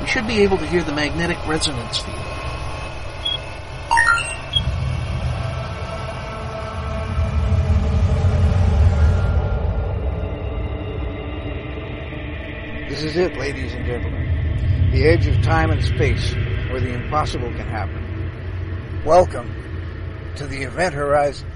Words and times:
We 0.00 0.06
should 0.06 0.26
be 0.26 0.40
able 0.40 0.58
to 0.58 0.66
hear 0.66 0.82
the 0.82 0.92
magnetic 0.92 1.38
resonance 1.46 1.98
field. 1.98 2.16
This 12.88 13.02
is 13.02 13.16
it, 13.16 13.36
ladies 13.36 13.74
and 13.74 13.84
gentlemen. 13.86 14.90
The 14.92 15.06
edge 15.06 15.26
of 15.26 15.42
time 15.42 15.70
and 15.70 15.84
space, 15.84 16.32
where 16.70 16.80
the 16.80 16.92
impossible 16.92 17.50
can 17.50 17.68
happen. 17.68 19.02
Welcome 19.04 19.52
to 20.36 20.46
the 20.46 20.62
event 20.62 20.94
horizon. 20.94 21.50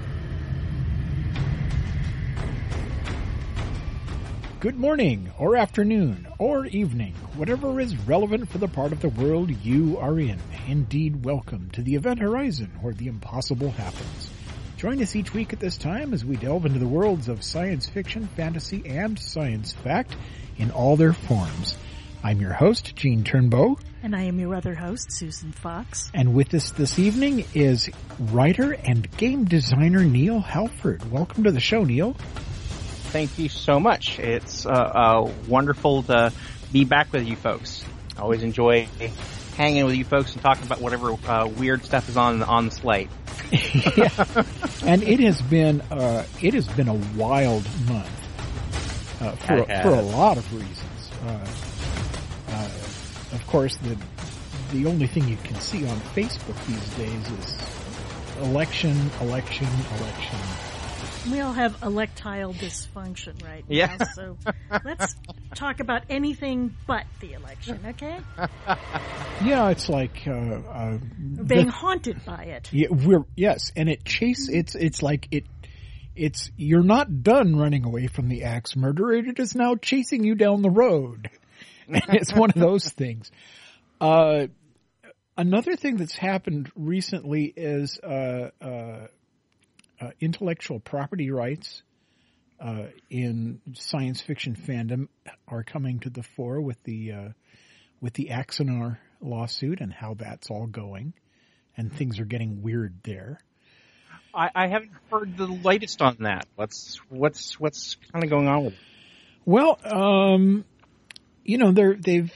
Good 4.59 4.77
morning, 4.77 5.31
or 5.37 5.57
afternoon, 5.57 6.22
or 6.39 6.65
evening, 6.65 7.13
whatever 7.35 7.79
is 7.79 7.95
relevant 8.07 8.49
for 8.49 8.57
the 8.57 8.67
part 8.67 8.91
of 8.91 9.01
the 9.01 9.09
world 9.09 9.49
you 9.63 9.97
are 9.99 10.19
in. 10.19 10.39
Indeed, 10.67 11.23
welcome 11.23 11.69
to 11.71 11.81
the 11.81 11.95
event 11.95 12.19
horizon 12.19 12.71
where 12.81 12.93
the 12.93 13.07
impossible 13.07 13.71
happens. 13.71 14.29
Join 14.77 15.01
us 15.01 15.15
each 15.15 15.33
week 15.33 15.53
at 15.53 15.59
this 15.59 15.77
time 15.77 16.13
as 16.13 16.25
we 16.25 16.35
delve 16.35 16.65
into 16.65 16.79
the 16.79 16.87
worlds 16.87 17.29
of 17.29 17.43
science 17.43 17.87
fiction, 17.87 18.27
fantasy, 18.35 18.83
and 18.85 19.17
science 19.17 19.73
fact 19.73 20.15
in 20.57 20.71
all 20.71 20.97
their 20.97 21.13
forms. 21.13 21.77
I'm 22.23 22.39
your 22.39 22.53
host, 22.53 22.95
Gene 22.95 23.23
Turnbow, 23.23 23.77
And 24.01 24.15
I 24.15 24.23
am 24.23 24.39
your 24.39 24.55
other 24.55 24.75
host, 24.75 25.11
Susan 25.11 25.51
Fox. 25.51 26.09
and 26.13 26.33
with 26.33 26.53
us 26.53 26.71
this 26.71 26.97
evening 26.97 27.45
is 27.53 27.89
writer 28.17 28.71
and 28.73 29.09
game 29.17 29.43
designer 29.45 30.03
Neal 30.05 30.39
Hallford. 30.39 31.09
Welcome 31.11 31.43
to 31.43 31.51
the 31.51 31.59
show, 31.59 31.83
Neal. 31.83 32.15
Thank 33.13 33.37
you 33.37 33.47
so 33.47 33.79
much. 33.79 34.17
It's 34.17 34.65
uh, 34.65 34.71
uh, 34.71 35.31
wonderful 35.47 36.01
to 36.03 36.33
be 36.71 36.83
back 36.83 37.13
with 37.13 37.27
you 37.27 37.35
folks. 37.35 37.85
I 38.17 38.21
always 38.21 38.41
enjoy 38.41 38.87
hanging 39.55 39.85
with 39.85 39.93
you 39.93 40.03
folks 40.03 40.33
and 40.33 40.41
talking 40.41 40.65
about 40.65 40.81
whatever 40.81 41.13
uh, 41.27 41.47
weird 41.47 41.85
stuff 41.85 42.09
is 42.09 42.17
on 42.17 42.41
on 42.41 42.65
the 42.65 42.71
slate. 42.71 43.11
yeah. 43.51 44.43
And 44.83 45.03
it 45.03 45.19
has 45.19 45.43
been 45.43 45.81
uh, 45.91 46.25
it 46.41 46.55
has 46.55 46.67
been 46.67 46.87
a 46.87 46.95
wild 47.15 47.63
month 47.87 49.21
uh, 49.21 49.33
for 49.33 49.63
has. 49.67 49.83
for 49.83 49.93
a 49.93 50.01
lot 50.01 50.39
of 50.39 50.51
reasons. 50.51 51.11
Uh, 51.23 51.47
uh, 52.49 53.35
of 53.35 53.43
course, 53.45 53.77
the 53.77 53.95
the 54.71 54.87
only 54.87 55.05
thing 55.05 55.27
you 55.27 55.37
can 55.43 55.59
see 55.61 55.87
on 55.87 55.99
Facebook 56.15 56.65
these 56.65 56.89
days 56.95 57.29
is 57.29 57.57
election, 58.41 58.97
election, 59.21 59.67
election. 59.99 60.39
We 61.31 61.39
all 61.39 61.53
have 61.53 61.79
electile 61.79 62.53
dysfunction 62.53 63.41
right 63.45 63.63
now, 63.69 63.75
Yeah. 63.75 63.97
so 64.13 64.37
let's 64.83 65.15
talk 65.55 65.79
about 65.79 66.03
anything 66.09 66.75
but 66.85 67.05
the 67.21 67.33
election, 67.33 67.79
okay? 67.87 68.19
Yeah, 69.43 69.69
it's 69.69 69.87
like 69.87 70.23
uh, 70.27 70.31
uh, 70.31 70.97
being 71.45 71.65
the- 71.67 71.71
haunted 71.71 72.25
by 72.25 72.43
it. 72.43 72.69
Yeah, 72.73 72.87
we're 72.91 73.23
yes, 73.35 73.71
and 73.75 73.87
it 73.89 74.03
chase. 74.03 74.49
It's 74.49 74.75
it's 74.75 75.01
like 75.01 75.27
it. 75.31 75.45
It's 76.15 76.51
you're 76.57 76.83
not 76.83 77.23
done 77.23 77.55
running 77.55 77.85
away 77.85 78.07
from 78.07 78.27
the 78.27 78.43
axe 78.43 78.75
murderer. 78.75 79.13
It 79.13 79.39
is 79.39 79.55
now 79.55 79.75
chasing 79.75 80.23
you 80.25 80.35
down 80.35 80.61
the 80.61 80.69
road, 80.69 81.29
and 81.87 82.03
it's 82.09 82.33
one 82.33 82.49
of 82.49 82.55
those 82.59 82.89
things. 82.89 83.31
Uh, 84.01 84.47
another 85.37 85.75
thing 85.77 85.95
that's 85.97 86.15
happened 86.15 86.69
recently 86.75 87.45
is 87.45 87.97
uh, 87.99 88.49
uh, 88.61 89.07
uh, 90.01 90.09
intellectual 90.19 90.79
property 90.79 91.31
rights 91.31 91.83
uh, 92.59 92.87
in 93.09 93.61
science 93.73 94.21
fiction 94.21 94.55
fandom 94.55 95.07
are 95.47 95.63
coming 95.63 95.99
to 95.99 96.09
the 96.09 96.23
fore 96.23 96.61
with 96.61 96.81
the 96.83 97.11
uh, 97.11 97.29
with 98.01 98.13
the 98.13 98.29
Axanar 98.31 98.97
lawsuit 99.21 99.79
and 99.79 99.93
how 99.93 100.13
that's 100.13 100.49
all 100.49 100.67
going 100.67 101.13
and 101.77 101.91
things 101.91 102.19
are 102.19 102.25
getting 102.25 102.61
weird 102.61 102.95
there. 103.03 103.39
I, 104.33 104.49
I 104.53 104.67
haven't 104.67 104.91
heard 105.11 105.37
the 105.37 105.47
latest 105.47 106.01
on 106.01 106.17
that. 106.21 106.47
What's 106.55 106.99
what's 107.09 107.59
what's 107.59 107.95
kind 108.11 108.23
of 108.23 108.29
going 108.29 108.47
on 108.47 108.65
with 108.65 108.73
it? 108.73 108.79
Well, 109.45 109.77
um, 109.83 110.65
you 111.43 111.57
know, 111.57 111.71
they're, 111.71 111.95
they've 111.95 112.31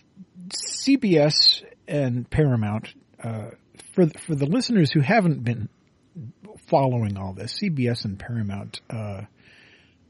CBS 0.49 1.63
and 1.87 2.29
Paramount 2.29 2.93
uh, 3.23 3.51
for 3.93 4.05
the, 4.05 4.17
for 4.19 4.35
the 4.35 4.45
listeners 4.45 4.91
who 4.91 4.99
haven't 4.99 5.43
been 5.43 5.69
following 6.67 7.17
all 7.17 7.33
this. 7.33 7.57
CBS 7.61 8.05
and 8.05 8.17
Paramount 8.19 8.81
uh, 8.89 9.21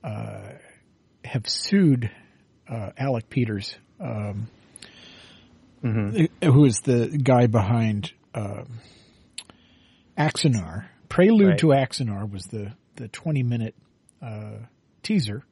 uh, 0.04 0.50
have 1.24 1.48
sued 1.48 2.10
uh, 2.70 2.92
Alec 2.98 3.30
Peters, 3.30 3.76
um, 4.00 4.48
who 5.82 6.66
is 6.66 6.80
the 6.82 7.08
guy 7.24 7.48
behind 7.48 8.12
uh, 8.34 8.64
Axanar. 10.18 10.86
Prelude 11.10 11.50
Right. 11.50 11.58
to 11.60 11.68
Axanar 11.68 12.30
was 12.30 12.44
the 12.46 12.74
the 12.96 13.08
twenty 13.08 13.44
minute 13.44 13.76
uh, 14.22 14.58
teaser 15.04 15.44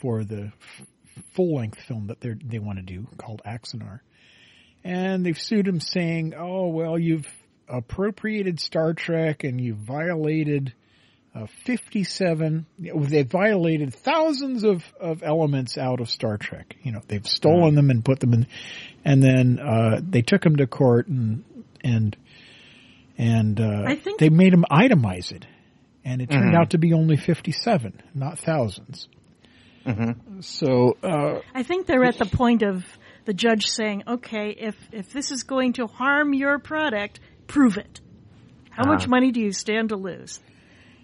for 0.00 0.24
the 0.24 0.52
f- 0.80 0.86
full 1.34 1.56
length 1.56 1.80
film 1.82 2.06
that 2.06 2.20
they 2.20 2.30
they 2.42 2.58
want 2.58 2.78
to 2.78 2.82
do 2.84 3.06
called 3.18 3.42
Axanar, 3.44 4.00
and 4.84 5.26
they've 5.26 5.38
sued 5.40 5.66
him 5.68 5.80
saying, 5.80 6.32
"Oh 6.36 6.68
well, 6.68 6.98
you've 6.98 7.26
appropriated 7.72 8.60
Star 8.60 8.92
Trek 8.94 9.44
and 9.44 9.60
you 9.60 9.74
violated." 9.74 10.74
Uh, 11.34 11.46
57, 11.64 12.66
they 12.78 13.22
violated 13.22 13.94
thousands 13.94 14.64
of, 14.64 14.84
of 15.00 15.22
elements 15.22 15.78
out 15.78 15.98
of 16.02 16.10
Star 16.10 16.36
Trek. 16.36 16.76
You 16.82 16.92
know, 16.92 17.00
they've 17.08 17.26
stolen 17.26 17.74
them 17.74 17.88
and 17.88 18.04
put 18.04 18.20
them 18.20 18.34
in, 18.34 18.46
and 19.02 19.22
then, 19.22 19.58
uh, 19.58 20.00
they 20.06 20.20
took 20.20 20.42
them 20.42 20.56
to 20.56 20.66
court 20.66 21.08
and, 21.08 21.42
and, 21.82 22.14
and, 23.16 23.58
uh, 23.58 23.84
I 23.86 23.94
think- 23.94 24.20
they 24.20 24.28
made 24.28 24.52
them 24.52 24.66
itemize 24.70 25.32
it. 25.32 25.46
And 26.04 26.20
it 26.20 26.30
turned 26.30 26.54
out 26.54 26.70
to 26.70 26.78
be 26.78 26.92
only 26.92 27.16
57, 27.16 28.02
not 28.14 28.38
1000s 28.38 29.08
So, 30.40 30.96
uh, 31.02 31.40
I 31.54 31.62
think 31.62 31.86
they're 31.86 32.04
at 32.04 32.18
the 32.18 32.26
point 32.26 32.62
of 32.62 32.84
the 33.24 33.32
judge 33.32 33.66
saying, 33.66 34.02
okay, 34.06 34.50
if, 34.50 34.76
if 34.92 35.12
this 35.12 35.30
is 35.30 35.44
going 35.44 35.74
to 35.74 35.86
harm 35.86 36.34
your 36.34 36.58
product, 36.58 37.20
prove 37.52 37.76
it. 37.78 38.00
How 38.70 38.86
much 38.86 39.04
Ah. 39.04 39.10
money 39.10 39.30
do 39.32 39.40
you 39.40 39.52
stand 39.52 39.90
to 39.90 39.96
lose? 39.96 40.40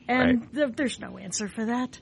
And 0.08 0.40
Right. 0.40 0.54
th- 0.54 0.76
there's 0.76 0.98
no 0.98 1.18
answer 1.18 1.48
for 1.48 1.66
that. 1.66 2.00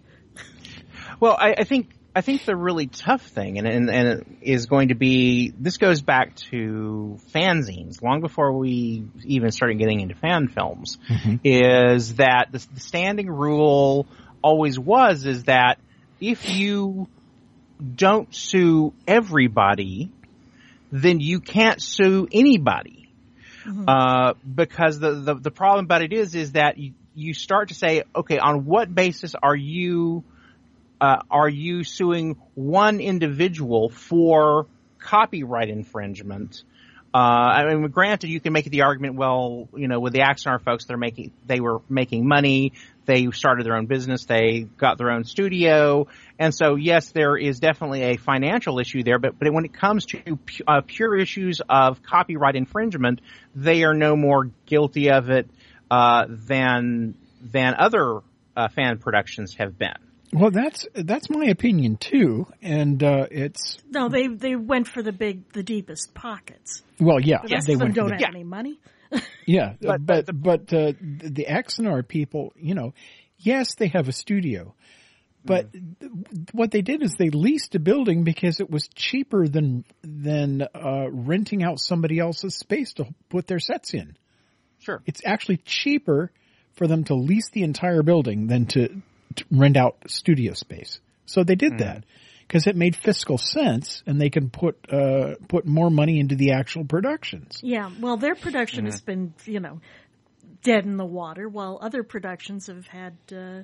Well, 1.21 1.37
I, 1.39 1.55
I 1.59 1.65
think 1.65 1.91
I 2.15 2.21
think 2.23 2.45
the 2.47 2.57
really 2.57 2.87
tough 2.87 3.21
thing, 3.23 3.59
and, 3.59 3.67
and 3.67 3.91
and 3.91 4.09
it 4.09 4.27
is 4.41 4.67
going 4.67 4.89
to 4.89 4.95
be 4.95 5.53
this 5.59 5.77
goes 5.77 6.01
back 6.03 6.35
to 6.51 7.19
fanzines 7.35 8.01
long 8.03 8.21
before 8.21 8.53
we 8.57 9.05
even 9.25 9.51
started 9.51 9.79
getting 9.79 10.01
into 10.01 10.15
fan 10.15 10.49
films. 10.49 10.99
Is 11.45 12.15
that 12.15 12.47
the, 12.53 12.65
the 12.75 12.81
standing 12.81 13.29
rule 13.29 14.07
always 14.43 14.79
was 14.79 15.27
is 15.27 15.45
that 15.45 15.79
if 16.21 16.49
you 16.49 17.09
don't 17.95 18.35
sue 18.35 18.95
everybody, 19.07 20.11
then 20.93 21.21
you 21.21 21.41
can't 21.41 21.83
sue 21.83 22.29
anybody. 22.33 23.06
Uh, 23.89 24.35
because 24.55 24.99
the, 24.99 25.13
the, 25.13 25.35
the 25.35 25.51
problem 25.51 25.85
about 25.85 26.03
it 26.03 26.13
is, 26.13 26.35
is 26.35 26.53
that 26.53 26.79
you, 26.79 26.93
you 27.15 27.35
start 27.35 27.69
to 27.69 27.75
say, 27.75 28.05
okay, 28.15 28.39
on 28.39 28.65
what 28.65 28.95
basis 28.95 29.35
are 29.35 29.57
you, 29.57 30.25
uh, 31.01 31.19
are 31.31 31.49
you 31.49 31.85
suing 31.85 32.37
one 32.55 33.01
individual 33.01 33.89
for 33.89 34.67
copyright 34.99 35.69
infringement? 35.69 36.63
Uh, 37.15 37.19
I 37.19 37.75
mean, 37.75 37.89
granted, 37.89 38.29
you 38.29 38.41
can 38.41 38.53
make 38.53 38.67
the 38.67 38.83
argument, 38.83 39.15
well, 39.15 39.69
you 39.75 39.89
know, 39.89 40.01
with 40.01 40.13
the 40.13 40.21
Axanar 40.21 40.63
folks, 40.63 40.85
they're 40.85 40.99
making, 40.99 41.33
they 41.47 41.61
were 41.61 41.81
making 41.89 42.29
money, 42.29 42.75
they 43.07 43.31
started 43.31 43.65
their 43.65 43.77
own 43.77 43.87
business, 43.87 44.25
they 44.27 44.67
got 44.79 44.99
their 44.99 45.11
own 45.11 45.25
studio, 45.25 46.07
and 46.39 46.55
so 46.55 46.75
yes, 46.75 47.11
there 47.13 47.37
is 47.37 47.61
definitely 47.61 48.03
a 48.03 48.17
financial 48.17 48.79
issue 48.79 49.03
there, 49.03 49.19
but, 49.19 49.39
but 49.39 49.53
when 49.53 49.65
it 49.65 49.73
comes 49.73 50.05
to 50.07 50.19
pu- 50.37 50.65
uh, 50.67 50.81
pure 50.87 51.17
issues 51.17 51.61
of 51.69 52.03
copyright 52.03 52.57
infringement, 52.57 53.21
they 53.55 53.85
are 53.85 53.95
no 53.95 54.17
more 54.17 54.51
guilty 54.67 55.11
of 55.11 55.31
it, 55.31 55.49
uh, 55.91 56.27
than, 56.29 57.15
than 57.41 57.75
other, 57.79 58.21
uh, 58.57 58.69
fan 58.69 58.99
productions 58.99 59.55
have 59.59 59.79
been. 59.79 59.95
Well, 60.33 60.51
that's 60.51 60.85
that's 60.93 61.31
my 61.31 61.45
opinion 61.47 61.99
too, 61.99 62.49
and 62.61 63.01
uh, 63.03 63.27
it's 63.31 63.79
No, 63.89 64.09
they 64.09 64.27
they 64.27 64.57
went 64.57 64.89
for 64.89 65.01
the 65.01 65.13
big, 65.13 65.49
the 65.53 65.63
deepest 65.63 66.13
pockets. 66.15 66.83
well, 66.99 67.21
yeah, 67.21 67.39
The 67.45 67.55
rest 67.55 67.67
they 67.69 67.75
of 67.75 67.79
them 67.79 67.87
went 67.89 67.95
don't 67.95 68.07
the- 68.09 68.15
have 68.15 68.21
Yeah. 68.23 68.29
any 68.35 68.43
money. 68.45 68.79
Yeah, 69.47 69.75
But- 69.81 70.05
but 70.07 70.27
but, 70.43 70.73
uh, 70.73 70.93
the, 71.01 71.47
Axanar 71.49 72.07
people, 72.07 72.53
you 72.57 72.75
know, 72.75 72.95
yes, 73.39 73.75
they 73.77 73.89
have 73.89 74.09
a 74.09 74.13
studio, 74.13 74.75
but 75.45 75.73
th- 75.73 76.13
what 76.53 76.71
they 76.73 76.83
did 76.83 77.03
is 77.03 77.15
they 77.17 77.31
leased 77.31 77.75
a 77.75 77.79
building 77.79 78.25
because 78.25 78.59
it 78.61 78.69
was 78.69 78.89
cheaper 78.95 79.47
than 79.47 79.85
than 80.03 80.63
uh, 80.75 81.07
renting 81.11 81.63
out 81.63 81.79
somebody 81.79 82.19
else's 82.19 82.57
space 82.57 82.95
to 82.95 83.07
put 83.29 83.47
their 83.47 83.61
sets 83.61 83.95
in. 83.95 84.17
Sure. 84.81 85.03
It's 85.07 85.21
actually 85.25 85.59
cheaper 85.59 86.31
for 86.75 86.87
them 86.87 87.05
to 87.05 87.15
lease 87.15 87.51
the 87.51 87.63
entire 87.63 88.03
building 88.03 88.49
than 88.49 88.67
to, 88.67 88.89
to 89.37 89.45
rent 89.51 89.77
out 89.77 89.97
studio 90.09 90.53
space. 90.53 91.01
So 91.25 91.43
they 91.45 91.55
did 91.55 91.79
that 91.79 92.05
because 92.47 92.67
it 92.67 92.77
made 92.77 92.95
fiscal 92.97 93.39
sense, 93.39 94.03
and 94.07 94.21
they 94.21 94.31
can 94.31 94.51
put 94.51 94.77
uh, 94.93 95.35
put 95.49 95.67
more 95.67 95.91
money 95.91 96.21
into 96.21 96.35
the 96.37 96.53
actual 96.53 96.85
productions. 96.85 97.61
Yeah, 97.63 97.91
well, 98.01 98.17
their 98.17 98.35
production 98.35 98.85
has 98.87 99.01
been, 99.01 99.35
you 99.45 99.61
know, 99.61 99.81
dead 100.63 100.85
in 100.85 100.97
the 100.97 101.05
water, 101.05 101.49
while 101.49 101.79
other 101.83 102.03
productions 102.03 102.69
have 102.69 102.87
had 102.87 103.17
uh, 103.35 103.63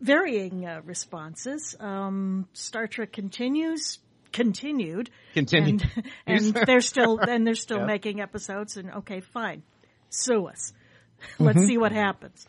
varying 0.00 0.66
uh, 0.66 0.80
responses. 0.84 1.74
Um, 1.80 2.46
Star 2.52 2.86
Trek 2.86 3.12
continues, 3.12 3.98
continued, 4.32 5.10
Continued. 5.34 5.82
and, 6.26 6.44
and 6.56 6.66
they're 6.66 6.80
still 6.80 7.18
and 7.18 7.46
they're 7.46 7.54
still 7.54 7.78
Yeah. 7.80 7.86
making 7.86 8.20
episodes. 8.20 8.76
And 8.76 8.90
okay, 8.90 9.20
fine, 9.20 9.62
sue 10.10 10.46
us. 10.46 10.72
Let's 11.38 11.66
see 11.66 11.78
what 11.78 11.92
happens. 11.92 12.46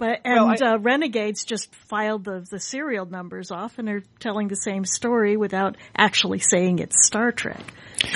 But 0.00 0.20
and 0.24 0.34
Well, 0.34 0.54
I- 0.62 0.66
uh, 0.74 0.78
Renegades 0.78 1.44
just 1.44 1.72
filed 1.74 2.24
the 2.24 2.44
the 2.50 2.58
serial 2.58 3.04
numbers 3.04 3.50
off 3.50 3.78
and 3.78 3.86
are 3.90 4.02
telling 4.18 4.48
the 4.48 4.56
same 4.56 4.86
story 4.86 5.36
without 5.36 5.76
actually 5.94 6.38
saying 6.38 6.78
it's 6.78 7.04
Star 7.06 7.32
Trek. 7.32 7.62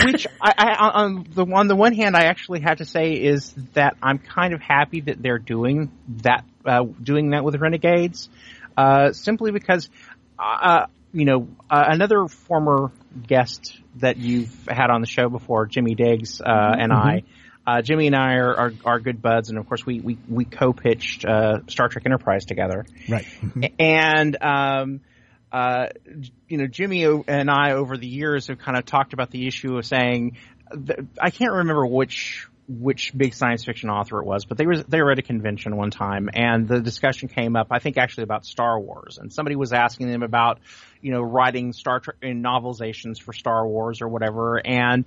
Which 0.03 0.27
I, 0.41 0.53
I, 0.57 1.03
on 1.03 1.27
the 1.31 1.45
on 1.45 1.69
the 1.69 1.77
one 1.77 1.93
hand, 1.93 2.17
I 2.17 2.25
actually 2.25 2.61
have 2.63 2.79
to 2.79 2.87
say 2.87 3.13
is 3.13 3.53
that 3.75 3.99
I'm 4.03 4.19
kind 4.19 4.55
of 4.55 4.63
happy 4.63 5.03
that 5.03 5.21
they're 5.23 5.39
doing 5.39 5.93
that, 6.23 6.47
uh, 6.65 6.85
doing 7.03 7.31
that 7.31 7.45
with 7.45 7.57
Renegades, 7.57 8.31
uh, 8.79 9.13
simply 9.13 9.53
because, 9.53 9.91
uh, 10.39 10.87
you 11.13 11.27
know, 11.27 11.49
uh, 11.69 11.85
another 11.89 12.29
former 12.29 12.93
guest 13.29 13.79
that 13.97 14.17
you've 14.17 14.67
had 14.67 14.89
on 14.89 15.03
the 15.03 15.07
show 15.07 15.29
before, 15.29 15.67
Jimmy 15.67 15.95
Diggs, 15.95 16.41
uh, 16.41 16.77
and 16.79 16.95
I. 16.95 17.25
Uh, 17.67 17.81
Jimmy 17.83 18.07
and 18.07 18.17
I 18.17 18.35
are, 18.35 18.55
are, 18.55 18.73
are 18.85 19.01
good 19.01 19.23
buds, 19.23 19.49
and 19.49 19.59
of 19.59 19.67
course 19.67 19.87
we 19.87 20.01
we, 20.01 20.19
we 20.29 20.45
co-pitched 20.45 21.25
uh, 21.25 21.61
Star 21.69 21.89
Trek 21.89 22.05
Enterprise 22.05 22.45
together. 22.45 22.85
Right. 23.09 23.27
And 23.79 24.37
um, 24.43 25.01
uh, 25.51 25.87
you 26.49 26.59
know, 26.59 26.67
Jimmy 26.67 27.05
and 27.05 27.51
I 27.51 27.73
over 27.73 27.97
the 27.97 28.07
years 28.07 28.49
have 28.49 28.59
kind 28.59 28.77
of 28.77 28.85
talked 28.85 29.13
about 29.13 29.31
the 29.31 29.47
issue 29.47 29.79
of 29.79 29.87
saying, 29.87 30.37
I 31.21 31.31
can't 31.31 31.53
remember 31.53 31.87
which 31.87 32.49
which 32.67 33.17
big 33.17 33.35
science 33.35 33.65
fiction 33.65 33.91
author 33.91 34.21
it 34.21 34.27
was, 34.27 34.47
but 34.47 34.57
they 34.57 34.67
was 34.67 34.85
they 34.85 35.03
were 35.03 35.13
at 35.13 35.19
a 35.19 35.23
convention 35.23 35.77
one 35.77 35.91
time, 35.91 36.31
and 36.33 36.67
the 36.67 36.81
discussion 36.81 37.29
came 37.29 37.57
up. 37.57 37.69
I 37.71 37.79
think 37.79 37.99
actually 37.99 38.25
about 38.25 38.47
Star 38.47 38.81
Wars, 38.81 39.19
and 39.19 39.33
somebody 39.33 39.55
was 39.55 39.73
asking 39.73 40.11
them 40.11 40.23
about, 40.23 40.61
you 41.01 41.13
know, 41.13 41.21
writing 41.21 41.73
Star 41.73 42.01
Trek 42.01 42.17
in 42.23 42.43
novelizations 42.43 43.21
for 43.21 43.33
Star 43.33 43.67
Wars 43.67 44.01
or 44.01 44.09
whatever, 44.09 44.61
and 44.65 45.05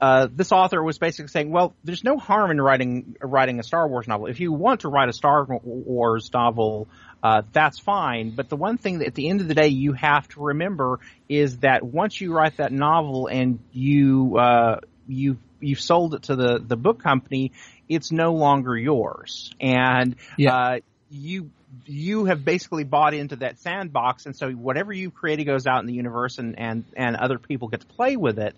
uh, 0.00 0.28
this 0.34 0.50
author 0.50 0.82
was 0.82 0.98
basically 0.98 1.28
saying, 1.28 1.50
well, 1.50 1.74
there's 1.84 2.02
no 2.02 2.16
harm 2.16 2.50
in 2.50 2.60
writing 2.60 3.16
writing 3.20 3.58
a 3.60 3.62
Star 3.62 3.86
Wars 3.86 4.08
novel. 4.08 4.26
If 4.26 4.40
you 4.40 4.52
want 4.52 4.80
to 4.80 4.88
write 4.88 5.08
a 5.08 5.12
Star 5.12 5.46
Wars 5.62 6.30
novel, 6.32 6.88
uh, 7.22 7.42
that's 7.52 7.78
fine. 7.78 8.30
But 8.30 8.48
the 8.48 8.56
one 8.56 8.78
thing 8.78 9.00
that 9.00 9.08
at 9.08 9.14
the 9.14 9.28
end 9.28 9.42
of 9.42 9.48
the 9.48 9.54
day 9.54 9.68
you 9.68 9.92
have 9.92 10.26
to 10.28 10.40
remember 10.40 11.00
is 11.28 11.58
that 11.58 11.82
once 11.82 12.20
you 12.20 12.32
write 12.32 12.56
that 12.56 12.72
novel 12.72 13.26
and 13.26 13.58
you 13.72 14.38
uh, 14.38 14.80
you 15.06 15.36
you've 15.60 15.80
sold 15.80 16.14
it 16.14 16.22
to 16.24 16.36
the 16.36 16.58
the 16.66 16.76
book 16.76 17.02
company, 17.02 17.52
it's 17.88 18.10
no 18.10 18.32
longer 18.32 18.76
yours, 18.76 19.50
and 19.60 20.16
Yeah. 20.38 20.54
uh, 20.54 20.78
you 21.10 21.50
you 21.86 22.24
have 22.24 22.44
basically 22.44 22.84
bought 22.84 23.14
into 23.14 23.36
that 23.36 23.58
sandbox, 23.58 24.26
and 24.26 24.34
so 24.34 24.50
whatever 24.50 24.92
you've 24.92 25.14
created 25.14 25.44
goes 25.44 25.66
out 25.66 25.80
in 25.80 25.86
the 25.86 25.92
universe, 25.94 26.38
and 26.38 26.58
and 26.58 26.84
and 26.96 27.16
other 27.16 27.38
people 27.38 27.68
get 27.68 27.80
to 27.80 27.86
play 27.86 28.16
with 28.16 28.38
it 28.38 28.56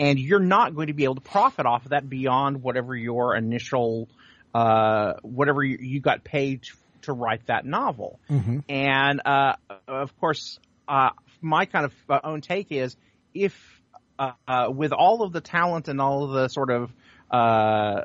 and 0.00 0.18
you're 0.18 0.40
not 0.40 0.74
going 0.74 0.86
to 0.86 0.94
be 0.94 1.04
able 1.04 1.16
to 1.16 1.20
profit 1.20 1.66
off 1.66 1.84
of 1.84 1.90
that 1.90 2.08
beyond 2.08 2.62
whatever 2.62 2.96
your 2.96 3.36
initial, 3.36 4.08
uh, 4.54 5.12
whatever 5.22 5.62
you, 5.62 6.00
got 6.00 6.24
paid 6.24 6.62
to, 7.02 7.12
write 7.12 7.46
that 7.46 7.66
novel. 7.66 8.18
And 8.68 9.20
uh, 9.24 9.56
of 9.86 10.18
course, 10.18 10.58
uh, 10.88 11.10
my 11.42 11.66
kind 11.66 11.84
of 11.84 11.94
uh, 12.08 12.20
own 12.24 12.40
take 12.40 12.72
is 12.72 12.96
if 13.34 13.54
uh, 14.18 14.32
uh, 14.48 14.70
with 14.70 14.92
all 14.92 15.22
of 15.22 15.32
the 15.32 15.40
talent 15.40 15.88
and 15.88 16.00
all 16.00 16.24
of 16.24 16.30
the 16.30 16.48
sort 16.48 16.70
of 16.70 16.90
uh, 17.30 18.02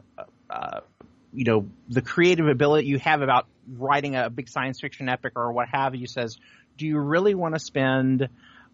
uh, 0.49 0.79
you 1.33 1.45
know 1.45 1.67
the 1.89 2.01
creative 2.01 2.47
ability 2.47 2.87
you 2.87 2.99
have 2.99 3.21
about 3.21 3.47
writing 3.67 4.15
a 4.15 4.29
big 4.29 4.49
science 4.49 4.79
fiction 4.79 5.09
epic 5.09 5.33
or 5.35 5.51
what 5.51 5.67
have 5.67 5.95
you 5.95 6.07
says 6.07 6.37
do 6.77 6.85
you 6.85 6.97
really 6.97 7.35
want 7.35 7.53
to 7.53 7.59
spend 7.59 8.29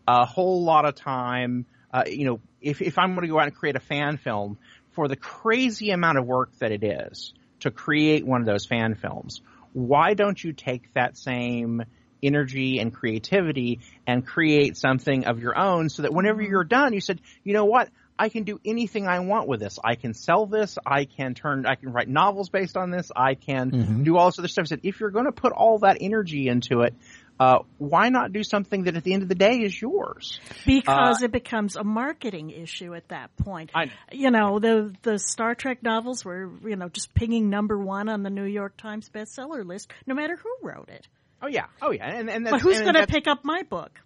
a 0.07 0.25
whole 0.25 0.63
lot 0.63 0.85
of 0.85 0.95
time 0.95 1.65
uh, 1.93 2.03
you 2.05 2.25
know 2.25 2.39
if, 2.61 2.81
if 2.81 2.97
i'm 2.97 3.13
going 3.15 3.21
to 3.21 3.27
go 3.27 3.39
out 3.39 3.47
and 3.47 3.55
create 3.55 3.75
a 3.75 3.81
fan 3.81 4.17
film 4.17 4.57
for 4.91 5.07
the 5.07 5.15
crazy 5.15 5.91
amount 5.91 6.17
of 6.17 6.25
work 6.25 6.51
that 6.59 6.71
it 6.71 6.83
is 6.83 7.33
to 7.59 7.71
create 7.71 8.25
one 8.25 8.41
of 8.41 8.47
those 8.47 8.65
fan 8.65 8.95
films 8.95 9.41
why 9.73 10.13
don't 10.13 10.43
you 10.43 10.53
take 10.53 10.93
that 10.93 11.17
same 11.17 11.83
energy 12.23 12.79
and 12.79 12.93
creativity 12.93 13.79
and 14.05 14.25
create 14.25 14.77
something 14.77 15.25
of 15.25 15.39
your 15.39 15.57
own 15.57 15.89
so 15.89 16.03
that 16.03 16.13
whenever 16.13 16.41
you're 16.41 16.63
done 16.63 16.93
you 16.93 17.01
said 17.01 17.19
you 17.43 17.53
know 17.53 17.65
what 17.65 17.89
I 18.21 18.29
can 18.29 18.43
do 18.43 18.59
anything 18.63 19.07
I 19.07 19.19
want 19.21 19.47
with 19.47 19.61
this. 19.61 19.79
I 19.83 19.95
can 19.95 20.13
sell 20.13 20.45
this. 20.45 20.77
I 20.85 21.05
can 21.05 21.33
turn. 21.33 21.65
I 21.65 21.73
can 21.73 21.91
write 21.91 22.07
novels 22.07 22.49
based 22.49 22.77
on 22.77 22.91
this. 22.91 23.11
I 23.15 23.33
can 23.33 23.71
mm-hmm. 23.71 24.03
do 24.03 24.15
all 24.15 24.27
this 24.27 24.37
other 24.37 24.47
stuff. 24.47 24.65
I 24.65 24.67
said, 24.67 24.81
if 24.83 24.99
you're 24.99 25.09
going 25.09 25.25
to 25.25 25.31
put 25.31 25.53
all 25.53 25.79
that 25.79 25.97
energy 26.01 26.47
into 26.47 26.81
it, 26.81 26.93
uh, 27.41 27.59
why 27.79 28.09
not 28.09 28.31
do 28.31 28.43
something 28.43 28.83
that 28.83 28.95
at 28.95 29.03
the 29.03 29.13
end 29.13 29.23
of 29.23 29.29
the 29.29 29.35
day 29.35 29.57
is 29.61 29.81
yours? 29.81 30.39
because 30.65 31.23
it 31.23 31.31
becomes 31.31 31.75
a 31.75 31.83
marketing 31.83 32.51
issue 32.51 32.93
at 32.93 33.07
that 33.09 33.35
point. 33.37 33.71
I- 33.73 33.91
you 34.11 34.29
know, 34.31 34.59
the 34.59 34.93
the 35.01 35.17
Star 35.17 35.55
Trek 35.55 35.81
novels 35.81 36.23
were, 36.23 36.51
you 36.63 36.75
know, 36.75 36.89
just 36.89 37.13
pinging 37.15 37.49
number 37.49 37.77
one 37.77 38.09
on 38.09 38.21
the 38.23 38.29
New 38.29 38.45
York 38.45 38.77
Times 38.77 39.09
bestseller 39.09 39.65
list, 39.65 39.91
no 40.05 40.13
matter 40.13 40.35
who 40.35 40.67
wrote 40.67 40.89
it. 40.89 41.07
Oh 41.41 41.47
yeah, 41.47 41.65
oh 41.81 41.91
yeah, 41.91 42.05
and 42.07 42.29
and 42.29 42.45
that's, 42.45 42.51
But 42.51 42.61
who's 42.61 42.79
going 42.81 42.93
to 42.93 43.07
pick 43.07 43.25
up 43.27 43.43
my 43.43 43.63
book? 43.63 43.99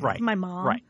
right? 0.00 0.20
My 0.20 0.34
mom. 0.34 0.66
right? 0.66 0.82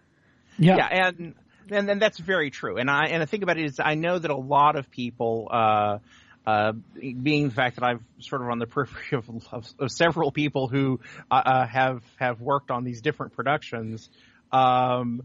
Yeah. 0.58 0.76
yeah, 0.76 0.88
and 1.08 1.35
and 1.70 1.88
then 1.88 1.99
that's 1.99 2.19
very 2.19 2.50
true. 2.50 2.76
And 2.79 2.91
I 2.91 3.05
and 3.06 3.23
the 3.23 3.26
thing 3.26 3.43
about 3.44 3.58
it 3.58 3.64
is, 3.67 3.79
I 3.79 3.94
know 3.94 4.19
that 4.19 4.31
a 4.31 4.37
lot 4.37 4.75
of 4.76 4.91
people, 4.91 5.49
uh, 5.50 5.99
uh, 6.46 6.73
being 6.73 7.48
the 7.48 7.55
fact 7.55 7.77
that 7.77 7.84
I've 7.84 8.03
sort 8.19 8.43
of 8.43 8.48
on 8.48 8.58
the 8.58 8.67
periphery 8.74 9.19
of, 9.19 9.29
of, 9.53 9.67
of 9.79 9.91
several 9.91 10.31
people 10.31 10.69
who 10.69 11.01
uh, 11.31 11.34
uh, 11.34 11.67
have 11.67 12.03
have 12.17 12.41
worked 12.41 12.70
on 12.70 12.84
these 12.84 13.01
different 13.01 13.34
productions, 13.34 14.08
um, 14.53 15.22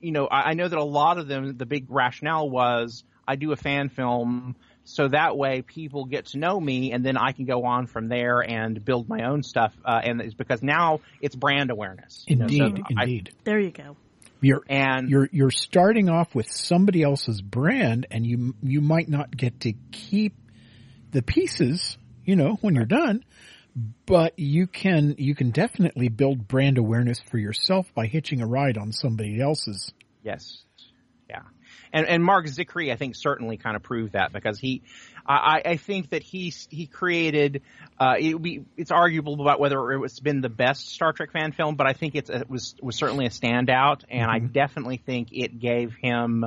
you 0.00 0.12
know, 0.12 0.26
I, 0.26 0.50
I 0.50 0.54
know 0.54 0.68
that 0.68 0.78
a 0.78 0.84
lot 0.84 1.18
of 1.18 1.28
them, 1.28 1.56
the 1.56 1.66
big 1.66 1.86
rationale 1.88 2.48
was, 2.48 3.04
I 3.26 3.36
do 3.36 3.52
a 3.52 3.56
fan 3.56 3.88
film. 3.88 4.56
So 4.84 5.08
that 5.08 5.36
way 5.36 5.62
people 5.62 6.04
get 6.04 6.26
to 6.26 6.38
know 6.38 6.60
me 6.60 6.92
and 6.92 7.04
then 7.04 7.16
I 7.16 7.32
can 7.32 7.44
go 7.44 7.64
on 7.64 7.88
from 7.88 8.08
there 8.08 8.38
and 8.40 8.82
build 8.84 9.08
my 9.08 9.24
own 9.24 9.42
stuff. 9.42 9.72
Uh, 9.84 10.00
and 10.04 10.20
it's 10.20 10.34
because 10.34 10.62
now 10.62 11.00
it's 11.20 11.34
brand 11.34 11.72
awareness. 11.72 12.24
you 12.28 12.36
know, 12.36 12.46
so 12.46 12.66
Indeed, 12.66 12.84
I- 12.96 13.02
indeed. 13.02 13.30
There 13.44 13.58
you 13.58 13.72
go. 13.72 13.96
You're 14.40 14.62
and 14.68 15.08
you're 15.08 15.28
you're 15.32 15.50
starting 15.50 16.10
off 16.10 16.34
with 16.34 16.50
somebody 16.50 17.02
else's 17.02 17.40
brand, 17.40 18.06
and 18.10 18.24
you 18.26 18.54
you 18.62 18.82
might 18.82 19.08
not 19.08 19.34
get 19.34 19.60
to 19.60 19.72
keep 19.90 20.34
the 21.12 21.22
pieces, 21.22 21.96
you 22.24 22.36
know, 22.36 22.58
when 22.60 22.74
you're 22.74 22.84
done. 22.84 23.24
But 24.06 24.38
you 24.38 24.66
can 24.66 25.16
you 25.18 25.34
can 25.34 25.50
definitely 25.50 26.08
build 26.08 26.48
brand 26.48 26.78
awareness 26.78 27.20
for 27.20 27.36
yourself 27.36 27.92
by 27.94 28.06
hitching 28.06 28.40
a 28.40 28.46
ride 28.46 28.78
on 28.78 28.90
somebody 28.90 29.38
else's. 29.38 29.92
Yes. 30.22 30.62
Yeah. 31.28 31.42
And 31.92 32.06
and 32.06 32.24
Mark 32.24 32.46
Zicree, 32.46 32.90
I 32.90 32.96
think, 32.96 33.16
certainly 33.16 33.58
kind 33.58 33.76
of 33.76 33.82
proved 33.82 34.14
that 34.14 34.32
because 34.32 34.58
he, 34.58 34.82
I, 35.26 35.62
I 35.64 35.76
think 35.76 36.10
that 36.10 36.22
he 36.22 36.54
he 36.70 36.86
created. 36.86 37.62
Uh, 37.98 38.14
it 38.18 38.40
be 38.40 38.64
it's 38.76 38.90
arguable 38.90 39.40
about 39.40 39.60
whether 39.60 39.92
it 39.92 39.98
was 39.98 40.20
been 40.20 40.40
the 40.40 40.48
best 40.48 40.88
Star 40.88 41.12
Trek 41.12 41.32
fan 41.32 41.52
film, 41.52 41.76
but 41.76 41.86
I 41.86 41.92
think 41.92 42.14
it's, 42.14 42.30
it 42.30 42.48
was 42.48 42.74
was 42.80 42.96
certainly 42.96 43.26
a 43.26 43.30
standout, 43.30 44.04
and 44.08 44.30
I 44.30 44.38
definitely 44.38 44.96
think 44.98 45.28
it 45.32 45.58
gave 45.58 45.94
him 45.94 46.46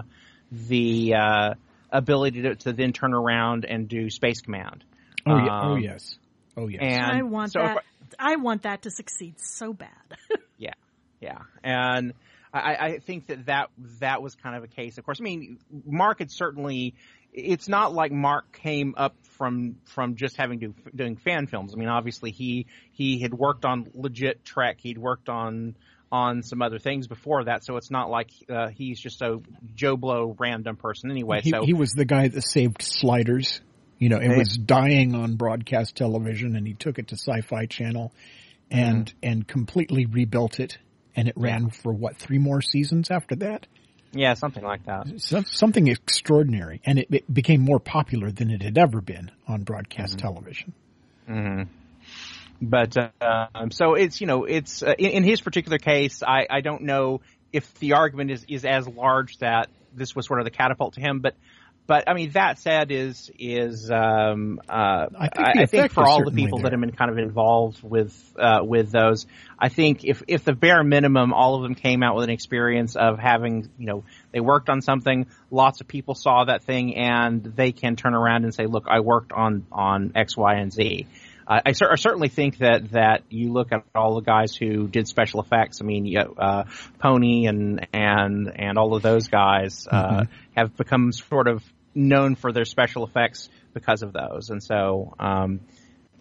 the 0.52 1.14
uh, 1.16 1.54
ability 1.92 2.44
to, 2.44 2.56
to 2.56 2.74
then 2.74 2.94
turn 2.94 3.14
around 3.14 3.66
and 3.66 3.88
do 3.88 4.10
Space 4.10 4.42
Command. 4.42 4.84
Oh 5.26 5.38
yeah, 5.38 5.62
oh 5.62 5.72
Um, 5.74 5.80
yes, 5.80 6.18
oh 6.58 6.68
yes. 6.68 6.82
And 6.82 7.02
I 7.04 7.22
want 7.24 7.54
so 7.54 7.62
if 7.62 7.76
that. 7.76 7.84
I 8.18 8.36
want 8.38 8.64
that 8.64 8.84
to 8.84 8.92
succeed 8.92 9.36
so 9.40 9.74
bad. 9.74 9.90
Yeah, 10.58 10.74
yeah, 11.22 11.38
and 11.64 12.14
I, 12.54 12.76
I 12.76 13.00
think 13.00 13.28
that, 13.28 13.46
that 13.46 13.70
that 14.02 14.22
was 14.22 14.36
kind 14.36 14.58
of 14.58 14.64
a 14.66 14.68
case. 14.68 14.98
Of 14.98 15.06
course, 15.06 15.20
I 15.22 15.24
mean, 15.24 15.60
Mark 15.86 16.20
had 16.20 16.30
certainly 16.30 16.96
it's 17.32 17.68
not 17.70 17.94
like 17.94 18.12
Mark 18.12 18.52
came 18.52 18.94
up 18.98 19.16
from 19.38 19.76
from 19.86 20.16
just 20.16 20.36
having 20.36 20.60
to 20.62 20.74
doing 20.96 21.16
fan 21.16 21.48
films. 21.48 21.74
I 21.74 21.78
mean, 21.78 21.90
obviously 21.90 22.32
he 22.32 22.66
he 22.92 23.22
had 23.22 23.34
worked 23.34 23.66
on 23.66 23.90
legit 23.94 24.44
Trek. 24.44 24.78
He'd 24.80 24.98
worked 24.98 25.30
on 25.30 25.76
on 26.12 26.42
some 26.44 26.62
other 26.62 26.80
things 26.80 27.08
before 27.08 27.44
that, 27.46 27.64
so 27.64 27.78
it's 27.78 27.92
not 27.92 28.10
like 28.10 28.32
uh, 28.50 28.70
he's 28.70 29.00
just 29.00 29.22
a 29.22 29.40
Joe 29.76 29.96
Blow 29.96 30.36
random 30.40 30.76
person 30.76 31.12
anyway. 31.12 31.42
He, 31.42 31.52
so 31.52 31.64
he 31.64 31.74
was 31.74 31.92
the 31.92 32.06
guy 32.06 32.28
that 32.28 32.42
saved 32.42 32.82
Sliders. 32.82 33.62
You 34.00 34.10
know, 34.10 34.18
it 34.18 34.36
was 34.38 34.58
dying 34.58 35.14
on 35.14 35.36
broadcast 35.36 35.96
television, 35.96 36.56
and 36.56 36.66
he 36.66 36.74
took 36.74 37.00
it 37.00 37.10
to 37.10 37.16
Sci-Fi 37.16 37.66
Channel, 37.66 38.14
and 38.72 39.08
mm. 39.08 39.14
and 39.22 39.48
completely 39.48 40.06
rebuilt 40.06 40.60
it, 40.60 40.78
and 41.16 41.28
it 41.28 41.34
ran 41.36 41.70
for 41.70 41.94
what 41.94 42.16
three 42.16 42.38
more 42.38 42.62
seasons 42.62 43.12
after 43.12 43.36
that. 43.38 43.68
Yeah, 44.12 44.34
something 44.34 44.64
like 44.64 44.86
that. 44.86 45.22
So, 45.22 45.44
something 45.44 45.88
extraordinary, 45.88 46.82
and 46.86 46.98
it, 46.98 47.08
it, 47.12 47.32
became 47.32 47.62
more 47.62 47.80
popular 47.80 48.32
than 48.32 48.50
it 48.50 48.64
had 48.64 48.78
ever 48.78 49.02
been 49.02 49.30
on 49.48 49.62
broadcast 49.64 50.18
mm-hmm. 50.18 50.28
television. 50.28 50.74
Mm-hmm. 51.30 51.72
But 52.62 52.98
um, 53.22 53.72
so 53.72 53.94
it's 53.94 54.20
you 54.20 54.28
know 54.28 54.44
it's 54.44 54.84
uh, 54.84 54.94
in, 54.98 55.12
in, 55.12 55.24
his 55.24 55.40
particular 55.42 55.78
case, 55.78 56.22
I, 56.22 56.46
I 56.50 56.62
don't 56.62 56.84
know 56.84 57.22
if 57.54 57.74
the 57.76 57.94
argument 57.94 58.32
is 58.32 58.46
is 58.50 58.66
as 58.66 58.88
large 58.88 59.38
that 59.38 59.70
this 59.94 60.16
was 60.16 60.28
sort 60.28 60.40
of 60.40 60.46
the 60.46 60.52
catapult 60.52 60.96
to 60.96 61.02
him, 61.02 61.20
but 61.20 61.36
but 61.90 62.08
I 62.08 62.14
mean, 62.14 62.30
that 62.34 62.60
said, 62.60 62.92
is 62.92 63.32
is 63.40 63.90
um, 63.90 64.62
uh, 64.70 65.08
I 65.18 65.30
think, 65.30 65.58
I 65.58 65.66
think 65.66 65.92
for 65.92 66.06
all 66.06 66.24
the 66.24 66.30
people 66.30 66.60
there. 66.60 66.66
that 66.66 66.74
have 66.74 66.82
been 66.82 66.92
kind 66.92 67.10
of 67.10 67.18
involved 67.18 67.82
with 67.82 68.14
uh, 68.38 68.60
with 68.62 68.92
those, 68.92 69.26
I 69.58 69.70
think 69.70 70.06
if 70.06 70.22
if 70.28 70.44
the 70.44 70.54
bare 70.54 70.84
minimum, 70.84 71.34
all 71.34 71.56
of 71.56 71.64
them 71.64 71.74
came 71.74 72.04
out 72.04 72.14
with 72.14 72.26
an 72.26 72.30
experience 72.30 72.96
of 72.96 73.18
having, 73.18 73.72
you 73.80 73.88
know, 73.88 74.04
they 74.32 74.40
worked 74.40 74.70
on 74.70 74.84
something, 74.84 75.26
lots 75.50 75.82
of 75.82 75.88
people 75.88 76.14
saw 76.14 76.44
that 76.44 76.62
thing, 76.62 76.96
and 76.96 77.44
they 77.44 77.72
can 77.72 77.96
turn 77.96 78.14
around 78.14 78.44
and 78.44 78.54
say, 78.54 78.68
look, 78.68 78.86
I 78.88 79.00
worked 79.00 79.32
on 79.32 79.66
on 79.72 80.12
X, 80.14 80.38
Y, 80.38 80.58
and 80.58 80.72
Z. 80.72 81.08
I, 81.50 81.62
I, 81.66 81.72
certainly 81.72 82.28
think 82.30 82.60
that 82.60 82.92
that 82.92 83.24
you 83.30 83.52
look 83.52 83.72
at 83.72 83.84
all 83.96 84.16
the 84.16 84.22
guys 84.22 84.56
who 84.56 84.88
did 84.88 85.08
special 85.08 85.42
effects. 85.42 85.82
I 85.82 85.84
mean, 85.84 86.16
uh, 86.16 86.66
Pony 87.00 87.48
and 87.48 87.88
and 87.92 88.52
and 88.56 88.78
all 88.78 88.96
of 88.96 89.02
those 89.02 89.30
guys 89.30 89.88
uh, 89.90 90.04
mm-hmm. 90.04 90.34
have 90.56 90.78
become 90.78 91.12
sort 91.12 91.48
of 91.48 91.64
known 91.96 92.36
for 92.36 92.52
their 92.52 92.66
special 92.66 93.06
effects 93.06 93.50
because 93.74 94.04
of 94.04 94.14
those. 94.14 94.50
And 94.52 94.64
so, 94.64 95.16
um, 95.20 95.62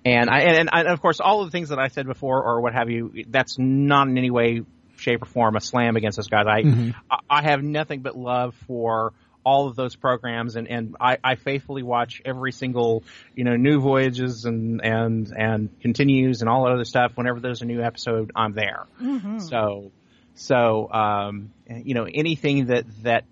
and 0.04 0.30
I, 0.30 0.40
and, 0.40 0.70
and 0.72 0.88
of 0.88 1.00
course, 1.02 1.20
all 1.20 1.42
of 1.42 1.48
the 1.48 1.50
things 1.50 1.68
that 1.68 1.78
I 1.78 1.88
said 1.88 2.06
before 2.06 2.42
or 2.42 2.60
what 2.60 2.72
have 2.72 2.88
you, 2.88 3.24
that's 3.28 3.58
not 3.58 4.08
in 4.08 4.16
any 4.16 4.30
way, 4.30 4.62
shape, 4.96 5.22
or 5.22 5.26
form 5.26 5.56
a 5.56 5.60
slam 5.60 5.96
against 5.96 6.16
those 6.16 6.28
guys. 6.28 6.46
I, 6.48 6.62
mm-hmm. 6.62 6.90
I, 7.10 7.18
I 7.28 7.42
have 7.42 7.62
nothing 7.62 8.00
but 8.00 8.16
love 8.16 8.54
for 8.66 9.12
all 9.48 9.68
of 9.68 9.74
those 9.76 9.96
programs 9.96 10.56
and, 10.56 10.68
and 10.68 10.96
I, 11.00 11.18
I 11.22 11.34
faithfully 11.36 11.82
watch 11.82 12.22
every 12.24 12.52
single, 12.52 13.02
you 13.34 13.44
know, 13.44 13.56
new 13.56 13.80
voyages 13.80 14.44
and, 14.44 14.80
and, 14.84 15.32
and 15.36 15.80
continues 15.80 16.40
and 16.42 16.50
all 16.50 16.64
that 16.64 16.72
other 16.72 16.84
stuff. 16.84 17.12
Whenever 17.14 17.40
there's 17.40 17.62
a 17.62 17.66
new 17.66 17.82
episode, 17.82 18.30
I'm 18.34 18.52
there. 18.52 18.86
Mm-hmm. 19.00 19.38
So, 19.38 19.92
so, 20.34 20.92
um, 20.92 21.52
you 21.66 21.94
know, 21.94 22.06
anything 22.22 22.66
that, 22.66 22.84
that, 23.04 23.24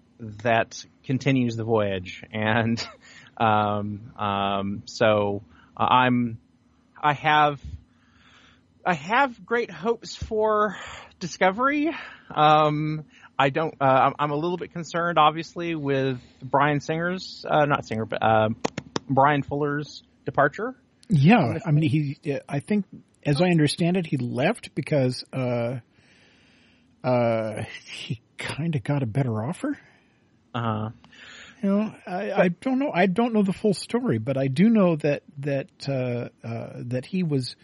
that 0.43 0.85
continues 1.05 1.57
the 1.57 1.65
voyage, 1.65 2.23
and 2.33 2.87
um, 3.37 4.13
um, 4.17 4.83
so 4.87 5.43
I'm 5.77 6.39
I 7.01 7.13
have 7.13 7.61
I 8.85 8.95
have 8.95 9.45
great 9.45 9.71
hopes 9.71 10.17
for 10.17 10.77
Discovery. 11.21 11.95
Um, 12.31 13.05
I 13.39 13.51
don't. 13.51 13.75
Uh, 13.81 14.11
I'm 14.19 14.31
a 14.31 14.35
little 14.35 14.57
bit 14.57 14.73
concerned, 14.73 15.19
obviously, 15.19 15.75
with 15.75 16.21
Bryan 16.43 16.81
Singer's 16.81 17.45
uh, 17.49 17.67
not 17.67 17.87
Singer, 17.87 18.07
but 18.07 18.23
uh, 18.23 18.49
Bryan 19.09 19.43
Fuller's 19.43 20.03
departure. 20.25 20.75
Yeah, 21.09 21.59
I 21.65 21.71
mean, 21.71 21.89
he. 21.89 22.41
I 22.49 22.61
think, 22.61 22.87
as 23.25 23.41
I 23.41 23.47
understand 23.47 23.97
it, 23.97 24.07
he 24.07 24.17
left 24.17 24.75
because 24.75 25.25
uh, 25.33 25.77
uh, 27.05 27.63
he 27.85 28.21
kind 28.39 28.75
of 28.75 28.83
got 28.83 29.03
a 29.03 29.07
better 29.07 29.45
offer. 29.45 29.79
Uh 30.55 30.61
huh. 30.61 30.91
You 31.63 31.71
know, 31.71 31.95
I, 32.07 32.33
I, 32.33 32.49
don't 32.49 32.79
know. 32.79 32.91
I 32.93 33.07
don't 33.07 33.33
know 33.33 33.43
the 33.43 33.53
full 33.53 33.73
story, 33.73 34.19
but 34.19 34.37
I 34.37 34.49
do 34.49 34.69
know 34.69 34.97
that 34.97 35.23
that 35.39 35.69
uh, 35.89 36.29
uh, 36.47 36.73
that 36.77 37.07
he 37.07 37.23
was 37.23 37.57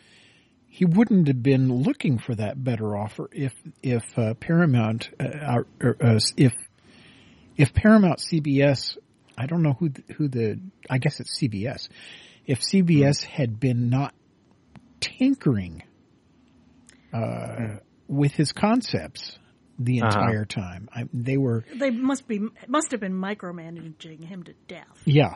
he 0.74 0.86
wouldn't 0.86 1.28
have 1.28 1.42
been 1.42 1.70
looking 1.70 2.18
for 2.18 2.34
that 2.34 2.64
better 2.64 2.96
offer 2.96 3.28
if 3.30 3.52
if 3.82 4.02
uh, 4.16 4.32
Paramount 4.32 5.10
uh, 5.20 5.60
uh, 5.84 6.18
if 6.38 6.54
if 7.58 7.74
Paramount 7.74 8.20
CBS. 8.20 8.96
I 9.36 9.44
don't 9.44 9.62
know 9.62 9.74
who 9.74 9.90
the, 9.90 10.02
who 10.14 10.28
the 10.28 10.58
I 10.88 10.96
guess 10.96 11.20
it's 11.20 11.38
CBS. 11.38 11.90
If 12.46 12.60
CBS 12.60 13.22
had 13.22 13.60
been 13.60 13.90
not 13.90 14.14
tinkering 15.00 15.82
uh, 17.12 17.76
with 18.08 18.32
his 18.32 18.52
concepts 18.52 19.38
the 19.78 20.00
uh-huh. 20.00 20.06
entire 20.08 20.46
uh-huh. 20.50 20.60
time. 20.62 20.88
I, 20.94 21.04
they 21.12 21.36
were 21.36 21.66
they 21.74 21.90
must 21.90 22.26
be 22.26 22.40
must 22.66 22.92
have 22.92 23.00
been 23.00 23.12
micromanaging 23.12 24.24
him 24.24 24.44
to 24.44 24.54
death. 24.68 25.02
Yeah, 25.04 25.34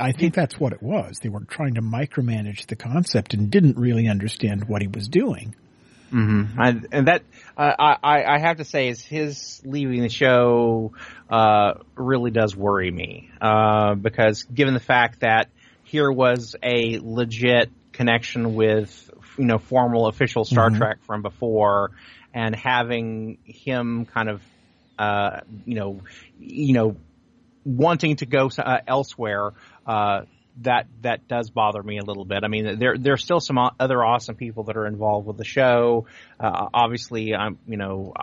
I 0.00 0.12
think 0.12 0.34
that's 0.34 0.58
what 0.58 0.72
it 0.72 0.82
was. 0.82 1.18
They 1.20 1.28
were 1.28 1.44
trying 1.44 1.74
to 1.74 1.82
micromanage 1.82 2.66
the 2.66 2.76
concept 2.76 3.34
and 3.34 3.50
didn't 3.50 3.76
really 3.76 4.08
understand 4.08 4.68
what 4.68 4.82
he 4.82 4.88
was 4.88 5.08
doing. 5.08 5.54
Mm-hmm. 6.12 6.60
I, 6.60 6.68
and 6.92 7.08
that 7.08 7.22
uh, 7.56 7.72
I, 7.78 8.24
I 8.24 8.38
have 8.38 8.58
to 8.58 8.64
say 8.64 8.88
is 8.88 9.02
his 9.02 9.60
leaving 9.64 10.02
the 10.02 10.08
show 10.08 10.92
uh, 11.28 11.74
really 11.96 12.30
does 12.30 12.56
worry 12.56 12.90
me 12.90 13.30
uh, 13.40 13.94
because 13.94 14.44
given 14.44 14.74
the 14.74 14.80
fact 14.80 15.20
that 15.20 15.48
here 15.82 16.10
was 16.10 16.54
a 16.62 17.00
legit 17.02 17.70
connection 17.92 18.54
with 18.54 19.10
you 19.36 19.46
know 19.46 19.58
formal 19.58 20.06
official 20.06 20.44
Star 20.44 20.68
mm-hmm. 20.68 20.78
Trek 20.78 20.98
from 21.06 21.22
before, 21.22 21.90
and 22.32 22.54
having 22.54 23.38
him 23.44 24.06
kind 24.06 24.28
of, 24.28 24.42
uh, 24.98 25.40
you 25.64 25.74
know, 25.74 26.02
you 26.38 26.72
know, 26.74 26.96
wanting 27.66 28.16
to 28.16 28.26
go 28.26 28.48
uh, 28.58 28.78
elsewhere, 28.86 29.52
uh, 29.86 30.22
that 30.62 30.86
that 31.02 31.28
does 31.28 31.50
bother 31.50 31.82
me 31.82 31.98
a 31.98 32.04
little 32.04 32.24
bit. 32.24 32.44
I 32.44 32.48
mean, 32.48 32.78
there 32.78 32.96
there's 32.96 33.22
still 33.22 33.40
some 33.40 33.58
other 33.78 34.02
awesome 34.02 34.36
people 34.36 34.64
that 34.64 34.76
are 34.76 34.86
involved 34.86 35.26
with 35.26 35.36
the 35.36 35.44
show. 35.44 36.06
Uh, 36.40 36.68
obviously, 36.72 37.34
I'm 37.34 37.58
you 37.66 37.76
know, 37.76 38.14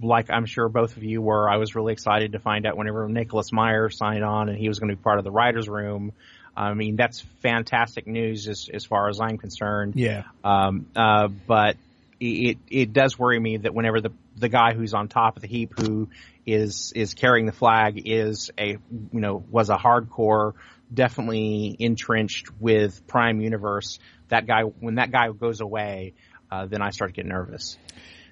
like 0.00 0.30
I'm 0.30 0.46
sure 0.46 0.68
both 0.68 0.96
of 0.96 1.04
you 1.04 1.20
were. 1.20 1.50
I 1.50 1.56
was 1.56 1.74
really 1.74 1.92
excited 1.92 2.32
to 2.32 2.38
find 2.38 2.64
out 2.64 2.76
whenever 2.76 3.08
Nicholas 3.08 3.52
Meyer 3.52 3.90
signed 3.90 4.24
on 4.24 4.48
and 4.48 4.56
he 4.56 4.68
was 4.68 4.78
going 4.78 4.90
to 4.90 4.96
be 4.96 5.02
part 5.02 5.18
of 5.18 5.24
the 5.24 5.30
writers' 5.30 5.68
room. 5.68 6.12
I 6.56 6.72
mean, 6.74 6.96
that's 6.96 7.20
fantastic 7.42 8.06
news 8.06 8.48
as 8.48 8.70
as 8.72 8.84
far 8.84 9.08
as 9.08 9.20
I'm 9.20 9.36
concerned. 9.36 9.96
Yeah. 9.96 10.24
Um. 10.44 10.86
Uh. 10.94 11.28
But 11.28 11.76
it 12.20 12.58
it 12.70 12.92
does 12.92 13.18
worry 13.18 13.38
me 13.38 13.58
that 13.58 13.74
whenever 13.74 14.00
the 14.00 14.12
the 14.36 14.48
guy 14.48 14.72
who's 14.74 14.94
on 14.94 15.08
top 15.08 15.36
of 15.36 15.42
the 15.42 15.48
heap 15.48 15.72
who 15.78 16.08
is 16.44 16.92
is 16.94 17.14
carrying 17.14 17.46
the 17.46 17.52
flag 17.52 18.02
is 18.04 18.50
a 18.58 18.78
you 19.12 19.20
know 19.20 19.44
was 19.50 19.70
a 19.70 19.76
hardcore 19.76 20.52
definitely 20.92 21.76
entrenched 21.78 22.48
with 22.60 23.06
Prime 23.06 23.40
Universe 23.40 23.98
that 24.28 24.46
guy 24.46 24.62
when 24.62 24.96
that 24.96 25.10
guy 25.10 25.30
goes 25.30 25.60
away 25.60 26.14
uh, 26.52 26.66
then 26.66 26.82
I 26.82 26.90
start 26.90 27.14
to 27.14 27.16
get 27.16 27.24
nervous. 27.24 27.78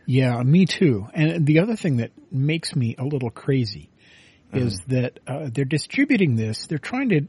Yeah, 0.04 0.42
me 0.42 0.66
too. 0.66 1.06
And 1.14 1.46
the 1.46 1.60
other 1.60 1.74
thing 1.74 1.98
that 1.98 2.10
makes 2.30 2.76
me 2.76 2.94
a 2.98 3.04
little 3.04 3.30
crazy 3.30 3.88
mm-hmm. 4.52 4.66
is 4.66 4.78
that 4.88 5.20
uh, 5.26 5.48
they're 5.50 5.64
distributing 5.64 6.36
this. 6.36 6.66
They're 6.66 6.78
trying 6.78 7.08
to 7.10 7.20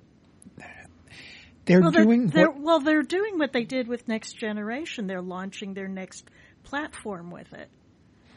they're 1.64 1.80
well, 1.80 1.92
doing 1.92 2.28
they're, 2.28 2.48
they're, 2.48 2.52
well 2.52 2.80
they're 2.80 3.04
doing 3.04 3.38
what 3.38 3.54
they 3.54 3.64
did 3.64 3.88
with 3.88 4.08
next 4.08 4.34
generation 4.34 5.06
they're 5.06 5.22
launching 5.22 5.76
their 5.76 5.88
next 5.88 6.28
platform 6.64 7.32
with 7.32 7.54
it. 7.54 7.70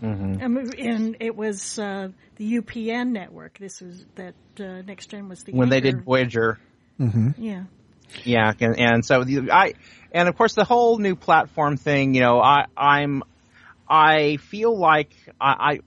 Mm-hmm. 0.04 0.78
And 0.78 1.16
it 1.20 1.34
was 1.34 1.78
uh, 1.78 2.08
the 2.36 2.58
UPN 2.58 3.10
network. 3.10 3.58
This 3.58 3.80
is 3.80 4.04
that 4.16 4.34
uh, 4.60 4.82
Next 4.82 5.06
Gen 5.06 5.28
was 5.28 5.42
the 5.44 5.52
when 5.52 5.70
they 5.70 5.80
did 5.80 6.04
Voyager. 6.04 6.58
Mm-hmm. 7.00 7.30
Yeah. 7.42 7.64
Yeah, 8.22 8.52
and, 8.60 8.78
and 8.78 9.04
so 9.04 9.24
the, 9.24 9.50
I 9.50 9.74
and 10.12 10.28
of 10.28 10.36
course 10.36 10.54
the 10.54 10.64
whole 10.64 10.98
new 10.98 11.16
platform 11.16 11.76
thing. 11.76 12.14
You 12.14 12.20
know, 12.20 12.40
I 12.40 12.66
I'm 12.76 13.22
I 13.88 14.36
feel 14.36 14.76
like 14.76 15.10
I, 15.40 15.80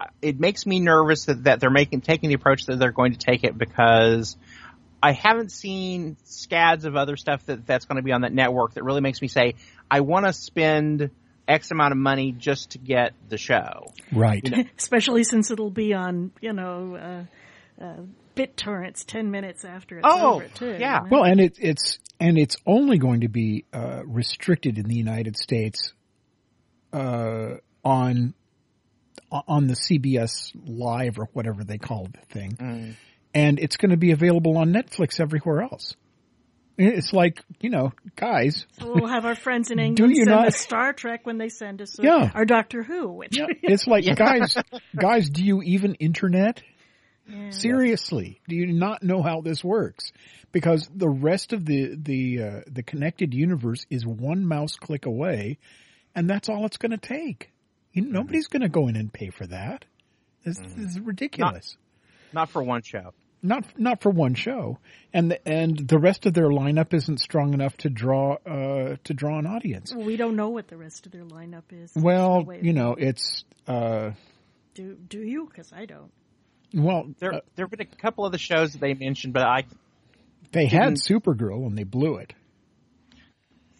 I 0.00 0.08
it 0.20 0.40
makes 0.40 0.66
me 0.66 0.80
nervous 0.80 1.26
that, 1.26 1.44
that 1.44 1.60
they're 1.60 1.70
making 1.70 2.00
taking 2.00 2.28
the 2.28 2.34
approach 2.34 2.64
that 2.66 2.78
they're 2.78 2.92
going 2.92 3.12
to 3.12 3.18
take 3.18 3.44
it 3.44 3.56
because 3.56 4.36
I 5.02 5.12
haven't 5.12 5.52
seen 5.52 6.16
scads 6.24 6.84
of 6.84 6.96
other 6.96 7.16
stuff 7.16 7.46
that 7.46 7.66
that's 7.66 7.86
going 7.86 7.96
to 7.96 8.02
be 8.02 8.12
on 8.12 8.22
that 8.22 8.32
network 8.32 8.74
that 8.74 8.84
really 8.84 9.00
makes 9.00 9.22
me 9.22 9.28
say 9.28 9.54
I 9.90 10.00
want 10.00 10.26
to 10.26 10.32
spend 10.32 11.10
X 11.50 11.70
amount 11.70 11.92
of 11.92 11.98
money 11.98 12.32
just 12.32 12.70
to 12.70 12.78
get 12.78 13.12
the 13.28 13.36
show. 13.36 13.92
Right. 14.12 14.42
You 14.44 14.50
know? 14.56 14.64
Especially 14.78 15.24
since 15.24 15.50
it'll 15.50 15.70
be 15.70 15.92
on, 15.94 16.30
you 16.40 16.52
know, 16.52 17.26
uh, 17.80 17.84
uh, 17.84 17.96
BitTorrents 18.36 19.04
ten 19.04 19.30
minutes 19.30 19.64
after 19.64 19.98
it's 19.98 20.06
oh, 20.08 20.36
over 20.36 20.48
too. 20.48 20.76
Yeah. 20.78 21.04
You 21.04 21.04
know? 21.04 21.08
Well, 21.10 21.24
and 21.24 21.40
it, 21.40 21.56
it's 21.58 21.98
and 22.20 22.38
it's 22.38 22.56
only 22.66 22.98
going 22.98 23.22
to 23.22 23.28
be 23.28 23.64
uh, 23.72 24.02
restricted 24.04 24.78
in 24.78 24.86
the 24.86 24.94
United 24.94 25.36
States 25.36 25.92
uh, 26.92 27.54
on 27.84 28.34
on 29.32 29.66
the 29.66 29.74
CBS 29.74 30.52
Live 30.66 31.18
or 31.18 31.28
whatever 31.32 31.64
they 31.64 31.78
call 31.78 32.08
the 32.12 32.34
thing. 32.34 32.52
Mm. 32.56 32.96
and 33.32 33.58
it's 33.60 33.76
going 33.76 33.90
to 33.90 33.96
be 33.96 34.10
available 34.10 34.58
on 34.58 34.72
Netflix 34.72 35.20
everywhere 35.20 35.62
else. 35.62 35.94
It's 36.78 37.12
like 37.12 37.42
you 37.60 37.70
know, 37.70 37.92
guys. 38.16 38.66
We'll 38.80 39.06
have 39.06 39.24
our 39.24 39.34
friends 39.34 39.70
in 39.70 39.78
England 39.78 39.96
do 39.96 40.08
you 40.18 40.24
send 40.24 40.36
not- 40.36 40.46
us 40.48 40.56
Star 40.56 40.92
Trek 40.92 41.26
when 41.26 41.38
they 41.38 41.48
send 41.48 41.82
us 41.82 41.98
uh, 41.98 42.02
Yeah. 42.02 42.30
our 42.34 42.44
Doctor 42.44 42.82
Who. 42.82 43.08
Which, 43.12 43.36
Yeah, 43.36 43.46
it's 43.62 43.86
like 43.86 44.04
guys, 44.16 44.56
guys. 44.96 45.28
Do 45.28 45.44
you 45.44 45.62
even 45.62 45.94
internet? 45.94 46.62
Seriously, 47.50 48.40
do 48.48 48.56
you 48.56 48.66
not 48.66 49.04
know 49.04 49.22
how 49.22 49.40
this 49.40 49.62
works? 49.62 50.12
Because 50.50 50.88
the 50.92 51.08
rest 51.08 51.52
of 51.52 51.64
the 51.64 51.94
the 51.96 52.42
uh, 52.42 52.60
the 52.66 52.82
connected 52.82 53.34
universe 53.34 53.86
is 53.88 54.04
one 54.04 54.44
mouse 54.44 54.74
click 54.74 55.06
away, 55.06 55.58
and 56.14 56.28
that's 56.28 56.48
all 56.48 56.66
it's 56.66 56.76
going 56.76 56.90
to 56.90 56.98
take. 56.98 57.52
You, 57.92 58.02
mm-hmm. 58.02 58.12
nobody's 58.12 58.48
going 58.48 58.62
to 58.62 58.68
go 58.68 58.88
in 58.88 58.96
and 58.96 59.12
pay 59.12 59.30
for 59.30 59.46
that. 59.46 59.84
This, 60.44 60.58
this 60.58 60.76
is 60.96 61.00
ridiculous. 61.00 61.76
Not 62.32 62.50
for 62.50 62.62
one 62.62 62.82
show. 62.82 63.12
Not 63.42 63.64
not 63.78 64.02
for 64.02 64.10
one 64.10 64.34
show, 64.34 64.78
and 65.12 65.30
the, 65.30 65.48
and 65.48 65.76
the 65.88 65.98
rest 65.98 66.26
of 66.26 66.34
their 66.34 66.48
lineup 66.48 66.92
isn't 66.94 67.18
strong 67.20 67.54
enough 67.54 67.76
to 67.78 67.88
draw 67.90 68.34
uh, 68.46 68.96
to 69.04 69.14
draw 69.14 69.38
an 69.38 69.46
audience. 69.46 69.94
Well, 69.94 70.04
we 70.04 70.16
don't 70.16 70.36
know 70.36 70.50
what 70.50 70.68
the 70.68 70.76
rest 70.76 71.06
of 71.06 71.12
their 71.12 71.24
lineup 71.24 71.64
is. 71.70 71.92
Well, 71.94 72.44
So 72.46 72.52
you 72.52 72.72
know, 72.72 72.94
it's 72.98 73.44
uh, 73.66 74.10
do 74.74 74.94
do 75.08 75.20
you? 75.20 75.46
Because 75.46 75.72
I 75.72 75.86
don't. 75.86 76.10
well, 76.74 77.08
There, 77.18 77.34
uh, 77.34 77.40
there 77.56 77.64
have 77.66 77.70
been 77.70 77.80
a 77.80 77.96
couple 77.96 78.26
of 78.26 78.32
the 78.32 78.38
shows 78.38 78.72
that 78.72 78.80
they 78.80 78.94
mentioned, 78.94 79.32
but 79.32 79.42
I 79.42 79.64
they 80.52 80.66
had 80.66 80.94
didn't- 80.94 81.02
Supergirl 81.08 81.66
and 81.66 81.76
they 81.78 81.84
blew 81.84 82.16
it. 82.16 82.34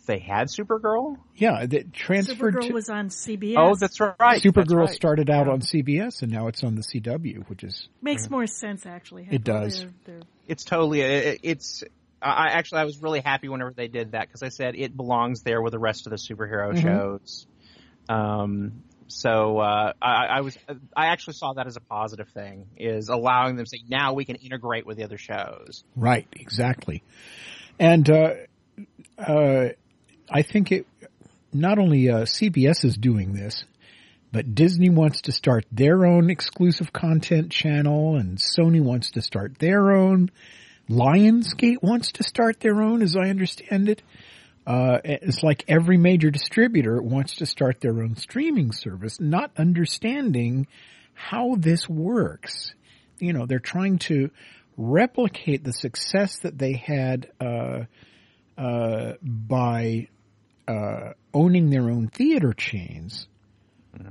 They 0.07 0.19
had 0.19 0.49
Supergirl. 0.49 1.17
Yeah, 1.37 1.67
that 1.67 1.93
transferred 1.93 2.55
Supergirl 2.55 2.69
to 2.69 2.73
was 2.75 2.89
on 2.89 3.09
CBS. 3.11 3.55
Oh, 3.57 3.75
that's 3.75 4.01
right. 4.01 4.43
Supergirl 4.43 4.55
That's 4.55 4.71
right. 4.73 4.91
started 4.95 5.31
out 5.31 5.49
on 5.49 5.61
CBS 5.61 6.23
and 6.23 6.33
now 6.33 6.49
it's 6.49 6.65
on 6.65 6.75
the 6.75 6.83
CW, 6.83 7.49
which 7.49 7.63
is 7.65 7.89
makes 8.03 8.29
more 8.31 8.47
sense 8.47 8.87
actually. 8.87 9.29
It 9.31 9.45
does. 9.45 9.81
They're- 9.81 9.93
they're- 10.07 10.23
It's 10.49 10.65
totally. 10.65 11.01
It, 11.03 11.41
it's. 11.43 11.85
I 12.23 12.29
I 12.31 12.47
actually 12.49 12.81
I 12.81 12.85
was 12.85 13.01
really 13.03 13.21
happy 13.21 13.49
whenever 13.49 13.73
they 13.73 13.89
did 13.89 14.13
that 14.13 14.27
because 14.29 14.43
I 14.43 14.49
said 14.49 14.75
it 14.77 14.97
belongs 14.97 15.43
there 15.43 15.63
with 15.63 15.73
the 15.73 15.79
rest 15.79 16.07
of 16.07 16.11
the 16.11 16.17
superhero 16.17 16.73
Mm-hmm. 16.75 16.87
shows. 16.87 17.47
Um. 18.09 18.83
So 19.13 19.59
uh, 19.59 19.93
I, 20.01 20.27
I 20.27 20.41
was 20.43 20.57
I 20.97 21.07
actually 21.07 21.35
saw 21.35 21.55
that 21.55 21.67
as 21.67 21.77
a 21.77 21.81
positive 21.81 22.29
thing 22.29 22.67
is 22.77 23.09
allowing 23.09 23.57
them 23.57 23.65
to 23.65 23.69
say 23.69 23.83
now 23.89 24.13
we 24.13 24.25
can 24.25 24.37
integrate 24.37 24.87
with 24.87 24.99
the 24.99 25.05
other 25.05 25.19
shows. 25.19 25.83
right, 25.97 26.29
exactly. 26.33 27.03
And 27.81 28.09
uh, 28.09 28.35
uh, 29.19 29.71
I 30.31 30.43
think 30.43 30.73
it 30.73 30.87
not 31.53 31.79
only 31.79 32.09
uh, 32.09 32.23
CBS 32.23 32.85
is 32.85 32.97
doing 32.97 33.35
this, 33.35 33.65
but 34.33 34.55
Disney 34.55 34.91
wants 34.91 35.23
to 35.23 35.33
start 35.33 35.67
their 35.73 36.07
own 36.07 36.31
exclusive 36.31 36.93
content 36.93 37.51
channel, 37.51 38.17
and 38.17 38.39
Sony 38.39 38.81
wants 38.81 39.11
to 39.13 39.23
start 39.23 39.59
their 39.59 39.91
own. 39.93 40.31
Lionsgate 40.89 41.83
wants 41.83 42.13
to 42.13 42.23
start 42.23 42.61
their 42.61 42.81
own, 42.81 43.03
as 43.03 43.17
I 43.17 43.29
understand 43.29 43.89
it. 43.89 44.03
Uh, 44.67 44.99
it's 45.03 45.43
like 45.43 45.65
every 45.67 45.97
major 45.97 46.31
distributor 46.31 47.03
wants 47.03 47.37
to 47.37 47.47
start 47.47 47.81
their 47.81 48.03
own 48.03 48.15
streaming 48.17 48.71
service, 48.71 49.19
not 49.19 49.51
understanding 49.57 50.69
how 51.15 51.57
this 51.59 51.89
works. 51.89 52.73
You 53.19 53.33
know, 53.33 53.47
they're 53.47 53.59
trying 53.59 53.99
to 54.01 54.31
replicate 54.77 55.65
the 55.65 55.73
success 55.73 56.39
that 56.39 56.57
they 56.57 56.75
had 56.75 57.31
uh, 57.41 57.85
uh, 58.57 59.15
by 59.23 60.09
uh, 60.71 61.13
owning 61.35 61.71
their 61.71 61.91
own 61.91 62.09
theater 62.09 62.53
chains 62.53 63.27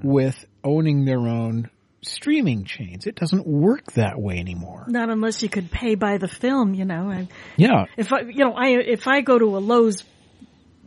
with 0.04 0.46
owning 0.64 1.06
their 1.06 1.20
own 1.20 1.70
streaming 2.02 2.66
chains. 2.66 3.08
It 3.08 3.16
doesn't 3.16 3.48
work 3.48 3.94
that 3.94 4.20
way 4.20 4.38
anymore. 4.40 4.86
Not 4.88 5.10
unless 5.10 5.42
you 5.42 5.50
could 5.50 5.72
pay 5.72 5.96
by 5.96 6.18
the 6.18 6.28
film, 6.28 6.74
you 6.74 6.86
know. 6.86 7.10
I, 7.10 7.28
Yeah, 7.58 7.86
if 7.98 8.12
I, 8.12 8.22
you 8.22 8.44
know, 8.46 8.54
I 8.54 8.70
if 8.70 9.08
I 9.08 9.22
go 9.22 9.38
to 9.38 9.58
a 9.58 9.62
Loews, 9.62 10.04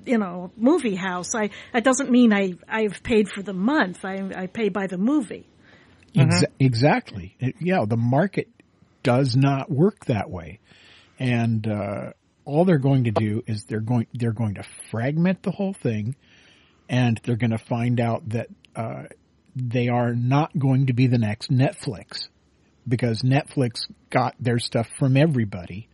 you 0.05 0.19
know, 0.19 0.51
movie 0.57 0.97
house, 0.97 1.35
I 1.35 1.51
that 1.73 1.85
doesn't 1.85 2.11
mean 2.11 2.33
I 2.33 2.55
I've 2.69 3.03
paid 3.03 3.31
for 3.31 3.43
the 3.43 3.55
month. 3.55 4.05
I 4.05 4.31
I 4.35 4.47
pay 4.47 4.69
by 4.69 4.87
the 4.87 4.99
movie. 4.99 5.47
Exa- 6.15 6.53
exactly. 6.59 7.37
It- 7.41 7.57
yeah, 7.61 7.85
the 7.87 7.97
market 7.97 8.49
does 9.03 9.35
not 9.35 9.71
work 9.71 10.05
that 10.07 10.31
way, 10.31 10.61
and 11.19 11.67
uh, 11.67 12.13
all 12.45 12.65
they're 12.65 12.79
going 12.79 13.05
to 13.05 13.11
do 13.11 13.43
is 13.47 13.65
they're 13.65 13.81
going 13.81 14.07
they're 14.13 14.33
going 14.33 14.55
to 14.55 14.65
fragment 14.91 15.43
the 15.43 15.51
whole 15.51 15.73
thing, 15.73 16.17
and 16.89 17.21
they're 17.25 17.37
going 17.37 17.51
to 17.51 17.59
find 17.59 18.01
out 18.01 18.29
that 18.31 18.49
uh, 18.75 19.05
they 19.55 19.89
are 19.89 20.15
not 20.15 20.57
going 20.59 20.87
to 20.87 20.93
be 20.93 21.07
the 21.07 21.19
next 21.19 21.51
Netflix 21.51 22.29
because 22.87 23.23
Netflix 23.23 23.87
got 24.11 24.35
their 24.41 24.59
stuff 24.59 24.89
from 24.99 25.17
everybody. 25.17 25.89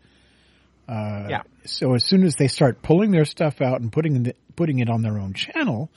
Uh, 0.88 1.27
Yeah. 1.29 1.42
So 1.66 1.94
as 1.94 2.05
soon 2.05 2.25
as 2.25 2.37
they 2.37 2.49
start 2.49 2.83
pulling 2.83 3.11
their 3.11 3.27
stuff 3.27 3.61
out 3.61 3.81
and 3.81 3.92
putting 3.92 4.22
the, 4.22 4.35
putting 4.57 4.79
it 4.79 4.88
on 4.88 5.03
their 5.03 5.18
own 5.18 5.35
channel, 5.35 5.90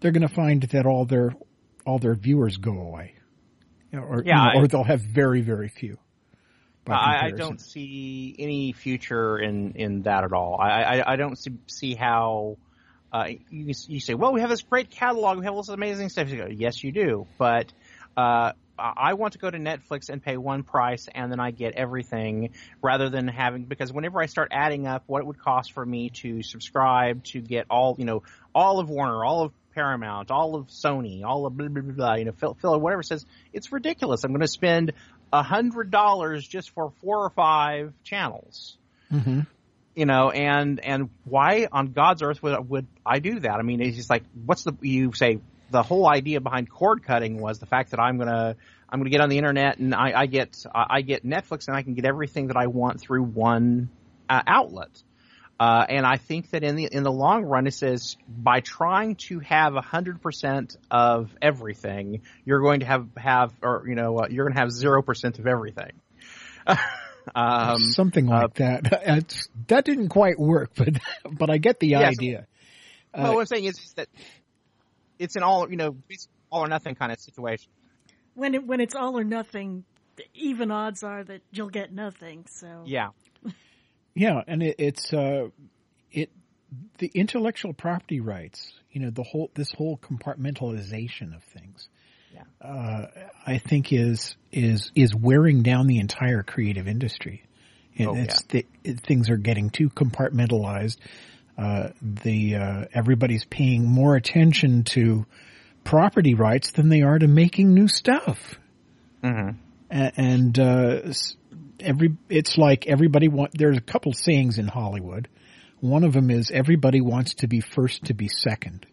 they're 0.00 0.12
going 0.12 0.26
to 0.26 0.34
find 0.34 0.62
that 0.62 0.86
all 0.86 1.04
their 1.04 1.34
all 1.84 1.98
their 1.98 2.14
viewers 2.14 2.56
go 2.56 2.72
away, 2.72 3.14
You 3.92 4.00
know, 4.00 4.06
or 4.06 4.22
you 4.24 4.32
know, 4.54 4.62
or 4.62 4.66
they'll 4.66 4.84
have 4.84 5.02
very 5.02 5.42
very 5.42 5.68
few. 5.68 5.98
I, 6.86 7.26
I 7.26 7.30
don't 7.30 7.60
see 7.60 8.34
any 8.38 8.72
future 8.72 9.38
in, 9.38 9.72
in 9.76 10.02
that 10.02 10.24
at 10.24 10.32
all. 10.32 10.58
I, 10.60 10.68
I, 10.68 11.12
I 11.12 11.16
don't 11.16 11.36
see, 11.36 11.52
see 11.66 11.94
how, 11.94 12.56
uh, 13.12 13.26
you, 13.50 13.72
you 13.88 14.00
say, 14.00 14.14
well, 14.14 14.32
we 14.32 14.40
have 14.40 14.50
this 14.50 14.62
great 14.62 14.90
catalog, 14.90 15.38
we 15.38 15.44
have 15.44 15.54
all 15.54 15.62
this 15.62 15.68
amazing 15.68 16.08
stuff. 16.08 16.28
You 16.28 16.36
go, 16.36 16.48
yes, 16.50 16.82
you 16.82 16.92
do, 16.92 17.26
but, 17.38 17.72
uh, 18.16 18.52
I 18.76 19.14
want 19.14 19.34
to 19.34 19.38
go 19.38 19.48
to 19.48 19.58
Netflix 19.58 20.08
and 20.08 20.20
pay 20.20 20.36
one 20.36 20.64
price 20.64 21.06
and 21.14 21.30
then 21.30 21.38
I 21.38 21.52
get 21.52 21.74
everything 21.74 22.50
rather 22.82 23.08
than 23.08 23.28
having, 23.28 23.66
because 23.66 23.92
whenever 23.92 24.20
I 24.20 24.26
start 24.26 24.48
adding 24.50 24.88
up 24.88 25.04
what 25.06 25.20
it 25.20 25.26
would 25.26 25.38
cost 25.38 25.72
for 25.72 25.86
me 25.86 26.10
to 26.22 26.42
subscribe 26.42 27.22
to 27.26 27.40
get 27.40 27.66
all, 27.70 27.94
you 28.00 28.04
know, 28.04 28.24
all 28.52 28.80
of 28.80 28.90
Warner, 28.90 29.24
all 29.24 29.42
of 29.42 29.52
Paramount, 29.76 30.32
all 30.32 30.56
of 30.56 30.66
Sony, 30.66 31.24
all 31.24 31.46
of 31.46 31.56
blah, 31.56 31.68
blah, 31.68 31.82
blah, 31.82 31.92
blah 31.92 32.14
you 32.14 32.24
know, 32.24 32.32
Phil, 32.32 32.56
Phil, 32.60 32.80
whatever 32.80 33.04
says, 33.04 33.24
it's 33.52 33.70
ridiculous. 33.70 34.24
I'm 34.24 34.32
going 34.32 34.40
to 34.40 34.48
spend 34.48 34.92
hundred 35.42 35.90
dollars 35.90 36.46
just 36.46 36.70
for 36.70 36.92
four 37.02 37.24
or 37.24 37.30
five 37.30 37.92
channels. 38.04 38.76
Mm-hmm. 39.12 39.40
You 39.94 40.06
know, 40.06 40.30
and, 40.30 40.80
and 40.80 41.10
why 41.24 41.68
on 41.70 41.92
God's 41.92 42.22
earth 42.22 42.42
would, 42.42 42.68
would 42.68 42.86
I 43.06 43.20
do 43.20 43.38
that? 43.40 43.52
I 43.52 43.62
mean, 43.62 43.80
it's 43.80 43.96
just 43.96 44.10
like, 44.10 44.24
what's 44.44 44.64
the, 44.64 44.72
you 44.80 45.12
say, 45.12 45.38
the 45.70 45.82
whole 45.82 46.08
idea 46.08 46.40
behind 46.40 46.68
cord 46.68 47.04
cutting 47.04 47.40
was 47.40 47.58
the 47.58 47.66
fact 47.66 47.92
that 47.92 48.00
I'm 48.00 48.18
gonna, 48.18 48.56
I'm 48.88 48.98
gonna 48.98 49.10
get 49.10 49.20
on 49.20 49.28
the 49.28 49.38
internet 49.38 49.78
and 49.78 49.94
I, 49.94 50.12
I 50.22 50.26
get, 50.26 50.64
I 50.74 50.86
I 50.90 51.00
get 51.02 51.24
Netflix 51.24 51.68
and 51.68 51.76
I 51.76 51.82
can 51.82 51.94
get 51.94 52.04
everything 52.04 52.48
that 52.48 52.56
I 52.56 52.66
want 52.66 53.00
through 53.00 53.22
one 53.22 53.88
uh, 54.28 54.42
outlet. 54.46 54.90
Uh, 55.64 55.86
and 55.88 56.04
I 56.04 56.18
think 56.18 56.50
that 56.50 56.62
in 56.62 56.76
the 56.76 56.84
in 56.92 57.04
the 57.04 57.10
long 57.10 57.42
run, 57.42 57.66
it 57.66 57.72
says 57.72 58.18
by 58.28 58.60
trying 58.60 59.16
to 59.28 59.38
have 59.38 59.76
a 59.76 59.80
hundred 59.80 60.20
percent 60.20 60.76
of 60.90 61.34
everything, 61.40 62.20
you're 62.44 62.60
going 62.60 62.80
to 62.80 62.86
have 62.86 63.08
have 63.16 63.50
or 63.62 63.84
you 63.88 63.94
know 63.94 64.18
uh, 64.18 64.26
you're 64.28 64.44
going 64.44 64.52
to 64.52 64.60
have 64.60 64.70
zero 64.70 65.00
percent 65.00 65.38
of 65.38 65.46
everything. 65.46 65.92
um, 67.34 67.78
Something 67.78 68.26
like 68.26 68.56
that. 68.56 68.82
It's, 69.06 69.48
that 69.68 69.86
didn't 69.86 70.10
quite 70.10 70.38
work, 70.38 70.72
but 70.76 70.98
but 71.24 71.48
I 71.48 71.56
get 71.56 71.80
the 71.80 71.86
Yes. 71.86 72.12
idea. 72.18 72.46
well, 73.16 73.32
what 73.32 73.40
I'm 73.40 73.46
saying 73.46 73.64
is, 73.64 73.78
is 73.78 73.94
that 73.96 74.08
it's 75.18 75.36
an 75.36 75.44
all 75.44 75.70
you 75.70 75.76
know 75.76 75.96
all 76.50 76.66
or 76.66 76.68
nothing 76.68 76.94
kind 76.94 77.10
of 77.10 77.18
situation. 77.18 77.70
When 78.34 78.54
it 78.54 78.66
when 78.66 78.80
it's 78.80 78.94
all 78.94 79.18
or 79.18 79.24
nothing, 79.24 79.84
even 80.34 80.70
odds 80.70 81.02
are 81.02 81.24
that 81.24 81.40
you'll 81.52 81.70
get 81.70 81.90
nothing. 81.90 82.44
So 82.50 82.82
Yeah, 82.84 83.08
Yeah, 84.14 84.42
and 84.46 84.62
it, 84.62 84.76
it's 84.78 85.12
uh, 85.12 85.48
it 86.12 86.30
the 86.98 87.10
intellectual 87.14 87.72
property 87.72 88.20
rights. 88.20 88.72
You 88.90 89.00
know, 89.00 89.10
the 89.10 89.24
whole 89.24 89.50
this 89.54 89.72
whole 89.72 89.98
compartmentalization 89.98 91.34
of 91.34 91.42
things. 91.44 91.88
Yeah. 92.32 92.42
Uh, 92.60 93.06
I 93.46 93.58
think 93.58 93.92
is 93.92 94.36
is 94.52 94.90
is 94.94 95.14
wearing 95.14 95.62
down 95.62 95.86
the 95.86 95.98
entire 95.98 96.42
creative 96.42 96.88
industry. 96.88 97.42
And 97.96 98.08
Oh, 98.08 98.16
it's 98.16 98.42
the, 98.44 98.66
it, 98.82 99.00
things 99.00 99.30
are 99.30 99.36
getting 99.36 99.70
too 99.70 99.88
compartmentalized. 99.88 100.96
Uh, 101.56 101.90
the 102.02 102.56
uh, 102.56 102.84
everybody's 102.92 103.44
paying 103.44 103.84
more 103.86 104.16
attention 104.16 104.82
to 104.84 105.26
property 105.84 106.34
rights 106.34 106.72
than 106.72 106.88
they 106.88 107.02
are 107.02 107.18
to 107.18 107.28
making 107.28 107.72
new 107.72 107.86
stuff. 107.86 108.54
Mhm. 109.22 109.56
A- 109.90 110.12
and 110.16 110.58
uh, 110.58 111.12
every 111.80 112.16
it's 112.28 112.56
like 112.56 112.86
everybody 112.86 113.28
want. 113.28 113.52
There's 113.54 113.78
a 113.78 113.82
couple 113.82 114.12
sayings 114.12 114.58
in 114.58 114.68
Hollywood. 114.68 115.28
One 115.80 116.04
of 116.04 116.12
them 116.12 116.30
is 116.30 116.50
everybody 116.50 117.00
wants 117.00 117.34
to 117.34 117.46
be 117.46 117.60
first 117.60 118.04
to 118.04 118.14
be 118.14 118.28
second 118.28 118.86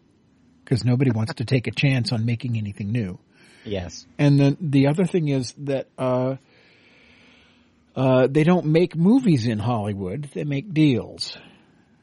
because 0.64 0.84
nobody 0.84 1.10
wants 1.10 1.34
to 1.34 1.44
take 1.44 1.66
a 1.66 1.70
chance 1.70 2.12
on 2.12 2.24
making 2.24 2.56
anything 2.56 2.92
new. 2.92 3.18
yes, 3.64 4.06
And 4.18 4.38
then 4.38 4.56
the 4.60 4.88
other 4.88 5.04
thing 5.04 5.28
is 5.28 5.54
that 5.58 5.88
uh, 5.98 6.36
uh, 7.94 8.26
they 8.30 8.44
don't 8.44 8.66
make 8.66 8.96
movies 8.96 9.46
in 9.46 9.58
Hollywood; 9.58 10.30
they 10.34 10.44
make 10.44 10.72
deals. 10.72 11.36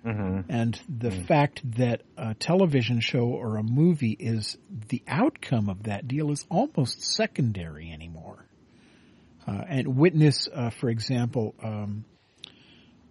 hmm 0.04 0.42
And 0.50 0.80
the 0.88 1.12
fact 1.12 1.62
that 1.78 2.02
a 2.18 2.34
television 2.34 3.00
show 3.00 3.26
or 3.26 3.58
a 3.58 3.64
movie 3.64 4.16
is 4.20 4.58
the 4.90 5.04
outcome 5.08 5.70
of 5.70 5.84
that 5.84 6.08
deal 6.08 6.32
is 6.32 6.46
almost 6.50 7.02
secondary 7.04 7.92
anymore. 7.92 8.46
Uh, 9.50 9.64
and 9.68 9.98
witness, 9.98 10.48
uh, 10.54 10.70
for 10.70 10.90
example, 10.90 11.56
um, 11.64 12.06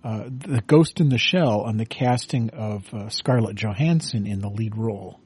uh, 0.05 0.25
the 0.29 0.63
Ghost 0.67 1.01
in 1.01 1.09
the 1.09 1.19
Shell 1.19 1.63
on 1.63 1.77
the 1.79 1.85
casting 1.87 2.51
of 2.51 2.85
uh, 2.95 3.09
Scarlett 3.09 3.57
Johansson 3.57 4.25
in 4.27 4.41
the 4.41 4.49
lead 4.49 4.77
role. 4.77 5.19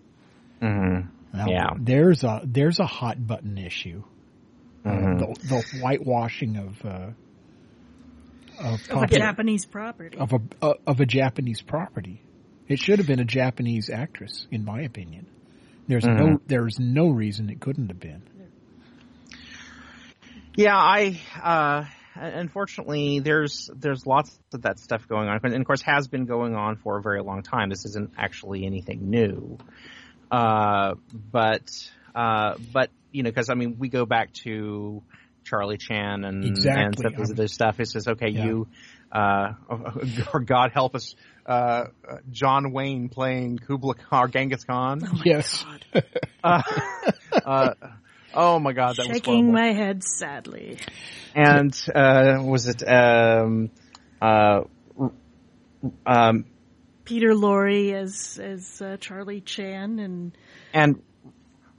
Mm-hmm. 0.62 1.08
Now, 1.36 1.46
Yeah. 1.48 1.70
there's 1.78 2.24
a 2.24 2.40
there's 2.46 2.78
a 2.80 2.86
hot 2.86 3.26
button 3.26 3.58
issue. 3.58 4.02
Uh, 4.84 4.88
Mhm. 4.90 5.18
the, 5.18 5.48
the 5.48 5.80
whitewashing 5.82 6.56
of 6.56 6.84
uh, 6.84 7.10
of, 8.58 8.80
Of 8.90 9.02
a 9.02 9.06
Japanese 9.08 9.66
property. 9.66 10.16
of 10.18 10.32
a 10.32 10.40
uh, 10.62 10.74
of 10.86 11.00
a 11.00 11.06
Japanese 11.06 11.60
property. 11.62 12.22
It 12.68 12.78
should 12.78 12.98
have 13.00 13.06
been 13.08 13.20
a 13.20 13.24
Japanese 13.24 13.90
actress, 13.90 14.46
in 14.50 14.64
my 14.64 14.80
opinion. 14.82 15.26
There's 15.88 16.04
no 16.06 16.12
Mhm. 16.36 16.40
there's 16.46 16.78
no 16.80 17.08
reason 17.10 17.50
it 17.50 17.60
couldn't 17.60 17.88
have 17.88 18.00
been. 18.00 18.22
Yeah, 20.56 20.76
I 20.76 21.18
uh 21.42 21.84
unfortunately 22.14 23.20
there's 23.20 23.70
there's 23.74 24.06
lots 24.06 24.38
of 24.52 24.62
that 24.62 24.78
stuff 24.78 25.08
going 25.08 25.28
on 25.28 25.40
and 25.42 25.54
of 25.54 25.64
course 25.66 25.80
has 25.82 26.08
been 26.08 26.26
going 26.26 26.54
on 26.54 26.76
for 26.76 26.98
a 26.98 27.02
very 27.02 27.22
long 27.22 27.42
time. 27.42 27.70
This 27.70 27.84
isn't 27.86 28.12
actually 28.18 28.66
anything 28.66 29.08
new. 29.10 29.58
Uh 30.30 30.94
but 31.12 31.70
uh 32.14 32.54
but 32.72 32.90
you 33.12 33.22
know 33.22 33.32
cuz 33.32 33.48
I 33.48 33.54
mean 33.54 33.76
we 33.78 33.88
go 33.88 34.04
back 34.04 34.32
to 34.44 35.02
Charlie 35.44 35.78
Chan 35.78 36.24
and 36.24 36.44
Exactly. 36.44 36.84
and 36.84 36.98
some 36.98 37.06
of 37.14 37.18
this 37.18 37.30
other 37.30 37.48
stuff. 37.48 37.80
It 37.80 37.88
says 37.88 38.08
okay, 38.08 38.28
Yeah. 38.28 38.44
you 38.44 38.68
uh 39.10 39.52
or 40.34 40.40
God 40.40 40.72
help 40.72 40.94
us 40.94 41.14
uh 41.46 41.84
John 42.30 42.72
Wayne 42.72 43.08
playing 43.08 43.58
Kubla 43.58 43.94
Khan 43.94 44.24
or 44.24 44.28
Genghis 44.28 44.64
Khan. 44.64 45.00
yes. 45.24 45.64
Uh, 46.44 46.60
uh, 47.46 47.74
oh 48.34 48.58
my 48.58 48.72
God, 48.72 48.96
that 48.96 49.08
was 49.08 49.16
Shaking 49.16 49.46
horrible. 49.46 49.52
my 49.52 49.72
head 49.72 50.02
sadly. 50.04 50.78
and 51.34 51.74
uh, 51.94 52.38
was 52.42 52.66
it 52.66 52.82
um, 52.86 53.70
uh, 54.20 54.62
um, 56.06 56.44
Peter 57.04 57.30
Lorre 57.30 57.92
as 57.94 58.38
as 58.42 58.80
uh, 58.80 58.96
Charlie 58.98 59.40
Chan 59.40 59.98
and 59.98 60.36
and 60.72 61.02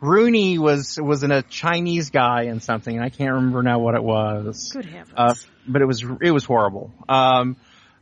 Rooney 0.01 0.57
was 0.59 0.99
was 1.01 1.23
in 1.23 1.31
a 1.31 1.41
Chinese 1.43 2.09
guy 2.09 2.43
and 2.43 2.61
something. 2.61 2.99
I 2.99 3.09
can't 3.09 3.31
remember 3.31 3.63
now 3.63 3.79
what 3.79 3.95
it 3.95 4.03
was. 4.03 4.71
good 4.73 4.85
heavens. 4.85 5.13
Uh, 5.15 5.33
but 5.67 5.81
it 5.81 5.85
was 5.85 6.03
it 6.21 6.31
was 6.31 6.43
horrible. 6.43 6.91
Um, 7.07 7.55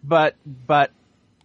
but 0.04 0.36
but 0.46 0.92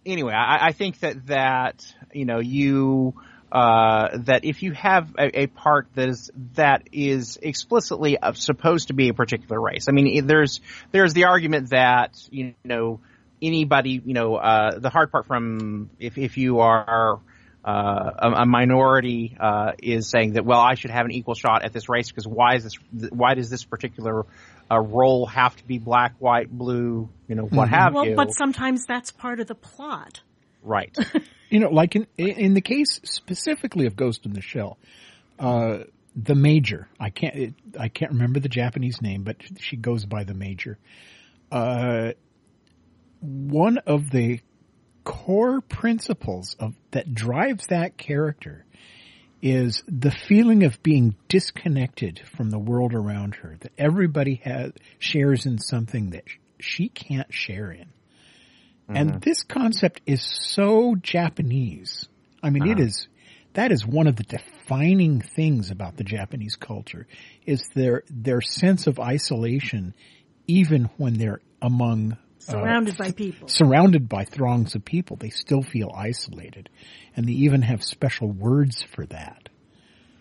anyway, 0.05 0.33
I, 0.33 0.67
I 0.67 0.71
think 0.71 0.99
that 1.01 1.27
that 1.27 1.85
you 2.11 2.25
know 2.25 2.39
you 2.39 3.13
uh, 3.51 4.17
that 4.25 4.43
if 4.43 4.61
you 4.61 4.73
have 4.73 5.15
a, 5.17 5.41
a 5.41 5.47
part 5.47 5.87
that 5.95 6.09
is 6.09 6.31
that 6.55 6.89
is 6.91 7.37
explicitly 7.41 8.17
uh, 8.17 8.33
supposed 8.33 8.89
to 8.89 8.93
be 8.93 9.09
a 9.09 9.13
particular 9.13 9.59
race. 9.59 9.87
I 9.87 9.93
mean, 9.93 10.27
there's 10.27 10.59
there's 10.91 11.13
the 11.13 11.25
argument 11.25 11.69
that 11.69 12.17
you 12.29 12.55
know 12.63 12.99
anybody 13.41 14.01
you 14.03 14.13
know 14.13 14.35
uh, 14.35 14.79
the 14.79 14.89
hard 14.89 15.11
part 15.11 15.27
from 15.27 15.89
if 15.99 16.17
if 16.17 16.37
you 16.37 16.59
are 16.59 17.19
uh, 17.63 18.11
a, 18.19 18.31
a 18.41 18.45
minority 18.45 19.35
uh, 19.39 19.73
is 19.81 20.09
saying 20.09 20.33
that 20.33 20.45
well 20.45 20.59
I 20.59 20.75
should 20.75 20.91
have 20.91 21.05
an 21.05 21.11
equal 21.11 21.35
shot 21.35 21.63
at 21.63 21.73
this 21.73 21.89
race 21.89 22.09
because 22.09 22.27
why 22.27 22.55
is 22.55 22.63
this 22.63 22.73
why 23.11 23.33
does 23.33 23.49
this 23.49 23.63
particular 23.63 24.25
uh, 24.69 24.79
role 24.79 25.25
have 25.25 25.55
to 25.55 25.65
be 25.65 25.77
black 25.77 26.15
white 26.19 26.49
blue 26.49 27.09
you 27.27 27.35
know 27.35 27.43
what 27.43 27.69
have 27.69 27.93
well, 27.93 28.05
you 28.05 28.15
but 28.15 28.33
sometimes 28.33 28.85
that's 28.85 29.11
part 29.11 29.39
of 29.39 29.47
the 29.47 29.55
plot. 29.55 30.21
right 30.63 30.95
You 31.49 31.59
know, 31.59 31.69
like 31.69 31.95
in 31.95 32.07
in 32.17 32.53
the 32.53 32.61
case 32.61 32.99
specifically 33.03 33.85
of 33.85 33.95
Ghost 33.95 34.25
in 34.25 34.33
the 34.33 34.41
Shell, 34.41 34.77
uh, 35.39 35.79
the 36.15 36.35
Major. 36.35 36.89
I 36.99 37.09
can't 37.09 37.35
it, 37.35 37.53
I 37.79 37.89
can't 37.89 38.11
remember 38.11 38.39
the 38.39 38.49
Japanese 38.49 39.01
name, 39.01 39.23
but 39.23 39.37
she 39.59 39.77
goes 39.77 40.05
by 40.05 40.23
the 40.23 40.33
Major. 40.33 40.77
Uh, 41.51 42.11
one 43.21 43.77
of 43.79 44.09
the 44.11 44.41
core 45.03 45.61
principles 45.61 46.55
of 46.59 46.75
that 46.91 47.13
drives 47.13 47.67
that 47.67 47.97
character 47.97 48.65
is 49.41 49.83
the 49.87 50.11
feeling 50.11 50.63
of 50.63 50.81
being 50.81 51.15
disconnected 51.29 52.19
from 52.35 52.49
the 52.49 52.59
world 52.59 52.93
around 52.93 53.35
her. 53.35 53.55
That 53.59 53.71
everybody 53.77 54.41
has 54.43 54.73
shares 54.99 55.45
in 55.45 55.59
something 55.59 56.09
that 56.09 56.23
she 56.59 56.89
can't 56.89 57.31
share 57.33 57.71
in. 57.71 57.87
And 58.89 59.09
mm-hmm. 59.09 59.19
this 59.19 59.43
concept 59.43 60.01
is 60.05 60.23
so 60.23 60.95
Japanese. 60.95 62.07
I 62.41 62.49
mean, 62.49 62.67
it 62.67 62.73
uh-huh. 62.73 62.83
is, 62.83 63.07
that 63.53 63.71
is 63.71 63.85
one 63.85 64.07
of 64.07 64.15
the 64.15 64.23
defining 64.23 65.21
things 65.21 65.71
about 65.71 65.97
the 65.97 66.03
Japanese 66.03 66.55
culture 66.55 67.07
is 67.45 67.67
their, 67.75 68.03
their 68.09 68.41
sense 68.41 68.87
of 68.87 68.99
isolation 68.99 69.93
even 70.47 70.89
when 70.97 71.15
they're 71.15 71.41
among, 71.61 72.13
uh, 72.13 72.15
Surrounded 72.39 72.97
by 72.97 73.11
people. 73.11 73.49
surrounded 73.49 74.07
by 74.07 74.23
throngs 74.23 74.75
of 74.75 74.85
people. 74.85 75.17
They 75.17 75.31
still 75.31 75.61
feel 75.61 75.91
isolated. 75.93 76.69
And 77.15 77.27
they 77.27 77.33
even 77.33 77.63
have 77.63 77.83
special 77.83 78.31
words 78.31 78.83
for 78.83 79.05
that. 79.07 79.49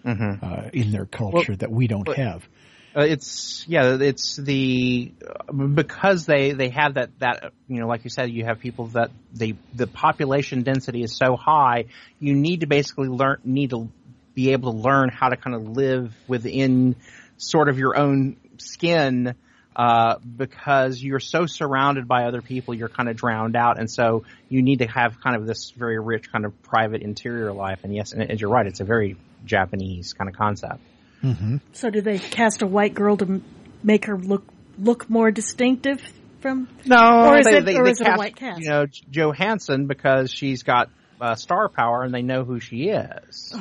Mm-hmm. 0.05 0.45
Uh, 0.45 0.71
in 0.73 0.93
their 0.93 1.05
culture 1.05 1.57
that 1.57 1.73
we 1.73 1.89
don't 1.89 2.09
have. 2.17 2.49
Uh, 2.97 3.03
it's 3.03 3.65
yeah, 3.69 3.99
it's 4.01 4.37
the 4.37 5.13
because 5.75 6.25
they 6.25 6.53
they 6.53 6.71
have 6.71 6.95
that 6.95 7.11
that 7.19 7.53
you 7.69 7.79
know 7.79 7.87
like 7.87 8.05
you 8.05 8.11
said 8.11 8.31
you 8.31 8.45
have 8.45 8.59
people 8.59 8.87
that 8.87 9.11
they 9.35 9.55
the 9.75 9.87
population 9.87 10.63
density 10.63 11.03
is 11.03 11.15
so 11.15 11.37
high 11.37 11.85
you 12.21 12.35
need 12.35 12.61
to 12.61 12.67
basically 12.67 13.09
learn 13.09 13.39
need 13.45 13.71
to 13.71 13.91
be 14.35 14.53
able 14.53 14.73
to 14.73 14.79
learn 14.79 15.11
how 15.11 15.29
to 15.29 15.37
kind 15.37 15.55
of 15.55 15.77
live 15.77 16.15
within 16.27 16.97
sort 17.37 17.69
of 17.69 17.79
your 17.79 17.99
own 17.99 18.37
skin 18.57 19.35
uh, 19.75 20.17
because 20.19 21.03
you're 21.03 21.21
so 21.21 21.45
surrounded 21.45 22.09
by 22.09 22.25
other 22.25 22.41
people 22.41 22.73
you're 22.73 22.89
kind 22.89 23.11
of 23.11 23.17
drowned 23.17 23.57
out 23.57 23.79
and 23.79 23.91
so 23.91 24.25
you 24.49 24.63
need 24.63 24.79
to 24.79 24.87
have 24.87 25.21
kind 25.21 25.37
of 25.37 25.47
this 25.47 25.71
very 25.77 25.99
rich 25.99 26.33
kind 26.33 26.47
of 26.47 26.63
private 26.63 27.03
interior 27.03 27.53
life 27.53 27.81
and 27.83 27.95
yes 27.95 28.13
and, 28.13 28.23
and 28.23 28.41
you're 28.41 28.51
right 28.51 28.67
it's 28.67 28.81
a 28.81 28.85
very 28.85 29.17
Japanese 29.45 30.13
kind 30.13 30.29
of 30.29 30.37
concept. 30.37 30.81
So 31.73 31.91
do 31.91 32.01
they 32.01 32.19
cast 32.19 32.63
a 32.63 32.67
white 32.67 32.95
girl 32.95 33.17
to 33.17 33.25
m- 33.25 33.45
make 33.83 34.05
her 34.07 34.17
look 34.19 34.45
look 34.79 35.09
more 35.11 35.31
distinctive 35.31 36.01
from? 36.41 36.69
No, 36.85 37.29
Or 37.31 37.39
is 37.39 37.47
they, 37.47 37.59
it- 37.59 37.65
they, 37.65 37.77
or 37.77 37.85
they 37.85 37.91
is 37.91 38.01
it 38.01 38.07
a 38.09 38.15
white 38.17 38.37
cast? 38.37 38.61
You 38.61 38.69
know, 38.69 38.87
Johansson 39.11 39.87
because 39.87 40.31
she's 40.31 40.63
got 40.63 40.91
uh, 41.21 41.35
star 41.35 41.69
power 41.69 42.03
and 42.03 42.15
they 42.15 42.23
know 42.23 42.45
who 42.45 42.61
she 42.61 42.89
is. 42.91 43.55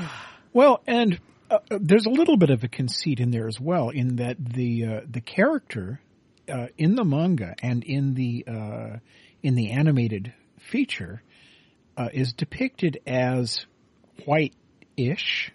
Well, 0.53 0.81
and 0.85 1.19
uh, 1.49 1.59
uh, 1.71 1.79
there's 1.81 2.05
a 2.05 2.09
little 2.11 2.37
bit 2.37 2.49
of 2.49 2.63
a 2.63 2.67
conceit 2.67 3.19
in 3.19 3.31
there 3.31 3.47
as 3.47 3.59
well, 3.59 3.89
in 3.89 4.17
that 4.17 4.37
the 4.43 4.85
uh, 4.85 5.01
the 5.09 5.21
character 5.21 5.99
uh, 6.51 6.67
in 6.77 6.95
the 6.95 7.03
manga 7.05 7.55
and 7.63 7.83
in 7.83 8.13
the 8.13 8.45
uh, 8.47 8.97
in 9.41 9.55
the 9.55 9.71
animated 9.71 10.33
feature 10.59 11.21
uh, 11.97 12.09
is 12.13 12.33
depicted 12.33 12.99
as 13.07 13.65
white-ish. 14.25 15.51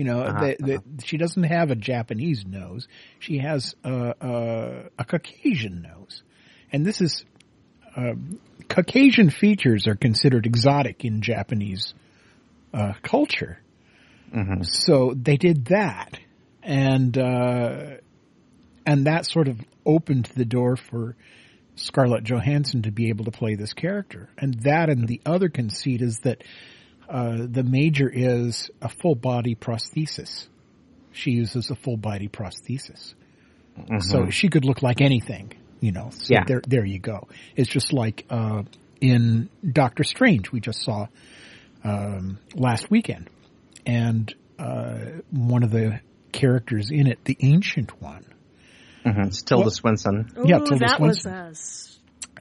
You 0.00 0.06
know, 0.06 0.22
the, 0.22 0.56
the, 0.58 1.04
she 1.04 1.18
doesn't 1.18 1.42
have 1.42 1.70
a 1.70 1.74
Japanese 1.74 2.46
nose; 2.46 2.88
she 3.18 3.36
has 3.36 3.74
a, 3.84 4.14
a, 4.18 4.82
a 4.98 5.04
Caucasian 5.04 5.82
nose, 5.82 6.22
and 6.72 6.86
this 6.86 7.02
is 7.02 7.26
uh, 7.94 8.14
Caucasian 8.66 9.28
features 9.28 9.86
are 9.86 9.96
considered 9.96 10.46
exotic 10.46 11.04
in 11.04 11.20
Japanese 11.20 11.92
uh, 12.72 12.94
culture. 13.02 13.60
So 14.62 15.12
they 15.14 15.36
did 15.36 15.66
that, 15.66 16.18
and 16.62 17.18
uh, 17.18 17.96
and 18.86 19.06
that 19.06 19.26
sort 19.26 19.48
of 19.48 19.60
opened 19.84 20.30
the 20.34 20.46
door 20.46 20.76
for 20.76 21.14
Scarlett 21.74 22.24
Johansson 22.24 22.84
to 22.84 22.90
be 22.90 23.10
able 23.10 23.26
to 23.26 23.32
play 23.32 23.54
this 23.54 23.74
character. 23.74 24.30
And 24.38 24.62
that, 24.62 24.88
and 24.88 25.06
the 25.06 25.20
other 25.26 25.50
conceit 25.50 26.00
is 26.00 26.20
that 26.20 26.42
uh, 27.10 27.46
the 27.50 27.62
major 27.64 28.08
is 28.08 28.70
a 28.80 28.88
full 28.88 29.14
body 29.16 29.54
prosthesis. 29.54 30.46
She 31.12 31.32
uses 31.32 31.70
a 31.70 31.74
full 31.74 31.96
body 31.96 32.28
prosthesis, 32.28 33.14
so 34.00 34.30
she 34.30 34.48
could 34.48 34.64
look 34.64 34.82
like 34.82 35.00
anything. 35.00 35.52
You 35.80 35.92
know, 35.92 36.10
so 36.12 36.26
Yeah. 36.34 36.44
there 36.46 36.62
there 36.66 36.84
you 36.84 36.98
go. 36.98 37.28
It's 37.56 37.68
just 37.70 37.92
like 37.92 38.26
uh, 38.30 38.62
in 39.00 39.48
Doctor 39.66 40.04
Strange 40.04 40.52
we 40.52 40.60
just 40.60 40.82
saw 40.82 41.08
um, 41.82 42.38
last 42.54 42.90
weekend, 42.90 43.28
and 43.86 44.32
uh, 44.58 44.96
one 45.30 45.62
of 45.62 45.70
the 45.70 46.00
characters 46.32 46.90
in 46.92 47.06
it, 47.06 47.24
the 47.24 47.36
Ancient 47.40 48.00
One, 48.00 48.24
It's 49.04 49.42
Tilda 49.42 49.62
Well- 49.62 49.70
Swinton. 49.70 50.30
Ooh, 50.38 50.44
Yeah, 50.46 50.58
Tilda 50.58 50.86
that 50.86 51.00
was 51.00 51.22
Swinton. 51.22 51.40
a 51.46 51.48
s- 51.50 51.98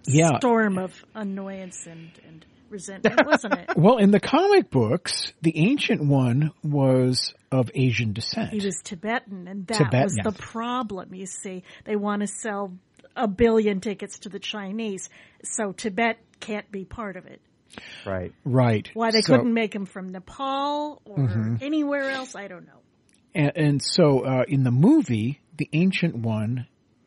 Yeah. 0.08 0.38
storm 0.38 0.78
of 0.78 0.92
annoyance 1.16 1.88
and, 1.88 2.10
and 2.28 2.46
resentment, 2.72 3.26
wasn't 3.26 3.54
it? 3.56 3.70
Well, 3.78 3.98
in 3.98 4.12
the 4.12 4.20
comic 4.20 4.70
books, 4.70 5.32
the 5.42 5.58
Ancient 5.58 6.04
One 6.06 6.52
was 6.64 7.34
of 7.52 7.70
Asian 7.74 8.14
descent. 8.14 8.52
He 8.52 8.66
was 8.66 8.82
Tibetan, 8.84 9.48
and 9.48 9.66
that 9.68 9.78
Tibetan, 9.78 10.04
was 10.04 10.16
the 10.24 10.32
problem. 10.32 11.14
You 11.14 11.26
see, 11.26 11.64
they 11.86 11.96
want 11.96 12.22
to 12.22 12.28
sell 12.28 12.74
a 13.16 13.28
billion 13.28 13.80
tickets 13.82 14.20
to 14.20 14.30
the 14.30 14.40
Chinese, 14.40 15.10
so 15.44 15.72
Tibet 15.72 16.18
can't 16.40 16.70
be 16.72 16.86
part 16.86 17.16
of 17.18 17.26
it. 17.26 17.42
Right. 18.06 18.34
right. 18.46 18.90
Why 18.94 19.12
they 19.12 19.22
So- 19.22 19.36
couldn't 19.38 19.54
make 19.54 19.74
him 19.76 19.86
from 19.86 20.12
Nepal 20.12 21.02
or 21.06 21.18
Mm-hmm. 21.18 21.56
anywhere 21.62 22.10
else, 22.10 22.36
I 22.36 22.48
don't 22.48 22.66
know. 22.66 22.82
And, 23.36 23.52
and 23.56 23.82
so, 23.82 24.22
uh, 24.22 24.44
in 24.48 24.64
the 24.64 24.72
movie, 24.72 25.40
the 25.58 25.70
Ancient 25.74 26.16
One 26.16 26.66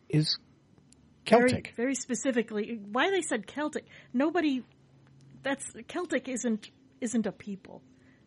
is 0.09 0.39
Very, 1.29 1.49
Celtic. 1.51 1.73
very 1.77 1.95
specifically, 1.95 2.79
why 2.93 3.11
they 3.11 3.23
said 3.23 3.47
Celtic? 3.47 3.87
Nobody. 4.13 4.63
That's 5.43 5.73
Celtic 5.89 6.29
isn't 6.29 6.71
isn't 7.01 7.27
a 7.27 7.33
people. 7.33 7.83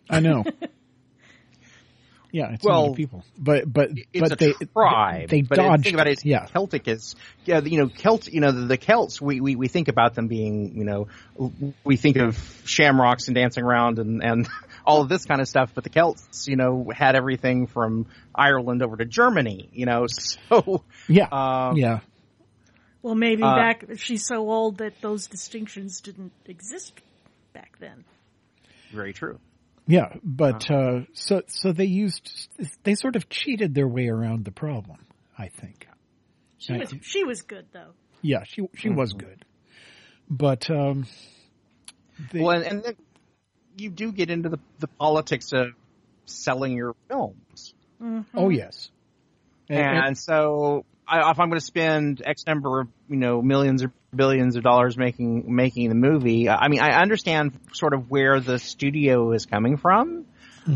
I 0.10 0.20
know. 0.20 0.44
yeah, 2.32 2.52
it's 2.54 2.64
Well, 2.66 2.88
not 2.88 2.92
a 2.92 2.96
people, 2.96 3.24
but 3.38 3.72
but 3.72 3.92
it's 4.12 4.30
but 4.30 4.32
a 4.34 4.36
they 4.36 4.54
tribe. 4.74 5.30
they 5.30 5.42
but 5.42 5.56
dodged. 5.56 5.84
Think 5.84 5.94
about 5.94 6.08
it. 6.08 6.26
Yeah, 6.26 6.46
Celtic 6.48 6.88
is 6.88 7.16
yeah. 7.46 7.62
You 7.62 7.80
know, 7.80 7.90
Celt. 7.90 8.28
You 8.28 8.42
know, 8.42 8.52
the, 8.52 8.66
the 8.66 8.78
Celts. 8.78 9.22
We, 9.22 9.40
we 9.40 9.56
we 9.56 9.68
think 9.70 9.88
about 9.88 10.16
them 10.16 10.28
being. 10.28 10.78
You 10.78 10.84
know, 10.84 11.08
we 11.84 11.96
think 11.96 12.18
of 12.18 12.38
shamrocks 12.66 13.28
and 13.28 13.36
dancing 13.36 13.64
around 13.64 14.00
and 14.00 14.22
and 14.22 14.48
all 14.86 15.02
of 15.02 15.10
this 15.10 15.26
kind 15.26 15.40
of 15.40 15.48
stuff. 15.48 15.72
But 15.74 15.86
the 15.86 15.90
Celts, 15.90 16.48
you 16.48 16.58
know, 16.58 16.92
had 16.94 17.16
everything 17.16 17.68
from 17.68 18.08
Ireland 18.34 18.84
over 18.84 18.98
to 18.98 19.06
Germany. 19.06 19.70
You 19.72 19.86
know, 19.86 20.06
so 20.10 20.84
yeah, 21.08 21.28
um, 21.32 21.78
yeah. 21.78 22.00
Well, 23.06 23.14
maybe 23.14 23.44
Uh, 23.44 23.56
back 23.56 23.86
she's 23.98 24.26
so 24.26 24.50
old 24.50 24.78
that 24.80 25.00
those 25.00 25.28
distinctions 25.28 26.02
didn't 26.02 26.32
exist 26.48 27.00
back 27.54 27.78
then. 27.80 28.04
very 28.92 29.14
true. 29.14 29.40
Yeah, 29.86 30.16
but 30.24 30.72
uh, 30.72 31.02
so 31.14 31.44
so 31.48 31.72
they 31.72 31.86
used 31.86 32.50
they 32.84 32.96
sort 32.96 33.16
of 33.16 33.30
cheated 33.30 33.76
their 33.76 33.88
way 33.88 34.08
around 34.08 34.44
the 34.44 34.52
problem. 34.52 34.98
I 35.38 35.50
think. 35.50 35.88
She 36.58 36.74
I- 36.74 36.78
was 36.80 36.96
she 37.04 37.24
was 37.24 37.44
good 37.44 37.68
though. 37.74 37.92
Yeah, 38.24 38.44
she 38.46 38.64
she 38.74 38.90
was 38.90 39.14
Mm-hmm. 39.14 39.28
good, 39.28 39.46
but 40.28 40.68
um, 40.72 41.06
they, 42.32 42.42
Well, 42.42 42.56
and, 42.58 42.66
and 42.66 42.84
then 42.84 42.96
you 43.78 43.92
do 43.92 44.12
get 44.12 44.32
into 44.32 44.50
the 44.50 44.60
the 44.80 44.88
politics 44.88 45.54
of 45.54 45.68
selling 46.26 46.74
your 46.76 46.96
films. 47.08 47.76
oh 48.34 48.50
yes, 48.50 48.90
And- 49.70 49.78
and- 49.80 50.06
And 50.08 50.18
so, 50.18 50.86
I, 51.08 51.32
if 51.32 51.40
I'm 51.40 51.50
going 51.50 51.60
to 51.60 51.66
spend 51.66 52.22
X 52.26 52.46
number 52.48 52.82
of 52.82 52.88
you 53.10 53.18
know 53.18 53.42
millions 53.42 53.84
or 53.84 53.92
billions 54.16 54.56
of 54.56 54.64
dollars 54.64 54.98
making 54.98 55.54
making 55.54 55.90
the 55.90 55.96
movie, 55.96 56.50
I 56.50 56.68
mean, 56.68 56.80
I 56.80 57.02
understand 57.02 57.60
sort 57.74 57.94
of 57.94 58.10
where 58.10 58.40
the 58.40 58.60
studio 58.60 59.32
is 59.32 59.46
coming 59.46 59.78
from 59.78 60.26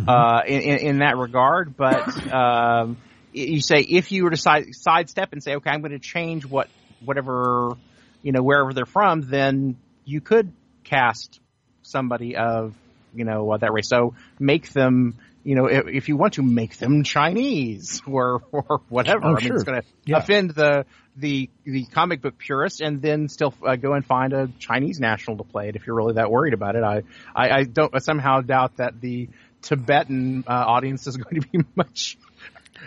uh, 0.08 0.42
in, 0.48 0.62
in 0.62 0.78
in 0.78 1.00
that 1.00 1.18
regard. 1.18 1.76
But 1.76 2.34
um, 2.34 2.98
you 3.34 3.62
say 3.62 3.80
if 3.80 4.12
you 4.12 4.24
were 4.24 4.32
to 4.32 4.38
side, 4.38 4.68
sidestep 4.74 5.34
and 5.34 5.44
say, 5.44 5.56
okay, 5.56 5.70
I'm 5.70 5.82
going 5.82 5.92
to 5.92 6.00
change 6.00 6.46
what 6.46 6.70
whatever 7.04 7.74
you 8.22 8.32
know 8.32 8.42
wherever 8.42 8.74
they're 8.74 8.86
from, 8.86 9.22
then 9.22 9.78
you 10.06 10.22
could 10.22 10.52
cast 10.84 11.40
somebody 11.82 12.36
of 12.36 12.76
you 13.14 13.26
know 13.26 13.52
uh, 13.52 13.58
that 13.58 13.72
race. 13.72 13.90
So 13.90 14.16
make 14.40 14.70
them. 14.72 15.18
You 15.50 15.56
know, 15.56 15.66
if, 15.66 15.88
if 15.88 16.10
you 16.10 16.16
want 16.16 16.34
to 16.34 16.44
make 16.44 16.78
them 16.78 17.04
Chinese 17.04 18.04
or 18.06 18.44
or 18.52 18.82
whatever, 18.88 19.22
Oh, 19.26 19.30
I 19.30 19.40
mean, 19.40 19.48
sure. 19.48 19.56
it's 19.56 19.64
going 19.64 19.82
to 19.82 19.88
Yeah. 20.06 20.18
offend 20.18 20.52
the 20.52 20.86
the 21.16 21.50
the 21.66 21.86
comic 21.86 22.22
book 22.22 22.38
purist, 22.38 22.82
and 22.82 23.02
then 23.02 23.28
still 23.30 23.56
uh, 23.66 23.76
go 23.76 23.94
and 23.94 24.06
find 24.06 24.32
a 24.34 24.50
Chinese 24.60 25.00
national 25.00 25.38
to 25.38 25.44
play 25.44 25.70
it 25.70 25.76
if 25.76 25.88
you're 25.88 25.96
really 25.96 26.14
that 26.14 26.30
worried 26.30 26.54
about 26.54 26.76
it. 26.76 26.84
I 26.84 27.02
I, 27.36 27.50
I 27.60 27.64
don't 27.64 27.96
I 27.96 27.98
somehow 27.98 28.42
doubt 28.42 28.78
that 28.78 29.02
the 29.02 29.30
Tibetan 29.64 30.44
uh, 30.48 30.52
audience 30.52 31.08
is 31.08 31.18
going 31.24 31.42
to 31.42 31.48
be 31.48 31.60
much. 31.76 32.20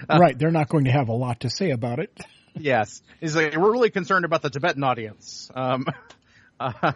right, 0.09 0.39
they're 0.39 0.53
not 0.53 0.69
going 0.69 0.85
to 0.85 0.93
have 0.93 1.09
a 1.09 1.15
lot 1.15 1.41
to 1.41 1.51
say 1.51 1.71
about 1.71 1.99
it. 1.99 2.17
Yes, 2.55 3.01
is 3.23 3.35
like, 3.35 3.57
we're 3.57 3.73
really 3.73 3.89
concerned 3.91 4.27
about 4.27 4.43
the 4.43 4.51
Tibetan 4.51 4.85
audience. 4.85 5.51
Um, 5.55 5.87
uh, 6.61 6.93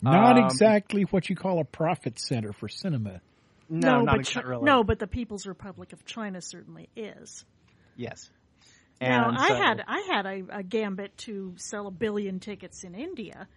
Not 0.00 0.38
um, 0.38 0.44
exactly 0.46 1.02
what 1.02 1.28
you 1.28 1.36
call 1.36 1.60
a 1.60 1.64
profit 1.64 2.18
center 2.18 2.54
for 2.54 2.68
cinema. 2.70 3.20
No, 3.68 4.02
not 4.02 4.16
but 4.18 4.26
Chi- 4.26 4.40
really. 4.42 4.64
no, 4.64 4.84
but 4.84 4.98
the 4.98 5.06
People's 5.06 5.46
Republic 5.46 5.92
of 5.92 6.04
China 6.04 6.40
certainly 6.40 6.88
is. 6.96 7.44
Yes. 7.96 8.30
Now, 9.00 9.28
And 9.28 9.38
I 9.38 9.52
had 9.54 9.84
I 9.86 10.00
had 10.12 10.26
a, 10.26 10.58
a 10.58 10.62
gambit 10.62 11.16
to 11.18 11.54
sell 11.56 11.86
a 11.86 11.90
billion 11.90 12.40
tickets 12.40 12.84
in 12.84 12.94
India 12.94 13.48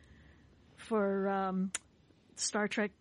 for 0.77 1.29
um, 1.29 1.71
Star 2.35 2.67
Trek 2.67 2.91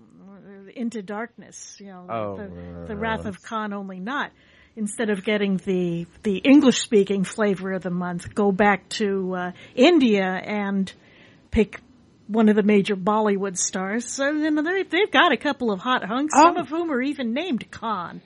uh, 0.00 0.70
Into 0.74 1.02
Darkness. 1.02 1.76
You 1.80 1.86
know, 1.86 2.06
Oh, 2.08 2.36
the, 2.36 2.86
the 2.88 2.96
Wrath 2.96 3.26
of 3.26 3.42
Khan 3.42 3.72
only 3.72 4.00
not. 4.00 4.30
Instead 4.76 5.10
of 5.10 5.24
getting 5.24 5.56
the 5.56 6.06
the 6.22 6.36
English 6.38 6.80
speaking 6.80 7.24
flavor 7.24 7.72
of 7.72 7.82
the 7.82 7.90
month, 7.90 8.34
go 8.34 8.52
back 8.52 8.88
to 8.90 9.34
uh, 9.34 9.52
India 9.74 10.24
and 10.24 10.90
pick 11.50 11.80
one 12.30 12.48
of 12.48 12.56
the 12.56 12.62
major 12.62 12.96
Bollywood 12.96 13.56
stars. 13.58 14.04
So 14.06 14.30
you 14.30 14.50
know, 14.50 14.62
they- 14.62 14.84
they've 14.84 15.10
got 15.10 15.32
a 15.32 15.36
couple 15.36 15.70
of 15.70 15.80
hot 15.80 16.04
hunks, 16.04 16.34
some 16.34 16.56
Oh. 16.56 16.60
of 16.60 16.68
whom 16.68 16.90
are 16.92 17.02
even 17.02 17.32
named 17.34 17.70
Khan. 17.70 18.20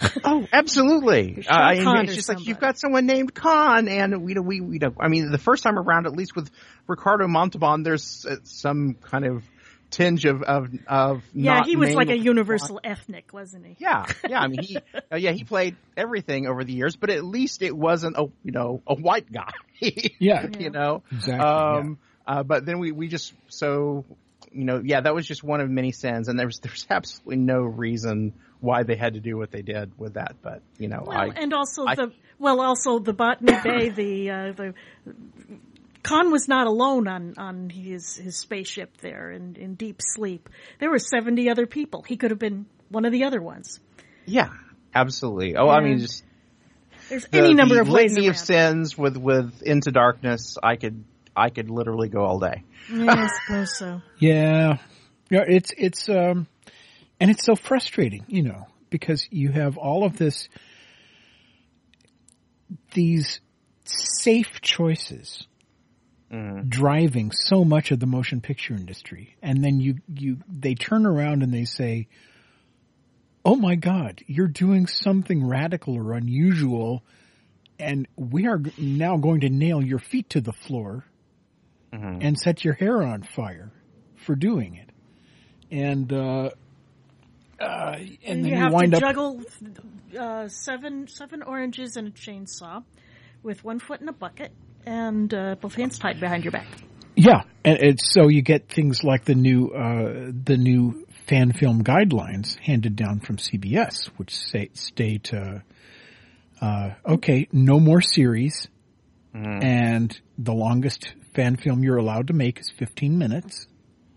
Oh, 0.24 0.46
absolutely. 0.50 1.42
Sean 1.42 1.54
Uh, 1.54 1.58
I 1.60 1.74
mean, 1.74 2.04
it's 2.04 2.12
or 2.12 2.14
just 2.14 2.28
like 2.30 2.46
you've 2.46 2.60
got 2.60 2.78
someone 2.78 3.04
named 3.06 3.34
Khan, 3.34 3.86
and 3.88 4.22
we, 4.22 4.34
we, 4.34 4.60
we, 4.62 4.78
don't. 4.78 4.96
I 4.98 5.08
mean, 5.08 5.30
the 5.30 5.36
first 5.38 5.62
time 5.62 5.78
around, 5.78 6.06
at 6.06 6.12
least 6.12 6.34
with 6.34 6.50
Ricardo 6.86 7.28
Montalban, 7.28 7.82
there's 7.82 8.24
uh, 8.24 8.36
some 8.44 8.94
kind 9.02 9.26
of 9.26 9.44
tinge 9.90 10.24
of 10.24 10.40
of 10.42 10.68
of. 10.86 11.22
Yeah, 11.34 11.54
not 11.58 11.66
he 11.66 11.76
was 11.76 11.92
like 11.94 12.08
a 12.08 12.12
named- 12.12 12.24
universal 12.24 12.80
ethnic, 12.82 13.32
wasn't 13.34 13.66
he? 13.66 13.76
Yeah, 13.78 14.06
yeah. 14.26 14.40
I 14.40 14.46
mean, 14.48 14.62
he, 14.62 14.78
uh, 15.12 15.16
yeah, 15.16 15.32
he 15.32 15.44
played 15.44 15.76
everything 15.98 16.46
over 16.46 16.64
the 16.64 16.72
years, 16.72 16.96
but 16.96 17.10
at 17.10 17.22
least 17.22 17.60
it 17.60 17.76
wasn't 17.76 18.16
a 18.16 18.24
you 18.42 18.52
know 18.52 18.80
a 18.86 18.94
white 18.94 19.30
guy. 19.30 19.50
Yeah. 20.18 20.46
you 20.58 20.70
know 20.70 21.02
Exactly, 21.12 21.46
Um, 21.46 21.98
uh, 22.30 22.42
but 22.44 22.64
then 22.64 22.78
we 22.78 22.92
we 22.92 23.08
just 23.08 23.32
so 23.48 24.04
you 24.52 24.64
know 24.64 24.80
yeah 24.84 25.00
that 25.00 25.14
was 25.14 25.26
just 25.26 25.42
one 25.42 25.60
of 25.60 25.68
many 25.68 25.90
sins, 25.92 26.28
and 26.28 26.38
there's 26.38 26.58
there's 26.62 26.86
absolutely 26.88 27.36
no 27.36 27.60
reason 27.62 28.32
why 28.60 28.82
they 28.84 28.96
had 28.96 29.14
to 29.14 29.20
do 29.20 29.36
what 29.36 29.50
they 29.50 29.62
did 29.62 29.98
with 29.98 30.14
that. 30.14 30.36
But 30.42 30.62
you 30.78 30.88
know, 30.88 31.02
Well, 31.06 31.18
I 31.18 31.26
and 31.34 31.52
also 31.52 31.84
I- 31.86 31.94
the 31.96 32.12
well, 32.38 32.60
also 32.60 32.98
the 32.98 33.12
Botany 33.12 33.52
Bay, 33.64 33.88
the 34.02 34.30
uh, 34.30 34.52
the 34.52 34.74
Khan 36.02 36.30
was 36.30 36.48
not 36.48 36.66
alone 36.66 37.08
on 37.08 37.34
on 37.36 37.68
his 37.70 38.16
his 38.16 38.38
spaceship 38.38 38.96
there 38.98 39.30
in 39.30 39.56
in 39.56 39.74
deep 39.74 40.00
sleep. 40.00 40.48
There 40.78 40.90
were 40.90 40.98
seventy 40.98 41.50
other 41.50 41.66
people. 41.66 42.02
He 42.06 42.16
could 42.16 42.30
have 42.30 42.38
been 42.40 42.66
one 42.88 43.04
of 43.04 43.12
the 43.12 43.24
other 43.24 43.40
ones. 43.42 43.80
yeah, 44.24 44.48
absolutely. 44.94 45.56
Oh, 45.56 45.68
I 45.68 45.80
mean, 45.80 45.98
just 45.98 46.24
There's 47.08 47.26
the, 47.26 47.38
any 47.38 47.54
number 47.54 47.74
the 47.74 47.82
of 47.82 47.88
ways 47.88 48.12
litany 48.12 48.28
of 48.28 48.38
sins 48.38 48.96
with 48.96 49.16
with 49.16 49.62
Into 49.62 49.90
Darkness. 49.92 50.56
I 50.62 50.76
could 50.76 51.04
I 51.36 51.50
could 51.50 51.70
literally 51.70 52.08
go 52.08 52.24
all 52.24 52.38
day. 52.38 52.64
Yeah, 52.92 53.14
I 53.14 53.28
suppose 53.28 53.78
so. 53.78 54.02
Yeah, 54.18 54.78
yeah. 55.30 55.44
It's 55.46 55.72
it's 55.76 56.08
um, 56.08 56.46
and 57.18 57.30
it's 57.30 57.44
so 57.44 57.54
frustrating, 57.54 58.24
you 58.28 58.42
know, 58.42 58.66
because 58.90 59.26
you 59.30 59.50
have 59.50 59.78
all 59.78 60.04
of 60.04 60.16
this, 60.16 60.48
these 62.92 63.40
safe 63.84 64.60
choices 64.60 65.46
driving 66.68 67.32
so 67.32 67.64
much 67.64 67.90
of 67.90 67.98
the 67.98 68.06
motion 68.06 68.40
picture 68.40 68.74
industry, 68.74 69.36
and 69.42 69.64
then 69.64 69.80
you 69.80 69.96
you 70.14 70.38
they 70.48 70.74
turn 70.74 71.04
around 71.04 71.42
and 71.42 71.52
they 71.52 71.64
say, 71.64 72.06
"Oh 73.44 73.56
my 73.56 73.74
God, 73.74 74.22
you're 74.26 74.46
doing 74.46 74.86
something 74.86 75.46
radical 75.46 75.96
or 75.96 76.12
unusual." 76.12 77.02
And 77.80 78.06
we 78.14 78.46
are 78.46 78.60
now 78.76 79.16
going 79.16 79.40
to 79.40 79.48
nail 79.48 79.82
your 79.82 79.98
feet 79.98 80.28
to 80.30 80.42
the 80.42 80.52
floor 80.52 81.04
and 81.92 82.38
set 82.38 82.64
your 82.64 82.74
hair 82.74 83.02
on 83.02 83.22
fire 83.22 83.72
for 84.16 84.34
doing 84.34 84.76
it. 84.76 84.90
And 85.70 86.12
uh, 86.12 86.50
uh, 87.60 87.96
and, 87.98 88.18
And 88.24 88.44
then 88.44 88.44
you 88.44 88.56
you, 88.56 88.56
have 88.56 88.72
wind 88.72 88.92
to 88.92 88.98
up 88.98 89.02
juggle 89.02 89.42
uh, 90.18 90.48
seven 90.48 91.08
seven 91.08 91.42
oranges 91.42 91.96
and 91.96 92.08
a 92.08 92.10
chainsaw 92.10 92.82
with 93.42 93.62
one 93.64 93.78
foot 93.78 94.00
in 94.00 94.08
a 94.08 94.12
bucket 94.12 94.52
and 94.86 95.32
uh, 95.32 95.56
both 95.60 95.74
hands 95.74 95.98
tied 95.98 96.20
behind 96.20 96.44
your 96.44 96.52
back. 96.52 96.66
yeah, 97.16 97.42
and 97.64 97.78
it's 97.80 98.10
so 98.12 98.28
you 98.28 98.42
get 98.42 98.68
things 98.68 99.04
like 99.04 99.24
the 99.24 99.34
new 99.34 99.68
uh, 99.68 100.30
the 100.44 100.56
new 100.56 101.06
fan 101.26 101.52
film 101.52 101.84
guidelines 101.84 102.58
handed 102.58 102.96
down 102.96 103.20
from 103.20 103.36
CBS, 103.36 104.06
which 104.16 104.36
say 104.36 104.70
state 104.74 105.32
uh, 105.32 105.58
uh, 106.60 106.94
okay, 107.06 107.48
no 107.52 107.78
more 107.78 108.00
series, 108.00 108.68
and 109.32 110.18
the 110.38 110.52
longest 110.52 111.14
fan 111.34 111.56
film 111.56 111.82
you're 111.82 111.96
allowed 111.96 112.28
to 112.28 112.32
make 112.32 112.58
is 112.60 112.70
15 112.78 113.18
minutes, 113.18 113.66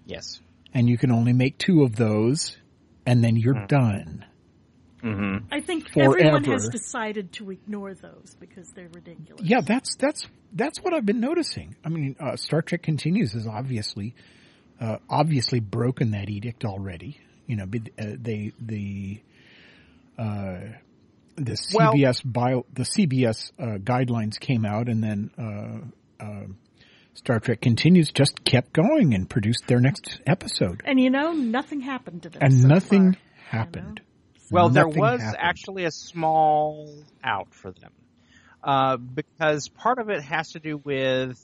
Yes. 0.06 0.40
and 0.74 0.90
you 0.90 0.98
can 0.98 1.12
only 1.12 1.34
make 1.34 1.58
two 1.58 1.84
of 1.84 1.96
those, 1.96 2.58
and 3.06 3.24
then 3.24 3.36
you're 3.36 3.66
done. 3.68 4.26
I 5.06 5.60
think 5.60 5.98
everyone 5.98 6.46
has 6.46 6.70
decided 6.70 7.34
to 7.34 7.52
ignore 7.52 7.94
those 7.94 8.38
because 8.40 8.70
they're 8.70 8.88
ridiculous. 8.94 9.42
Yeah, 9.44 9.60
that's 9.60 9.98
that's 9.98 10.26
that's 10.54 10.80
what 10.82 10.94
I've 10.94 11.06
been 11.06 11.20
noticing. 11.20 11.76
I 11.84 11.90
mean, 11.90 12.16
uh, 12.22 12.38
Star 12.38 12.62
Trek 12.62 12.84
Continues 12.84 13.34
has 13.34 13.46
obviously 13.46 14.16
uh, 14.80 15.00
obviously 15.10 15.60
broken 15.60 16.12
that 16.12 16.30
edict 16.30 16.64
already. 16.64 17.20
You 17.48 17.58
know, 17.58 17.64
uh, 17.66 18.16
they 18.18 18.54
the 18.62 19.22
uh, 20.18 20.60
the 21.36 21.58
Well- 21.74 21.94
CBS 21.96 22.22
bio 22.24 22.66
the 22.74 22.84
CBS 22.84 23.52
uh, 23.60 23.80
guidelines 23.80 24.40
came 24.40 24.64
out, 24.64 24.88
and 24.88 25.04
then 25.04 25.32
uh, 25.38 26.24
uh, 26.24 26.46
Star 27.16 27.40
Trek 27.40 27.62
Continues 27.62 28.12
just 28.12 28.44
kept 28.44 28.74
going 28.74 29.14
and 29.14 29.30
produced 29.30 29.64
their 29.68 29.80
next 29.80 30.20
episode, 30.26 30.82
And 30.86 31.00
you 31.00 31.10
know, 31.10 31.32
nothing 31.34 31.80
happened 31.82 32.24
to 32.24 32.30
them. 32.30 32.40
and 32.42 32.54
so 32.62 32.68
nothing 32.68 33.14
far, 33.14 33.22
happened. 33.60 34.02
Well, 34.52 34.70
there 34.70 34.88
was 34.88 35.22
happened. 35.22 35.38
actually 35.40 35.86
a 35.86 35.92
small 35.92 36.90
out 37.24 37.54
for 37.54 37.72
them. 37.72 37.92
uh, 38.64 38.98
because 38.98 39.68
part 39.70 40.00
of 40.00 40.10
it 40.10 40.22
has 40.24 40.52
to 40.52 40.60
do 40.60 40.78
with 40.78 41.40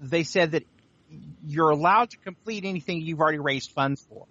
they 0.00 0.24
said 0.24 0.52
that 0.52 0.64
you're 1.46 1.70
allowed 1.70 2.10
to 2.10 2.18
complete 2.18 2.64
anything 2.64 3.00
you've 3.00 3.20
already 3.20 3.38
raised 3.38 3.70
funds 3.70 4.04
for. 4.08 4.26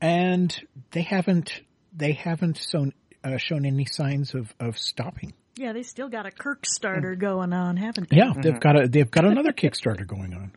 And 0.00 0.54
they 0.90 1.02
haven't 1.02 1.60
they 1.94 2.12
haven't 2.12 2.58
shown 2.58 2.92
uh, 3.24 3.36
shown 3.36 3.64
any 3.64 3.84
signs 3.84 4.34
of, 4.34 4.52
of 4.58 4.76
stopping. 4.78 5.32
Yeah, 5.56 5.72
they 5.72 5.82
still 5.82 6.08
got 6.08 6.26
a 6.26 6.30
Kirk 6.30 6.64
starter 6.66 7.14
going 7.14 7.52
on, 7.52 7.76
haven't 7.76 8.08
they? 8.08 8.16
Yeah, 8.16 8.32
they've 8.40 8.58
got 8.58 8.82
a 8.82 8.88
they've 8.88 9.10
got 9.10 9.24
another 9.24 9.52
Kickstarter 9.52 10.06
going 10.06 10.32
on. 10.32 10.52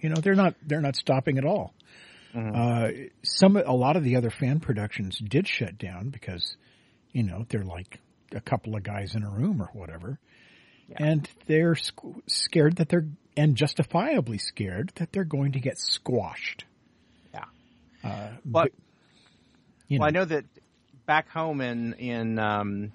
You 0.00 0.08
know, 0.08 0.16
they're 0.20 0.34
not 0.34 0.54
they're 0.66 0.80
not 0.80 0.96
stopping 0.96 1.38
at 1.38 1.44
all. 1.44 1.74
Uh, 2.34 2.88
some 3.24 3.56
a 3.56 3.72
lot 3.72 3.96
of 3.96 4.04
the 4.04 4.16
other 4.16 4.30
fan 4.30 4.60
productions 4.60 5.18
did 5.18 5.48
shut 5.48 5.76
down 5.78 6.10
because, 6.10 6.56
you 7.12 7.24
know, 7.24 7.44
they're 7.48 7.64
like 7.64 7.98
a 8.32 8.40
couple 8.40 8.76
of 8.76 8.84
guys 8.84 9.16
in 9.16 9.24
a 9.24 9.30
room 9.30 9.60
or 9.60 9.68
whatever, 9.72 10.18
and 10.96 11.28
they're 11.46 11.74
squ- 11.74 12.22
scared 12.28 12.76
that 12.76 12.88
they're 12.88 13.06
and 13.36 13.56
justifiably 13.56 14.38
scared 14.38 14.92
that 14.96 15.12
they're 15.12 15.24
going 15.24 15.52
to 15.52 15.60
get 15.60 15.78
squashed. 15.78 16.64
Yeah. 17.34 17.44
Uh, 18.04 18.30
But 18.44 18.72
you 19.88 19.98
well, 19.98 20.08
I 20.08 20.10
know 20.12 20.24
that 20.24 20.44
back 21.06 21.28
home 21.30 21.60
in 21.60 21.94
in 21.94 22.38
um, 22.38 22.92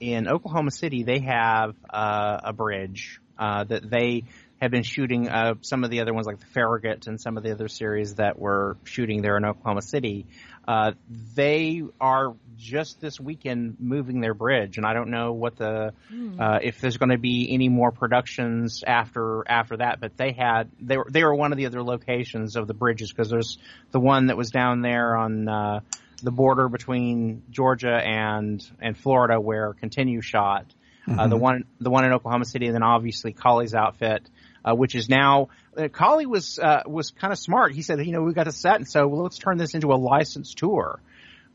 in 0.00 0.28
Oklahoma 0.28 0.70
City, 0.70 1.02
they 1.02 1.20
have 1.20 1.74
uh, 1.90 2.40
a 2.44 2.52
bridge 2.52 3.20
uh, 3.38 3.64
that 3.64 3.88
they 3.88 4.24
have 4.60 4.70
been 4.70 4.82
shooting. 4.82 5.28
Uh, 5.28 5.54
some 5.60 5.84
of 5.84 5.90
the 5.90 6.00
other 6.00 6.12
ones, 6.12 6.26
like 6.26 6.40
the 6.40 6.46
Farragut 6.46 7.06
and 7.06 7.20
some 7.20 7.36
of 7.36 7.42
the 7.42 7.52
other 7.52 7.68
series 7.68 8.16
that 8.16 8.38
were 8.38 8.76
shooting 8.84 9.22
there 9.22 9.36
in 9.36 9.44
Oklahoma 9.44 9.82
City, 9.82 10.26
uh, 10.66 10.92
they 11.34 11.82
are 12.00 12.34
just 12.56 13.00
this 13.00 13.20
weekend 13.20 13.76
moving 13.78 14.20
their 14.20 14.34
bridge, 14.34 14.76
and 14.76 14.84
I 14.84 14.92
don't 14.92 15.10
know 15.10 15.32
what 15.32 15.56
the 15.56 15.92
uh, 16.38 16.58
if 16.62 16.80
there's 16.80 16.96
going 16.96 17.10
to 17.10 17.18
be 17.18 17.48
any 17.50 17.68
more 17.68 17.92
productions 17.92 18.82
after 18.86 19.44
after 19.48 19.76
that. 19.78 20.00
But 20.00 20.16
they 20.16 20.32
had 20.32 20.70
they 20.80 20.96
were 20.96 21.06
they 21.08 21.22
were 21.22 21.34
one 21.34 21.52
of 21.52 21.58
the 21.58 21.66
other 21.66 21.82
locations 21.82 22.56
of 22.56 22.66
the 22.66 22.74
bridges 22.74 23.12
because 23.12 23.30
there's 23.30 23.58
the 23.92 24.00
one 24.00 24.26
that 24.26 24.36
was 24.36 24.50
down 24.50 24.82
there 24.82 25.16
on. 25.16 25.82
The 26.22 26.30
border 26.30 26.68
between 26.68 27.42
Georgia 27.50 27.94
and 27.94 28.64
and 28.80 28.96
Florida, 28.96 29.40
where 29.40 29.72
Continue 29.74 30.20
shot. 30.20 30.66
Uh, 31.08 31.26
the 31.26 31.36
one 31.36 31.64
the 31.80 31.88
one 31.88 32.04
in 32.04 32.12
Oklahoma 32.12 32.44
City, 32.44 32.66
and 32.66 32.74
then 32.74 32.82
obviously 32.82 33.32
Cawley's 33.32 33.74
outfit, 33.74 34.28
uh, 34.62 34.74
which 34.74 34.94
is 34.94 35.08
now 35.08 35.48
uh, 35.76 35.88
Colley 35.88 36.26
was 36.26 36.58
uh, 36.58 36.82
was 36.86 37.10
kind 37.10 37.32
of 37.32 37.38
smart. 37.38 37.72
He 37.72 37.82
said, 37.82 38.04
you 38.04 38.12
know, 38.12 38.22
we 38.22 38.34
got 38.34 38.46
a 38.46 38.52
set, 38.52 38.76
and 38.76 38.88
so 38.88 39.06
well, 39.06 39.22
let's 39.22 39.38
turn 39.38 39.56
this 39.56 39.74
into 39.74 39.92
a 39.92 39.96
licensed 39.96 40.58
tour. 40.58 41.00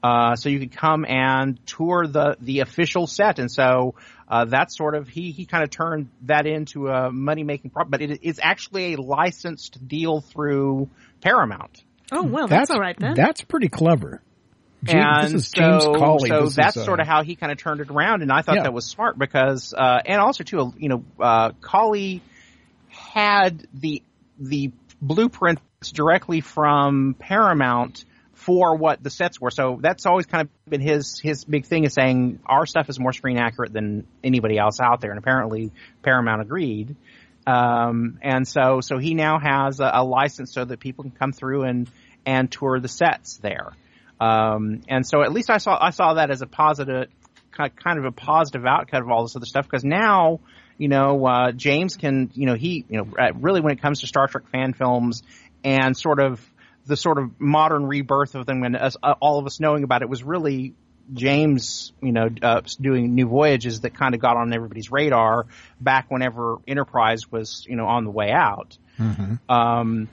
Uh, 0.01 0.35
so 0.35 0.49
you 0.49 0.59
could 0.59 0.75
come 0.75 1.05
and 1.05 1.65
tour 1.65 2.07
the 2.07 2.35
the 2.41 2.59
official 2.59 3.07
set, 3.07 3.39
and 3.39 3.51
so 3.51 3.95
uh, 4.27 4.45
that's 4.45 4.75
sort 4.75 4.95
of 4.95 5.07
he 5.07 5.31
he 5.31 5.45
kind 5.45 5.63
of 5.63 5.69
turned 5.69 6.09
that 6.23 6.45
into 6.45 6.89
a 6.89 7.11
money 7.11 7.43
making 7.43 7.69
problem, 7.69 7.91
but 7.91 8.01
it 8.01 8.23
is 8.23 8.39
actually 8.41 8.95
a 8.95 9.01
licensed 9.01 9.87
deal 9.87 10.21
through 10.21 10.89
Paramount. 11.21 11.83
Oh 12.11 12.23
well, 12.23 12.47
that's, 12.47 12.69
all 12.69 12.79
right 12.79 12.97
then. 12.99 13.13
That's 13.13 13.41
pretty 13.41 13.69
clever. 13.69 14.21
And 14.87 15.25
this 15.25 15.33
is 15.33 15.51
James 15.51 15.83
so, 15.83 15.93
Cawley. 15.93 16.29
So 16.29 16.45
This 16.45 16.55
that's 16.55 16.75
is, 16.77 16.83
uh, 16.83 16.85
sort 16.85 16.99
of 16.99 17.07
how 17.07 17.23
he 17.23 17.35
kind 17.35 17.51
of 17.51 17.57
turned 17.57 17.81
it 17.81 17.89
around, 17.89 18.21
and 18.21 18.31
I 18.31 18.41
thought 18.41 18.55
Yeah. 18.57 18.63
that 18.63 18.73
was 18.73 18.85
smart 18.85 19.17
because, 19.17 19.73
uh, 19.73 20.01
and 20.05 20.19
also 20.19 20.43
too, 20.43 20.73
you 20.77 20.89
know, 20.89 21.03
uh, 21.19 21.51
had 22.89 23.67
the 23.73 24.03
the 24.39 24.71
blueprints 25.01 25.61
directly 25.91 26.41
from 26.41 27.15
Paramount 27.17 28.05
for 28.33 28.75
what 28.75 29.01
the 29.01 29.09
sets 29.09 29.39
were. 29.39 29.51
So 29.51 29.79
that's 29.81 30.05
always 30.05 30.25
kind 30.25 30.47
of 30.47 30.69
been 30.69 30.81
his 30.81 31.19
his 31.19 31.45
big 31.45 31.65
thing 31.65 31.85
is 31.85 31.93
saying 31.93 32.39
our 32.45 32.65
stuff 32.65 32.89
is 32.89 32.99
more 32.99 33.13
screen 33.13 33.37
accurate 33.37 33.71
than 33.73 34.05
anybody 34.23 34.57
else 34.57 34.79
out 34.81 35.01
there, 35.01 35.11
and 35.11 35.19
apparently 35.19 35.71
Paramount 36.01 36.41
agreed. 36.41 36.95
Um, 37.45 38.19
and 38.21 38.47
so 38.47 38.81
so 38.81 38.97
he 38.97 39.13
now 39.13 39.39
has 39.39 39.79
a, 39.79 39.91
a 39.93 40.03
license 40.03 40.53
so 40.53 40.63
that 40.65 40.79
people 40.79 41.03
can 41.03 41.11
come 41.11 41.31
through 41.31 41.63
and 41.63 41.89
and 42.25 42.51
tour 42.51 42.79
the 42.79 42.87
sets 42.87 43.37
there. 43.37 43.73
Um, 44.23 44.81
and 44.87 45.05
so 45.05 45.21
at 45.21 45.33
least 45.33 45.49
I 45.49 45.57
saw 45.57 45.77
I 45.79 45.89
saw 45.89 46.13
that 46.13 46.31
as 46.31 46.41
a 46.41 46.47
positive 46.47 47.09
kind 47.51 47.99
of 47.99 48.05
a 48.05 48.11
positive 48.11 48.65
outcome 48.65 49.03
of 49.03 49.09
all 49.09 49.23
this 49.23 49.35
other 49.35 49.45
stuff 49.45 49.65
because 49.65 49.83
now 49.83 50.39
you 50.77 50.87
know 50.87 51.25
uh, 51.25 51.51
James 51.51 51.97
can 51.97 52.31
you 52.33 52.45
know 52.45 52.55
he 52.55 52.85
you 52.89 52.97
know 52.97 53.31
really 53.35 53.61
when 53.61 53.73
it 53.73 53.81
comes 53.81 53.99
to 53.99 54.07
Star 54.07 54.27
Trek 54.27 54.47
fan 54.49 54.73
films 54.73 55.23
and 55.63 55.97
sort 55.97 56.21
of 56.21 56.39
the 56.85 56.95
sort 56.95 57.17
of 57.17 57.39
modern 57.39 57.85
rebirth 57.85 58.35
of 58.35 58.45
them 58.45 58.63
and 58.63 58.75
us, 58.75 58.95
uh, 59.03 59.15
all 59.21 59.39
of 59.39 59.45
us 59.45 59.59
knowing 59.59 59.83
about 59.83 60.01
it 60.01 60.09
was 60.09 60.23
really 60.23 60.73
James, 61.11 61.91
you 62.01 62.13
know, 62.13 62.29
uh, 62.41 62.61
doing 62.79 63.13
New 63.13 63.27
Voyages 63.27 63.81
that 63.81 63.93
kind 63.93 64.15
of 64.15 64.21
got 64.21 64.37
on 64.37 64.53
everybody's 64.53 64.89
radar 64.89 65.47
back 65.79 66.09
whenever 66.09 66.57
Enterprise 66.65 67.29
was, 67.29 67.65
you 67.67 67.75
know, 67.75 67.85
on 67.87 68.05
the 68.05 68.11
way 68.11 68.31
out. 68.31 68.77
Um, 69.49 70.09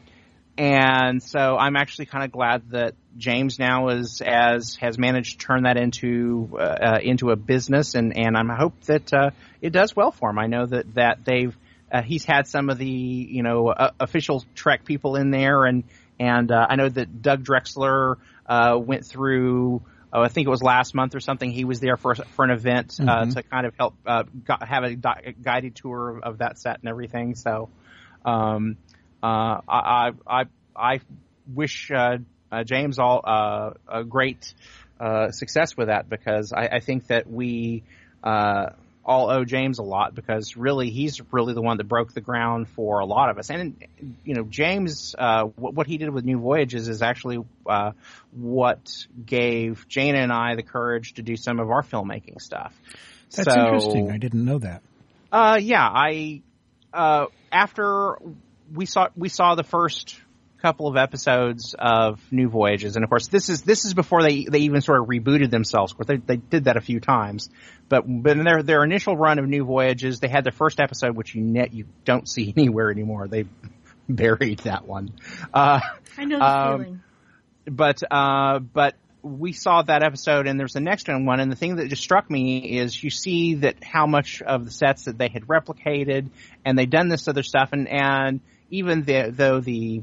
and 0.60 1.22
so 1.22 1.56
I'm 1.56 1.74
actually 1.74 2.04
kind 2.04 2.22
of 2.22 2.32
glad 2.32 2.72
that 2.72 2.92
James 3.16 3.58
now 3.58 3.88
is 3.88 4.20
as 4.20 4.76
has 4.76 4.98
managed 4.98 5.40
to 5.40 5.46
turn 5.46 5.62
that 5.62 5.78
into 5.78 6.50
uh, 6.52 6.62
uh, 6.62 6.98
into 7.02 7.30
a 7.30 7.36
business, 7.36 7.94
and 7.94 8.14
and 8.14 8.36
I 8.36 8.56
hope 8.56 8.78
that 8.82 9.10
uh, 9.10 9.30
it 9.62 9.70
does 9.70 9.96
well 9.96 10.10
for 10.12 10.28
him. 10.28 10.38
I 10.38 10.48
know 10.48 10.66
that 10.66 10.94
that 10.96 11.24
they've 11.24 11.56
uh, 11.90 12.02
he's 12.02 12.26
had 12.26 12.46
some 12.46 12.68
of 12.68 12.76
the 12.76 12.86
you 12.86 13.42
know 13.42 13.68
uh, 13.68 13.92
official 13.98 14.44
Trek 14.54 14.84
people 14.84 15.16
in 15.16 15.30
there, 15.30 15.64
and 15.64 15.82
and 16.18 16.52
uh, 16.52 16.66
I 16.68 16.76
know 16.76 16.90
that 16.90 17.22
Doug 17.22 17.42
Drexler 17.42 18.16
uh, 18.44 18.76
went 18.78 19.06
through. 19.06 19.80
Oh, 20.12 20.20
I 20.20 20.28
think 20.28 20.46
it 20.46 20.50
was 20.50 20.62
last 20.62 20.94
month 20.94 21.14
or 21.14 21.20
something. 21.20 21.50
He 21.50 21.64
was 21.64 21.80
there 21.80 21.96
for 21.96 22.16
for 22.16 22.44
an 22.44 22.50
event 22.50 22.98
uh, 23.00 23.24
to 23.24 23.42
kind 23.44 23.64
of 23.64 23.74
help 23.78 23.94
uh, 24.04 24.24
gu- 24.24 24.66
have 24.66 24.84
a 24.84 24.94
di- 24.94 25.34
guided 25.40 25.74
tour 25.76 26.18
of, 26.18 26.22
of 26.22 26.38
that 26.38 26.58
set 26.58 26.80
and 26.80 26.88
everything. 26.90 27.34
So, 27.34 27.70
um, 28.26 28.76
uh, 29.22 29.60
I, 29.68 30.10
I, 30.26 30.42
I 30.76 31.00
wish 31.52 31.90
uh, 31.90 32.18
uh, 32.50 32.64
James 32.64 32.98
all 32.98 33.20
uh, 33.24 33.70
a 33.88 34.04
great 34.04 34.52
uh, 34.98 35.30
success 35.30 35.76
with 35.76 35.88
that 35.88 36.08
because 36.08 36.52
I, 36.52 36.68
I 36.76 36.80
think 36.80 37.06
that 37.08 37.30
we 37.30 37.82
uh, 38.24 38.70
all 39.04 39.30
owe 39.30 39.44
James 39.44 39.78
a 39.78 39.82
lot 39.82 40.14
because 40.14 40.56
really 40.56 40.90
he's 40.90 41.20
really 41.32 41.54
the 41.54 41.62
one 41.62 41.78
that 41.78 41.84
broke 41.88 42.12
the 42.12 42.20
ground 42.20 42.68
for 42.68 43.00
a 43.00 43.06
lot 43.06 43.30
of 43.30 43.38
us. 43.38 43.50
And 43.50 43.76
you 44.24 44.34
know, 44.34 44.44
James, 44.44 45.14
uh, 45.18 45.44
what, 45.56 45.74
what 45.74 45.86
he 45.86 45.96
did 45.98 46.10
with 46.10 46.24
New 46.24 46.38
Voyages 46.38 46.88
is 46.88 47.02
actually 47.02 47.38
uh, 47.66 47.92
what 48.32 49.06
gave 49.24 49.86
Jana 49.88 50.18
and 50.18 50.32
I 50.32 50.54
the 50.54 50.62
courage 50.62 51.14
to 51.14 51.22
do 51.22 51.36
some 51.36 51.60
of 51.60 51.70
our 51.70 51.82
filmmaking 51.82 52.40
stuff. 52.40 52.74
That's 53.34 53.52
So- 53.52 53.60
interesting. 53.60 54.10
I 54.10 54.18
didn't 54.18 54.44
know 54.44 54.58
that. 54.58 54.82
uh, 55.32 55.58
yeah, 55.62 55.86
I 55.88 56.42
uh, 56.92 57.26
after 57.50 58.16
we 58.72 58.86
saw 58.86 59.08
we 59.16 59.28
saw 59.28 59.54
the 59.54 59.64
first 59.64 60.20
couple 60.60 60.86
of 60.86 60.96
episodes 60.96 61.74
of 61.78 62.20
New 62.30 62.48
Voyages, 62.48 62.96
and 62.96 63.04
of 63.04 63.10
course 63.10 63.28
this 63.28 63.48
is 63.48 63.62
this 63.62 63.84
is 63.84 63.94
before 63.94 64.22
they 64.22 64.44
they 64.44 64.60
even 64.60 64.80
sort 64.80 65.00
of 65.00 65.06
rebooted 65.06 65.50
themselves. 65.50 65.92
Of 65.92 65.98
course, 65.98 66.06
they 66.06 66.16
they 66.16 66.36
did 66.36 66.64
that 66.64 66.76
a 66.76 66.80
few 66.80 67.00
times, 67.00 67.50
but 67.88 68.04
but 68.06 68.36
in 68.36 68.44
their 68.44 68.62
their 68.62 68.84
initial 68.84 69.16
run 69.16 69.38
of 69.38 69.46
New 69.46 69.64
Voyages, 69.64 70.20
they 70.20 70.28
had 70.28 70.44
their 70.44 70.52
first 70.52 70.80
episode, 70.80 71.16
which 71.16 71.34
you 71.34 71.42
net 71.42 71.72
you 71.72 71.86
don't 72.04 72.28
see 72.28 72.52
anywhere 72.56 72.90
anymore. 72.90 73.28
They 73.28 73.44
buried 74.08 74.60
that 74.60 74.86
one. 74.86 75.12
Uh, 75.52 75.80
I 76.18 76.24
know 76.24 76.38
the 76.38 76.44
um, 76.44 76.78
feeling. 76.78 77.02
but 77.66 78.02
uh, 78.10 78.58
but 78.58 78.94
we 79.22 79.52
saw 79.52 79.82
that 79.82 80.02
episode, 80.02 80.46
and 80.46 80.58
there's 80.58 80.72
the 80.72 80.80
next 80.80 81.08
one. 81.08 81.40
And 81.40 81.52
the 81.52 81.56
thing 81.56 81.76
that 81.76 81.88
just 81.88 82.02
struck 82.02 82.30
me 82.30 82.78
is 82.78 83.02
you 83.02 83.10
see 83.10 83.56
that 83.56 83.82
how 83.84 84.06
much 84.06 84.42
of 84.42 84.64
the 84.64 84.70
sets 84.70 85.04
that 85.04 85.18
they 85.18 85.28
had 85.28 85.46
replicated, 85.46 86.30
and 86.64 86.78
they'd 86.78 86.90
done 86.90 87.08
this 87.08 87.28
other 87.28 87.42
stuff, 87.42 87.70
and 87.72 87.88
and 87.88 88.40
even 88.70 89.02
the, 89.02 89.32
though 89.34 89.60
the 89.60 90.02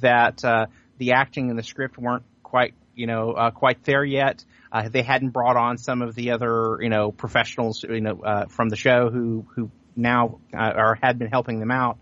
that 0.00 0.44
uh, 0.44 0.66
the 0.98 1.12
acting 1.12 1.50
and 1.50 1.58
the 1.58 1.62
script 1.62 1.98
weren't 1.98 2.24
quite 2.42 2.74
you 2.94 3.06
know 3.06 3.32
uh, 3.32 3.50
quite 3.50 3.84
there 3.84 4.04
yet. 4.04 4.44
Uh, 4.72 4.88
they 4.88 5.02
hadn't 5.02 5.30
brought 5.30 5.56
on 5.56 5.78
some 5.78 6.02
of 6.02 6.14
the 6.14 6.32
other 6.32 6.78
you 6.80 6.88
know 6.88 7.12
professionals 7.12 7.84
you 7.84 8.00
know 8.00 8.20
uh, 8.22 8.46
from 8.46 8.68
the 8.68 8.76
show 8.76 9.10
who 9.10 9.46
who 9.54 9.70
now 9.94 10.38
uh, 10.52 10.72
or 10.76 10.98
had 11.00 11.18
been 11.18 11.28
helping 11.28 11.60
them 11.60 11.70
out. 11.70 11.98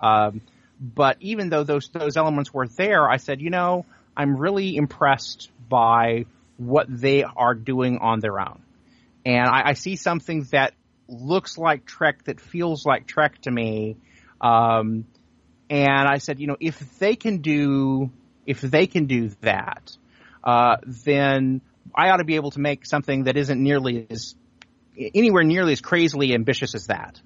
Um, 0.00 0.40
but 0.80 1.16
even 1.20 1.48
though 1.48 1.64
those 1.64 1.88
those 1.88 2.16
elements 2.16 2.52
were 2.52 2.68
there, 2.68 3.08
I 3.08 3.16
said, 3.16 3.40
you 3.40 3.50
know, 3.50 3.86
I'm 4.16 4.36
really 4.36 4.76
impressed 4.76 5.50
by 5.68 6.26
what 6.58 6.86
they 6.88 7.22
are 7.22 7.54
doing 7.54 7.98
on 7.98 8.20
their 8.20 8.40
own, 8.40 8.60
and 9.24 9.48
I, 9.48 9.70
I 9.70 9.72
see 9.74 9.96
something 9.96 10.46
that 10.52 10.74
looks 11.08 11.56
like 11.56 11.84
Trek, 11.86 12.24
that 12.24 12.40
feels 12.40 12.84
like 12.84 13.06
Trek 13.06 13.40
to 13.42 13.50
me. 13.50 13.96
Um, 14.40 15.06
and 15.68 16.08
I 16.08 16.18
said, 16.18 16.40
you 16.40 16.46
know, 16.46 16.56
if 16.60 16.98
they 16.98 17.16
can 17.16 17.38
do 17.38 18.10
if 18.46 18.60
they 18.60 18.86
can 18.86 19.06
do 19.06 19.30
that, 19.40 19.96
uh, 20.44 20.76
then 20.86 21.60
I 21.94 22.10
ought 22.10 22.18
to 22.18 22.24
be 22.24 22.36
able 22.36 22.52
to 22.52 22.60
make 22.60 22.86
something 22.86 23.24
that 23.24 23.36
isn't 23.36 23.60
nearly 23.60 24.06
as 24.08 24.34
anywhere 24.96 25.42
nearly 25.42 25.72
as 25.72 25.80
crazily 25.80 26.32
ambitious 26.34 26.74
as 26.74 26.86
that. 26.86 27.20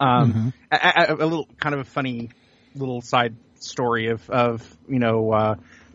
Um, 0.00 0.52
a, 0.72 0.76
a, 0.76 1.14
a 1.14 1.26
little 1.26 1.48
kind 1.60 1.74
of 1.74 1.82
a 1.82 1.84
funny 1.84 2.30
little 2.74 3.00
side 3.00 3.36
story 3.56 4.08
of 4.08 4.28
of 4.30 4.76
you 4.88 4.98
know 4.98 5.32
uh, 5.32 5.54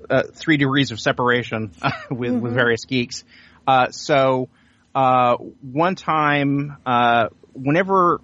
uh, 0.10 0.24
three 0.34 0.58
degrees 0.58 0.92
of 0.92 1.00
separation 1.00 1.72
with 2.12 2.34
with 2.34 2.54
various 2.54 2.86
geeks. 2.86 3.24
Uh, 3.68 3.90
so 3.90 4.50
uh, 4.96 5.36
one 5.36 5.96
time, 5.96 6.78
uh, 6.86 7.28
whenever 7.54 8.22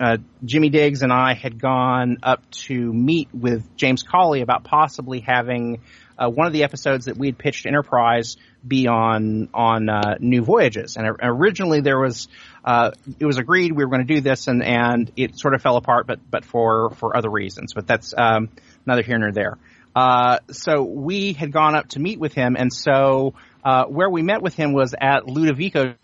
uh, 0.00 0.18
Jimmy 0.44 0.70
Diggs 0.70 1.02
and 1.02 1.12
I 1.12 1.34
had 1.34 1.60
gone 1.60 2.18
up 2.22 2.48
to 2.66 2.92
meet 2.92 3.28
with 3.34 3.76
James 3.76 4.02
Cawley 4.02 4.42
about 4.42 4.64
possibly 4.64 5.20
having 5.20 5.80
uh, 6.18 6.28
one 6.28 6.46
of 6.46 6.52
the 6.52 6.64
episodes 6.64 7.06
that 7.06 7.16
we 7.16 7.28
had 7.28 7.38
pitched 7.38 7.66
Enterprise 7.66 8.36
be 8.66 8.86
on 8.88 9.48
on 9.54 9.88
uh, 9.88 10.16
New 10.18 10.42
Voyages, 10.42 10.96
and 10.96 11.08
originally 11.22 11.80
there 11.80 11.98
was 11.98 12.28
uh, 12.64 12.90
it 13.18 13.24
was 13.24 13.38
agreed 13.38 13.72
we 13.72 13.84
were 13.84 13.90
going 13.90 14.06
to 14.06 14.14
do 14.14 14.20
this, 14.20 14.48
and 14.48 14.62
and 14.62 15.12
it 15.16 15.38
sort 15.38 15.54
of 15.54 15.62
fell 15.62 15.76
apart, 15.76 16.06
but 16.06 16.18
but 16.28 16.44
for 16.44 16.90
for 16.90 17.16
other 17.16 17.30
reasons. 17.30 17.72
But 17.72 17.86
that's 17.86 18.12
um, 18.16 18.50
neither 18.84 19.02
here 19.02 19.18
nor 19.18 19.32
there. 19.32 19.58
Uh, 19.94 20.38
so 20.50 20.82
we 20.82 21.32
had 21.32 21.52
gone 21.52 21.74
up 21.74 21.88
to 21.90 22.00
meet 22.00 22.18
with 22.18 22.34
him, 22.34 22.56
and 22.56 22.72
so 22.72 23.34
uh, 23.64 23.84
where 23.84 24.10
we 24.10 24.22
met 24.22 24.42
with 24.42 24.54
him 24.54 24.72
was 24.72 24.94
at 25.00 25.24
Ludovico. 25.24 25.94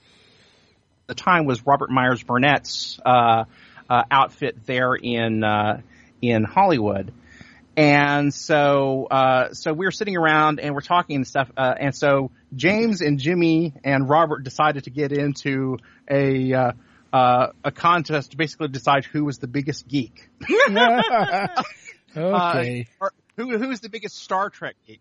The 1.07 1.15
time 1.15 1.45
was 1.45 1.67
Robert 1.67 1.91
Myers 1.91 2.23
Burnett's 2.23 2.99
outfit 3.91 4.67
there 4.67 4.95
in 4.95 5.45
uh, 5.45 5.81
in 6.23 6.45
Hollywood. 6.45 7.13
And 7.77 8.33
so, 8.33 9.07
uh, 9.11 9.53
so 9.53 9.73
we 9.73 9.85
were 9.85 9.91
sitting 9.91 10.17
around 10.17 10.61
and 10.61 10.75
we're 10.75 10.81
talking 10.81 11.17
and 11.17 11.27
stuff. 11.27 11.51
Uh, 11.57 11.75
and 11.79 11.95
so 11.95 12.31
James 12.55 13.01
and 13.01 13.19
Jimmy 13.19 13.73
and 13.83 14.09
Robert 14.09 14.45
decided 14.45 14.85
to 14.85 14.91
get 14.91 15.11
into 15.11 15.79
a, 16.09 16.53
uh, 16.53 16.73
uh, 17.13 17.49
a 17.65 17.73
contest 17.73 18.31
to 18.31 18.37
basically 18.37 18.69
decide 18.69 19.05
who 19.05 19.25
was 19.25 19.39
the 19.39 19.49
biggest 19.49 19.89
geek. 19.89 20.29
okay. 22.17 22.87
who, 23.37 23.59
who 23.59 23.71
is 23.71 23.81
the 23.81 23.89
biggest 23.89 24.17
Star 24.17 24.51
Trek 24.51 24.77
geek? 24.87 25.01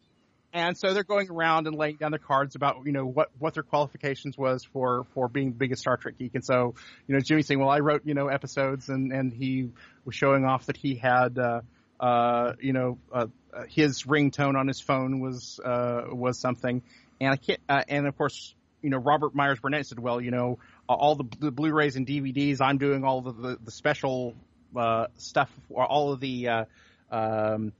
And 0.54 0.78
so 0.78 0.94
they're 0.94 1.04
going 1.04 1.32
around 1.32 1.66
and 1.66 1.76
laying 1.76 1.96
down 1.96 2.12
their 2.12 2.20
cards 2.20 2.56
about, 2.56 2.86
you 2.86 2.92
know, 2.92 3.06
what, 3.06 3.32
what 3.40 3.56
their 3.56 3.64
qualifications 3.64 4.38
was 4.38 4.64
for, 4.64 5.08
for 5.16 5.28
being 5.28 5.50
the 5.50 5.58
biggest 5.58 5.82
Star 5.82 5.98
Trek 5.98 6.20
geek. 6.20 6.36
And 6.36 6.46
so, 6.46 6.76
you 7.08 7.16
know, 7.16 7.22
Jimmy's 7.22 7.48
saying, 7.48 7.60
well, 7.60 7.70
I 7.70 7.80
wrote, 7.80 8.04
you 8.06 8.14
know, 8.14 8.28
episodes 8.28 8.88
and, 8.88 9.12
and 9.12 9.34
he 9.34 9.72
was 10.06 10.14
showing 10.14 10.46
off 10.46 10.68
that 10.68 10.78
he 10.78 10.94
had, 10.94 11.40
uh, 11.40 11.62
uh, 12.00 12.54
you 12.62 12.72
know, 12.72 13.00
uh, 13.12 13.26
his 13.68 14.04
ringtone 14.04 14.56
on 14.56 14.68
his 14.68 14.80
phone 14.80 15.22
was, 15.22 15.60
uh, 15.66 16.04
was 16.12 16.40
something. 16.40 16.84
And 17.20 17.32
I 17.32 17.38
can't, 17.38 17.60
uh, 17.68 17.82
and 17.88 18.06
of 18.06 18.16
course, 18.16 18.54
you 18.84 18.92
know, 18.92 18.98
Robert 18.98 19.34
Myers 19.34 19.60
Burnett 19.60 19.88
said, 19.88 19.98
well, 19.98 20.22
you 20.22 20.30
know, 20.30 20.60
all 20.88 21.16
the, 21.16 21.26
the 21.40 21.52
Blu-rays 21.52 21.96
and 21.96 22.06
DVDs, 22.06 22.62
I'm 22.62 22.78
doing 22.78 23.04
all 23.04 23.22
the, 23.22 23.32
the, 23.32 23.58
the 23.64 23.72
special, 23.72 24.36
uh, 24.76 25.08
stuff, 25.18 25.50
or 25.72 25.84
all 25.84 26.12
of 26.12 26.20
the, 26.20 26.48
uh, 26.48 26.66
um, 27.12 27.74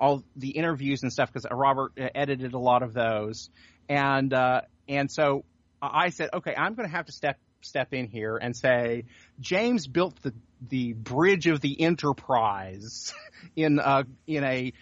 all 0.00 0.24
the 0.36 0.50
interviews 0.50 1.02
and 1.02 1.12
stuff 1.12 1.32
because 1.32 1.46
Robert 1.50 1.92
edited 1.96 2.54
a 2.54 2.58
lot 2.58 2.82
of 2.82 2.92
those, 2.94 3.50
and 3.88 4.32
uh, 4.32 4.62
and 4.88 5.10
so 5.10 5.44
I 5.80 6.10
said, 6.10 6.30
okay, 6.34 6.54
I'm 6.56 6.74
going 6.74 6.88
to 6.88 6.94
have 6.94 7.06
to 7.06 7.12
step 7.12 7.38
step 7.60 7.94
in 7.94 8.06
here 8.06 8.36
and 8.36 8.56
say 8.56 9.04
James 9.40 9.86
built 9.86 10.20
the 10.22 10.34
the 10.68 10.92
bridge 10.92 11.46
of 11.46 11.60
the 11.60 11.80
Enterprise 11.80 13.12
in 13.56 13.78
a 13.78 14.04
in 14.26 14.44
a 14.44 14.72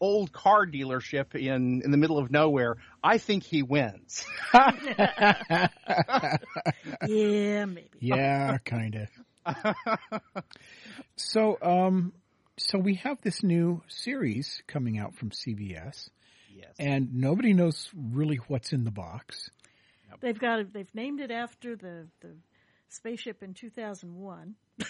old 0.00 0.32
car 0.32 0.66
dealership 0.66 1.34
in 1.34 1.82
in 1.82 1.90
the 1.90 1.96
middle 1.96 2.18
of 2.18 2.30
nowhere. 2.30 2.76
I 3.02 3.18
think 3.18 3.42
he 3.44 3.62
wins. 3.62 4.24
yeah, 4.54 5.68
maybe. 7.06 7.88
Yeah, 8.00 8.58
kind 8.64 8.96
of. 8.96 9.08
so, 11.16 11.58
um, 11.60 12.12
so 12.58 12.78
we 12.78 12.94
have 12.96 13.20
this 13.22 13.42
new 13.42 13.82
series 13.88 14.62
coming 14.66 14.98
out 14.98 15.14
from 15.16 15.30
CBS. 15.30 16.08
Yes. 16.54 16.74
And 16.78 17.14
nobody 17.14 17.52
knows 17.52 17.90
really 17.94 18.36
what's 18.48 18.72
in 18.72 18.84
the 18.84 18.90
box. 18.90 19.50
They've 20.20 20.38
got 20.38 20.60
it, 20.60 20.72
they've 20.72 20.94
named 20.94 21.20
it 21.20 21.30
after 21.30 21.76
the, 21.76 22.06
the 22.20 22.30
spaceship 22.88 23.42
in 23.42 23.54
2001. 23.54 24.54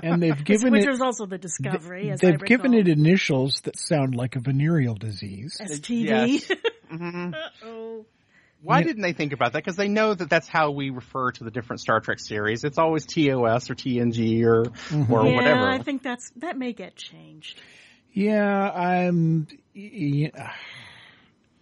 And 0.00 0.22
they've 0.22 0.44
given 0.44 0.70
which 0.72 0.84
it 0.84 0.90
was 0.90 1.00
also 1.00 1.26
the 1.26 1.38
discovery. 1.38 2.10
as 2.10 2.20
they've 2.20 2.40
I 2.40 2.46
given 2.46 2.72
it 2.72 2.86
initials 2.86 3.62
that 3.62 3.76
sound 3.76 4.14
like 4.14 4.36
a 4.36 4.40
venereal 4.40 4.94
disease. 4.94 5.58
STD. 5.60 6.04
Yes. 6.04 6.50
Mhm. 6.92 7.34
oh, 7.64 8.04
Why 8.64 8.78
Yeah. 8.78 8.84
didn't 8.84 9.02
they 9.02 9.12
think 9.12 9.32
about 9.32 9.52
that? 9.52 9.58
Because 9.64 9.76
they 9.76 9.88
know 9.88 10.14
that 10.14 10.30
that's 10.30 10.48
how 10.48 10.70
we 10.70 10.90
refer 10.90 11.32
to 11.32 11.44
the 11.44 11.50
different 11.50 11.80
Star 11.80 12.00
Trek 12.00 12.20
series. 12.20 12.64
It's 12.64 12.78
always 12.78 13.06
TOS 13.06 13.70
or 13.70 13.74
TNG 13.74 14.44
or 14.44 14.64
or 15.10 15.24
yeah, 15.26 15.36
whatever. 15.36 15.68
I 15.68 15.78
think 15.78 16.02
that's 16.02 16.30
that 16.36 16.56
may 16.56 16.72
get 16.72 16.94
changed. 16.96 17.60
Yeah, 18.12 18.70
I'm. 18.70 19.48
Yeah, 19.74 20.28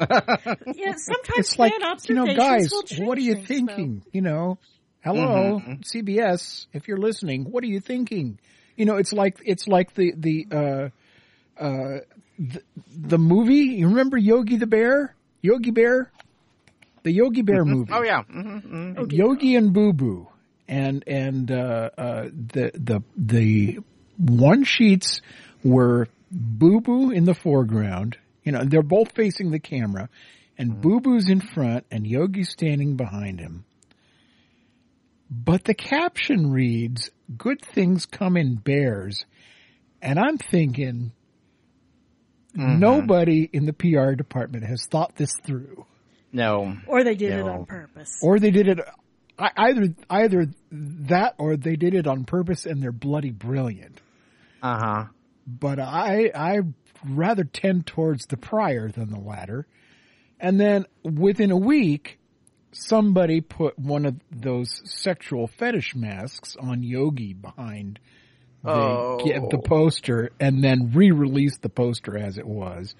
Yeah, 0.01 0.92
sometimes 0.96 1.38
it's 1.38 1.59
like 1.59 1.72
fan 1.72 1.96
you 2.09 2.14
know, 2.14 2.26
guys. 2.34 2.70
What 2.98 3.18
are 3.18 3.20
you 3.20 3.34
things, 3.34 3.46
thinking? 3.46 4.03
You 4.12 4.22
know, 4.22 4.59
hello, 5.03 5.61
Mm-hmm. 5.61 5.72
CBS. 5.82 6.66
If 6.72 6.88
you're 6.88 6.98
listening, 6.98 7.44
what 7.44 7.62
are 7.64 7.68
you 7.68 7.80
thinking? 7.80 8.38
You 8.76 8.86
know, 8.86 8.96
it's 8.96 9.12
like 9.12 9.38
it's 9.44 9.68
like 9.68 9.94
the 9.94 10.12
the 10.16 10.46
uh, 10.51 11.62
uh, 11.62 11.98
the, 12.38 12.62
the 12.88 13.18
movie. 13.18 13.76
You 13.78 13.88
remember 13.88 14.16
Yogi 14.16 14.57
the 14.57 14.66
Bear? 14.66 15.14
Yogi 15.42 15.70
Bear, 15.70 16.11
the 17.03 17.12
Yogi 17.12 17.42
Bear 17.42 17.64
movie. 17.64 17.92
oh 17.92 18.03
yeah. 18.03 18.22
hmm 18.22 18.94
though. 18.94 19.07
Yogi 19.11 19.57
and 19.57 19.72
Boo 19.72 19.92
Boo, 19.92 20.28
and 20.68 21.05
and 21.07 21.51
uh, 21.51 21.90
uh, 21.96 22.22
the 22.24 22.70
the 22.74 23.03
the 23.16 23.78
one 24.18 24.64
sheets 24.64 25.20
were 25.64 26.09
Boo 26.30 26.80
Boo 26.80 27.11
in 27.11 27.24
the 27.24 27.34
foreground. 27.34 28.16
You 28.44 28.53
know, 28.53 28.64
they're 28.64 28.82
both 28.82 29.12
facing 29.12 29.51
the 29.51 29.59
camera, 29.61 30.09
and 30.57 30.80
Boo 30.80 31.01
Boo's 31.01 31.28
in 31.28 31.40
front, 31.40 31.86
and 31.90 32.07
Yogi's 32.07 32.51
standing 32.51 32.96
behind 32.96 33.40
him. 33.40 33.64
But 35.30 35.64
the 35.64 35.74
caption 35.74 36.51
reads, 36.51 37.11
"Good 37.36 37.61
things 37.62 38.07
come 38.07 38.36
in 38.36 38.57
bears," 38.57 39.24
and 40.03 40.18
I'm 40.18 40.38
thinking. 40.38 41.12
Nobody 42.53 43.48
in 43.53 43.64
the 43.64 43.72
PR 43.72 44.14
department 44.14 44.64
has 44.66 44.84
thought 44.84 45.14
this 45.14 45.30
through 45.44 45.86
No. 46.33 46.76
Or 46.87 47.03
they 47.05 47.14
did 47.14 47.33
it 47.33 47.43
on 47.47 47.66
purpose. 47.66 48.18
or 48.22 48.39
they 48.39 48.51
did 48.51 48.68
it 48.68 48.78
either 49.39 49.95
either 50.09 50.47
that 50.70 51.35
or 51.39 51.57
they 51.57 51.76
did 51.76 51.95
it 51.95 52.07
on 52.07 52.24
purpose 52.24 52.66
and 52.66 52.83
they're 52.83 52.93
bloody 52.93 53.31
brilliant. 53.31 54.01
Uh 54.62 54.78
huh. 54.78 55.05
But 55.47 55.78
I 55.81 56.31
I 56.35 56.61
rather 57.09 57.45
tend 57.45 57.87
towards 57.87 58.26
the 58.26 58.37
prior 58.37 58.89
than 58.91 59.11
the 59.11 59.18
latter. 59.18 59.66
And 60.39 60.61
then 60.61 60.87
within 61.03 61.51
a 61.51 61.57
week, 61.57 62.18
somebody 62.72 63.41
put 63.41 63.78
one 63.78 64.07
of 64.07 64.16
those 64.31 64.81
sexual 64.85 65.47
fetish 65.49 65.95
masks 65.97 66.57
on 66.61 66.83
Yogi 66.83 67.33
behind 67.35 67.99
the, 68.62 68.70
Oh. 68.70 69.49
the 69.51 69.59
poster 69.59 70.31
and 70.39 70.62
then 70.62 70.93
re-released 70.95 71.62
the 71.62 71.68
poster 71.70 72.16
as 72.18 72.37
it 72.39 72.47
was. 72.47 72.95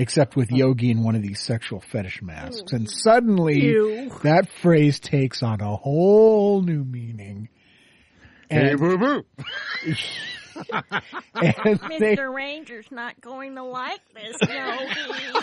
Except 0.00 0.34
with 0.34 0.50
Yogi 0.50 0.90
in 0.90 1.02
one 1.02 1.14
of 1.14 1.20
these 1.20 1.40
sexual 1.40 1.80
fetish 1.80 2.22
masks. 2.22 2.72
And 2.72 2.86
mm. 2.86 2.90
suddenly 2.90 3.60
Ew. 3.60 4.10
that 4.22 4.50
phrase 4.50 4.98
takes 4.98 5.42
on 5.42 5.60
a 5.60 5.76
whole 5.76 6.62
new 6.62 6.84
meaning. 6.84 7.50
And, 8.48 8.78
boo 8.78 8.96
boo. 8.96 9.24
and 10.54 11.78
they, 11.98 12.16
Mr. 12.16 12.32
Ranger's 12.32 12.90
not 12.90 13.20
going 13.20 13.56
to 13.56 13.62
like 13.62 14.00
this, 14.14 14.36
Yogi. 14.48 15.34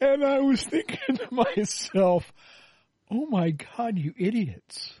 and 0.00 0.24
I 0.24 0.40
was 0.40 0.64
thinking 0.64 1.16
to 1.16 1.28
myself, 1.30 2.32
oh 3.08 3.26
my 3.26 3.50
God, 3.50 3.96
you 3.96 4.14
idiots. 4.16 4.94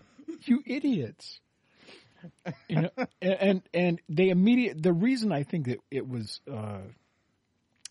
You 0.44 0.62
idiots. 0.64 1.40
You 2.68 2.82
know, 2.82 2.90
and, 3.22 3.62
and 3.72 4.00
they 4.08 4.28
immediate, 4.28 4.82
the 4.82 4.92
reason 4.92 5.32
I 5.32 5.42
think 5.42 5.66
that 5.66 5.78
it 5.90 6.06
was, 6.06 6.40
uh, 6.50 6.80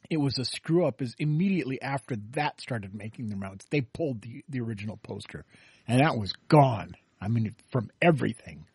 it 0.10 0.18
was 0.18 0.38
a 0.38 0.46
screw 0.46 0.86
up 0.86 1.02
is 1.02 1.16
immediately 1.20 1.82
after 1.82 2.16
that 2.32 2.62
started 2.62 2.94
making 2.94 3.30
the 3.30 3.36
rounds, 3.36 3.66
they 3.72 3.82
pulled 3.82 4.22
the, 4.22 4.44
the 4.50 4.62
original 4.62 4.98
poster 4.98 5.46
and 5.88 6.02
that 6.02 6.18
was 6.18 6.34
gone. 6.50 6.96
I 7.22 7.28
mean, 7.28 7.56
from 7.72 7.90
everything. 8.02 8.66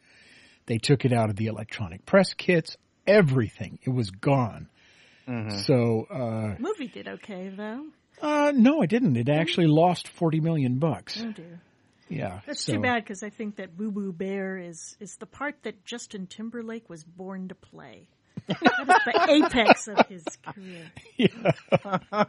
They 0.66 0.78
took 0.78 1.05
it 1.05 1.12
out 1.12 1.30
of 1.30 1.36
the 1.36 1.46
electronic 1.46 2.07
press 2.07 2.34
kits, 2.34 2.76
everything. 3.07 3.78
It 3.82 3.90
was 3.90 4.11
gone. 4.11 4.68
So, 5.66 6.07
uh, 6.11 6.57
Movie 6.59 6.88
did 6.88 7.09
okay 7.09 7.48
though. 7.57 7.86
uh, 8.20 8.53
no, 8.55 8.82
it 8.82 8.90
didn't. 8.90 9.16
It 9.16 9.28
actually 9.28 9.68
lost 9.68 10.09
40 10.09 10.40
million 10.40 10.78
bucks. 10.78 11.22
Oh 11.24 11.32
dear. 11.32 11.61
Yeah. 12.12 12.40
That's 12.46 12.64
so- 12.64 12.74
too 12.74 12.80
bad 12.80 13.02
because 13.02 13.22
I 13.22 13.30
think 13.30 13.56
that 13.56 13.76
Boo 13.76 13.90
Boo 13.90 14.12
Bear 14.12 14.58
is 14.58 14.96
is 15.00 15.16
the 15.16 15.26
part 15.26 15.56
that 15.62 15.84
Justin 15.84 16.26
Timberlake 16.26 16.88
was 16.88 17.04
born 17.04 17.48
to 17.48 17.54
play. 17.54 18.08
that 18.48 18.62
is 18.62 18.86
the 18.86 19.26
apex 19.30 19.88
of 19.88 20.06
his 20.06 20.24
career. 20.44 20.90
Yeah. 21.16 22.24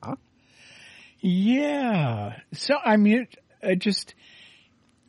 yeah. 1.20 2.36
So, 2.52 2.74
I 2.84 2.96
mean, 2.96 3.20
it, 3.20 3.36
it 3.62 3.78
just, 3.78 4.14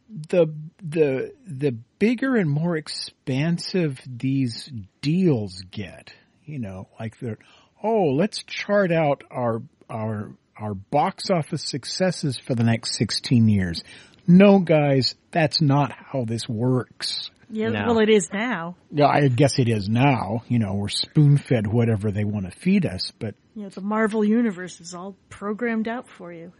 the, 0.09 0.47
the, 0.83 1.33
the 1.45 1.71
bigger 1.97 2.35
and 2.35 2.49
more 2.49 2.77
expansive 2.77 3.99
these 4.07 4.71
deals 5.01 5.63
get, 5.71 6.13
you 6.45 6.59
know, 6.59 6.87
like 6.99 7.19
they're, 7.19 7.39
oh, 7.83 8.11
let's 8.15 8.43
chart 8.43 8.91
out 8.91 9.23
our 9.31 9.61
our 9.89 10.31
our 10.59 10.73
box 10.73 11.29
office 11.29 11.63
successes 11.63 12.37
for 12.37 12.55
the 12.55 12.63
next 12.63 12.95
16 12.97 13.47
years. 13.47 13.83
No, 14.27 14.59
guys, 14.59 15.15
that's 15.31 15.61
not 15.61 15.91
how 15.91 16.25
this 16.25 16.47
works. 16.47 17.29
Yeah, 17.51 17.69
No. 17.69 17.85
well, 17.87 17.99
it 17.99 18.09
is 18.09 18.29
now. 18.31 18.75
Yeah, 18.91 19.07
I 19.07 19.27
guess 19.27 19.57
it 19.57 19.67
is 19.69 19.89
now. 19.89 20.43
You 20.47 20.59
know, 20.59 20.75
we're 20.75 20.89
spoon 20.89 21.37
fed 21.37 21.65
whatever 21.65 22.11
they 22.11 22.23
want 22.23 22.45
to 22.45 22.51
feed 22.59 22.85
us, 22.85 23.11
but 23.17 23.33
You 23.55 23.63
know, 23.63 23.69
the 23.69 23.81
Marvel 23.81 24.23
universe 24.23 24.79
is 24.81 24.93
all 24.93 25.15
programmed 25.29 25.87
out 25.87 26.07
for 26.07 26.31
you. 26.31 26.51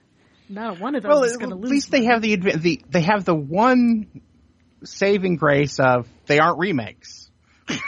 Not 0.50 0.80
one 0.80 0.95
of 0.95 1.04
those 1.04 1.10
Well, 1.10 1.24
is 1.26 1.38
going 1.38 1.52
to 1.52 1.56
lose. 1.56 1.66
At 1.66 1.72
least 1.72 1.91
they 1.91 2.06
have 2.06 2.24
the, 2.24 2.36
adva- 2.36 2.60
the 2.60 2.82
they 2.89 3.02
have 3.02 3.24
the 3.24 3.36
one 3.36 4.08
saving 4.84 5.36
grace 5.36 5.80
of 5.80 6.08
they 6.26 6.39
aren't 6.39 6.58
remakes. 6.58 7.30
okay, 7.70 7.80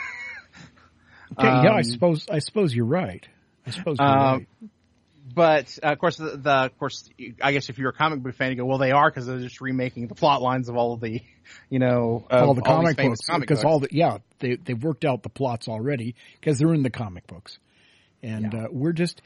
yeah, 1.39 1.71
I 1.71 1.77
Um, 1.77 1.83
suppose 1.83 2.27
I 2.29 2.37
suppose 2.39 2.75
you're 2.75 2.85
right. 2.85 3.27
I 3.65 3.71
suppose 3.71 3.97
you're 3.99 4.07
Um, 4.07 4.17
right. 4.37 4.47
But 5.33 5.77
uh, 5.83 5.91
of 5.91 5.99
course, 5.99 6.17
the, 6.17 6.37
the 6.37 6.51
of 6.51 6.77
course, 6.77 7.09
I 7.41 7.51
guess 7.51 7.69
if 7.69 7.77
you're 7.77 7.89
a 7.89 7.93
comic 7.93 8.21
book 8.21 8.35
fan, 8.35 8.51
you 8.51 8.57
go, 8.57 8.65
well, 8.65 8.77
they 8.77 8.91
are 8.91 9.09
because 9.09 9.25
they're 9.25 9.39
just 9.39 9.61
remaking 9.61 10.07
the 10.07 10.15
plot 10.15 10.41
lines 10.41 10.69
of 10.69 10.75
all 10.75 10.93
of 10.93 11.01
the, 11.01 11.21
you 11.69 11.79
know, 11.79 12.25
of 12.29 12.47
all 12.47 12.53
the 12.53 12.61
comic 12.61 12.97
famous 12.97 13.19
books 13.27 13.39
because 13.39 13.63
all 13.63 13.79
the 13.79 13.89
yeah 13.91 14.17
they 14.39 14.55
they've 14.55 14.81
worked 14.81 15.05
out 15.05 15.23
the 15.23 15.29
plots 15.29 15.67
already 15.67 16.15
because 16.39 16.59
they're 16.59 16.73
in 16.73 16.83
the 16.83 16.89
comic 16.89 17.27
books, 17.27 17.57
and 18.21 18.53
uh, 18.53 18.67
we're 18.71 18.93
just 18.93 19.21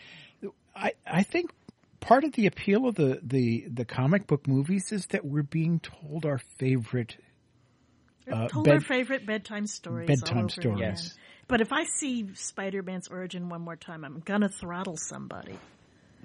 I 0.75 0.93
I 1.05 1.23
think 1.23 1.51
part 1.99 2.23
of 2.23 2.33
the 2.33 2.45
appeal 2.47 2.87
of 2.87 2.95
the 2.95 3.19
the 3.23 3.65
the 3.71 3.85
comic 3.85 4.27
book 4.27 4.47
movies 4.47 4.91
is 4.91 5.05
that 5.07 5.25
we're 5.25 5.43
being 5.43 5.79
told 5.79 6.25
our 6.25 6.39
favorite 6.59 7.17
uh, 8.31 8.47
told 8.47 8.65
bed- 8.65 8.75
our 8.75 8.81
favorite 8.81 9.25
bedtime 9.25 9.67
stories. 9.67 10.07
bedtime 10.07 10.37
all 10.37 10.43
over 10.43 10.49
stories. 10.49 10.79
again. 10.79 10.95
But 11.47 11.61
if 11.61 11.71
I 11.71 11.83
see 11.83 12.27
Spider-Man's 12.33 13.07
origin 13.09 13.49
one 13.49 13.61
more 13.61 13.75
time, 13.75 14.03
I'm 14.03 14.19
gonna 14.19 14.49
throttle 14.49 14.97
somebody. 14.97 15.57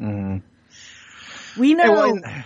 Mm-hmm. 0.01 1.61
We 1.61 1.75
know. 1.75 1.85
Yeah, 1.85 1.91
well, 1.91 2.05
and- 2.15 2.45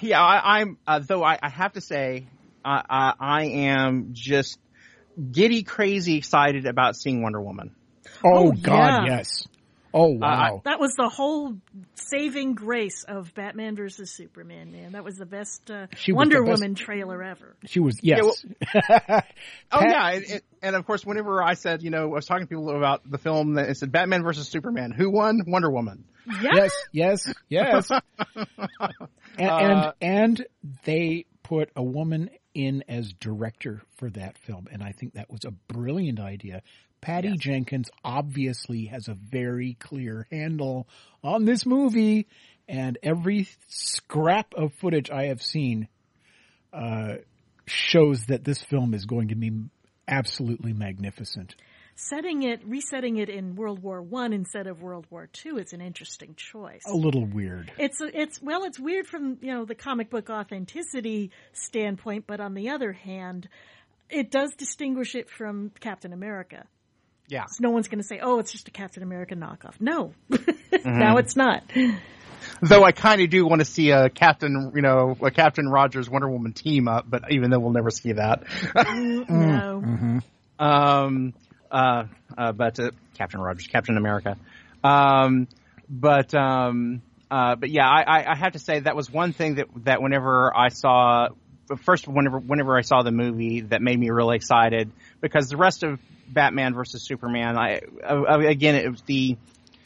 yeah, 0.00 0.22
I, 0.22 0.60
I'm 0.60 0.78
uh, 0.86 0.98
though 1.00 1.22
I, 1.22 1.38
I 1.42 1.48
have 1.48 1.72
to 1.74 1.80
say, 1.80 2.26
uh, 2.64 2.82
I, 2.88 3.14
I 3.18 3.44
am 3.44 4.10
just 4.12 4.58
giddy 5.32 5.62
crazy 5.62 6.16
excited 6.16 6.66
about 6.66 6.96
seeing 6.96 7.22
Wonder 7.22 7.40
Woman. 7.40 7.74
oh, 8.24 8.48
Oh, 8.48 8.52
God 8.52 9.06
yeah. 9.06 9.18
yes 9.18 9.46
oh 9.94 10.08
wow 10.08 10.60
that 10.64 10.78
was 10.80 10.94
the 10.96 11.08
whole 11.08 11.54
saving 11.94 12.54
grace 12.54 13.04
of 13.04 13.32
Batman 13.34 13.76
versus 13.76 14.10
Superman, 14.10 14.72
man. 14.72 14.92
That 14.92 15.04
was 15.04 15.16
the 15.16 15.24
best 15.26 15.70
uh, 15.70 15.86
She 15.96 16.12
was 16.12 16.18
Wonder 16.18 16.40
the 16.40 16.50
best- 16.50 16.60
Woman 16.62 16.74
trailer 16.74 17.22
ever. 17.22 17.56
she 17.66 17.80
was 17.80 17.98
yes 18.02 18.44
Oh 19.72 19.80
yeah, 19.80 20.10
and, 20.10 20.24
and, 20.24 20.42
and 20.62 20.76
of 20.76 20.84
course, 20.86 21.04
whenever 21.06 21.42
I 21.42 21.54
said, 21.54 21.82
you 21.82 21.90
know, 21.90 22.02
I 22.02 22.14
was 22.14 22.26
talking 22.26 22.44
to 22.46 22.48
people 22.48 22.76
about 22.76 23.08
the 23.10 23.18
film 23.18 23.54
that 23.54 23.68
it 23.70 23.76
said 23.78 23.90
Batman 23.92 24.22
versus 24.22 24.48
Superman, 24.48 24.90
who 24.90 25.10
won? 25.10 25.40
Wonder 25.46 25.70
Woman. 25.70 26.04
Yeah. 26.42 26.50
yes 26.54 26.72
yes 26.92 27.34
yes 27.48 27.90
and, 28.36 28.90
and 29.38 29.72
Uh, 29.78 29.92
and 30.00 30.46
they 30.84 31.26
put 31.42 31.70
a 31.76 31.82
woman 31.82 32.30
in 32.54 32.84
as 32.88 33.12
director 33.14 33.82
for 33.96 34.10
that 34.10 34.38
film 34.38 34.68
and 34.72 34.82
i 34.82 34.92
think 34.92 35.14
that 35.14 35.30
was 35.30 35.44
a 35.44 35.50
brilliant 35.50 36.20
idea. 36.20 36.62
Patty 37.00 37.36
jenkins 37.36 37.90
obviously 38.02 38.86
has 38.86 39.08
a 39.08 39.14
very 39.14 39.76
clear 39.78 40.26
handle 40.30 40.88
on 41.22 41.44
this 41.44 41.66
movie 41.66 42.26
and 42.66 42.96
every 43.02 43.46
scrap 43.68 44.54
of 44.54 44.72
footage 44.74 45.10
i 45.10 45.24
have 45.24 45.42
seen 45.42 45.88
uh, 46.72 47.16
shows 47.66 48.24
that 48.26 48.44
this 48.44 48.62
film 48.62 48.94
is 48.94 49.04
going 49.04 49.28
to 49.28 49.34
be 49.34 49.52
absolutely 50.08 50.72
magnificent 50.72 51.54
Setting 51.96 52.42
it, 52.42 52.60
resetting 52.66 53.18
it 53.18 53.28
in 53.28 53.54
World 53.54 53.80
War 53.80 54.02
One 54.02 54.32
instead 54.32 54.66
of 54.66 54.82
World 54.82 55.06
War 55.10 55.28
Two 55.32 55.58
is 55.58 55.72
an 55.72 55.80
interesting 55.80 56.34
choice. 56.36 56.82
a 56.86 56.94
little 56.94 57.24
weird 57.24 57.70
It's 57.78 58.00
it's 58.00 58.42
well, 58.42 58.64
it's 58.64 58.80
weird 58.80 59.06
from 59.06 59.38
you 59.40 59.52
know 59.52 59.64
the 59.64 59.76
comic 59.76 60.10
book 60.10 60.28
authenticity 60.28 61.30
standpoint, 61.52 62.24
but 62.26 62.40
on 62.40 62.54
the 62.54 62.70
other 62.70 62.92
hand, 62.92 63.48
it 64.10 64.30
does 64.30 64.50
distinguish 64.56 65.14
it 65.14 65.30
from 65.30 65.70
Captain 65.78 66.12
America. 66.12 66.66
Yeah. 67.28 67.44
So 67.46 67.58
no 67.60 67.70
one's 67.70 67.88
going 67.88 68.00
to 68.00 68.06
say, 68.06 68.18
"Oh, 68.20 68.38
it's 68.40 68.50
just 68.52 68.68
a 68.68 68.70
Captain 68.70 69.02
America 69.02 69.34
knockoff." 69.36 69.80
No, 69.80 70.12
mm-hmm. 70.30 70.98
now 70.98 71.18
it's 71.18 71.36
not. 71.36 71.62
Though 72.60 72.84
I 72.84 72.92
kind 72.92 73.22
of 73.22 73.30
do 73.30 73.46
want 73.46 73.60
to 73.60 73.64
see 73.64 73.90
a 73.90 74.10
Captain, 74.10 74.72
you 74.74 74.82
know, 74.82 75.16
a 75.22 75.30
Captain 75.30 75.66
Rogers 75.68 76.10
Wonder 76.10 76.28
Woman 76.28 76.52
team 76.52 76.88
up, 76.88 77.06
but 77.08 77.30
even 77.30 77.50
though 77.50 77.58
we'll 77.58 77.72
never 77.72 77.90
see 77.90 78.12
that. 78.12 78.44
Mm, 78.46 79.30
no, 79.30 79.82
mm-hmm. 79.84 80.18
Um, 80.58 81.34
uh, 81.74 82.04
uh, 82.38 82.52
but 82.52 82.78
uh, 82.78 82.90
Captain 83.14 83.40
Rogers, 83.40 83.66
Captain 83.66 83.96
America. 83.96 84.36
Um, 84.84 85.48
but 85.88 86.32
um, 86.34 87.02
uh, 87.30 87.56
but 87.56 87.68
yeah, 87.70 87.88
I, 87.88 88.32
I, 88.32 88.36
have 88.36 88.52
to 88.52 88.58
say 88.58 88.80
that 88.80 88.94
was 88.94 89.10
one 89.10 89.32
thing 89.32 89.56
that 89.56 89.66
that 89.84 90.00
whenever 90.00 90.56
I 90.56 90.68
saw 90.68 91.28
first 91.82 92.06
whenever 92.06 92.38
whenever 92.38 92.76
I 92.76 92.82
saw 92.82 93.02
the 93.02 93.10
movie 93.10 93.62
that 93.62 93.82
made 93.82 93.98
me 93.98 94.10
really 94.10 94.36
excited 94.36 94.92
because 95.20 95.48
the 95.48 95.56
rest 95.56 95.82
of 95.82 95.98
Batman 96.28 96.74
versus 96.74 97.02
Superman, 97.02 97.58
I 97.58 97.80
uh, 98.08 98.38
again 98.38 98.76
it 98.76 98.88
was 98.88 99.02
the 99.02 99.36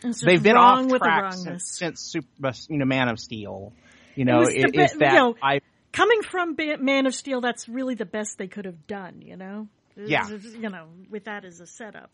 It's 0.03 0.20
they've 0.20 0.43
been 0.43 0.57
off 0.57 0.84
with 0.84 0.91
the 0.91 0.99
track 0.99 1.32
since, 1.32 1.78
since 1.78 2.01
Super, 2.03 2.53
you 2.68 2.78
know 2.78 2.84
Man 2.84 3.09
of 3.09 3.18
Steel. 3.18 3.72
You 4.14 4.24
know, 4.24 4.43
it, 4.43 4.72
be- 4.72 4.82
is 4.82 4.93
that 4.99 5.12
you 5.12 5.18
know, 5.18 5.36
I 5.43 5.61
Coming 5.93 6.22
from 6.22 6.55
Man 6.80 7.07
of 7.07 7.14
Steel, 7.14 7.41
that's 7.41 7.68
really 7.68 7.95
the 7.95 8.05
best 8.05 8.36
they 8.36 8.47
could 8.47 8.66
have 8.66 8.86
done. 8.86 9.22
You 9.22 9.36
know, 9.36 9.68
Yeah. 10.07 10.28
you 10.28 10.68
know, 10.68 10.86
with 11.11 11.24
that 11.24 11.44
as 11.44 11.61
a 11.61 11.66
setup. 11.66 12.11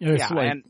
It's 0.00 0.20
yeah, 0.20 0.34
like- 0.36 0.50
and 0.50 0.62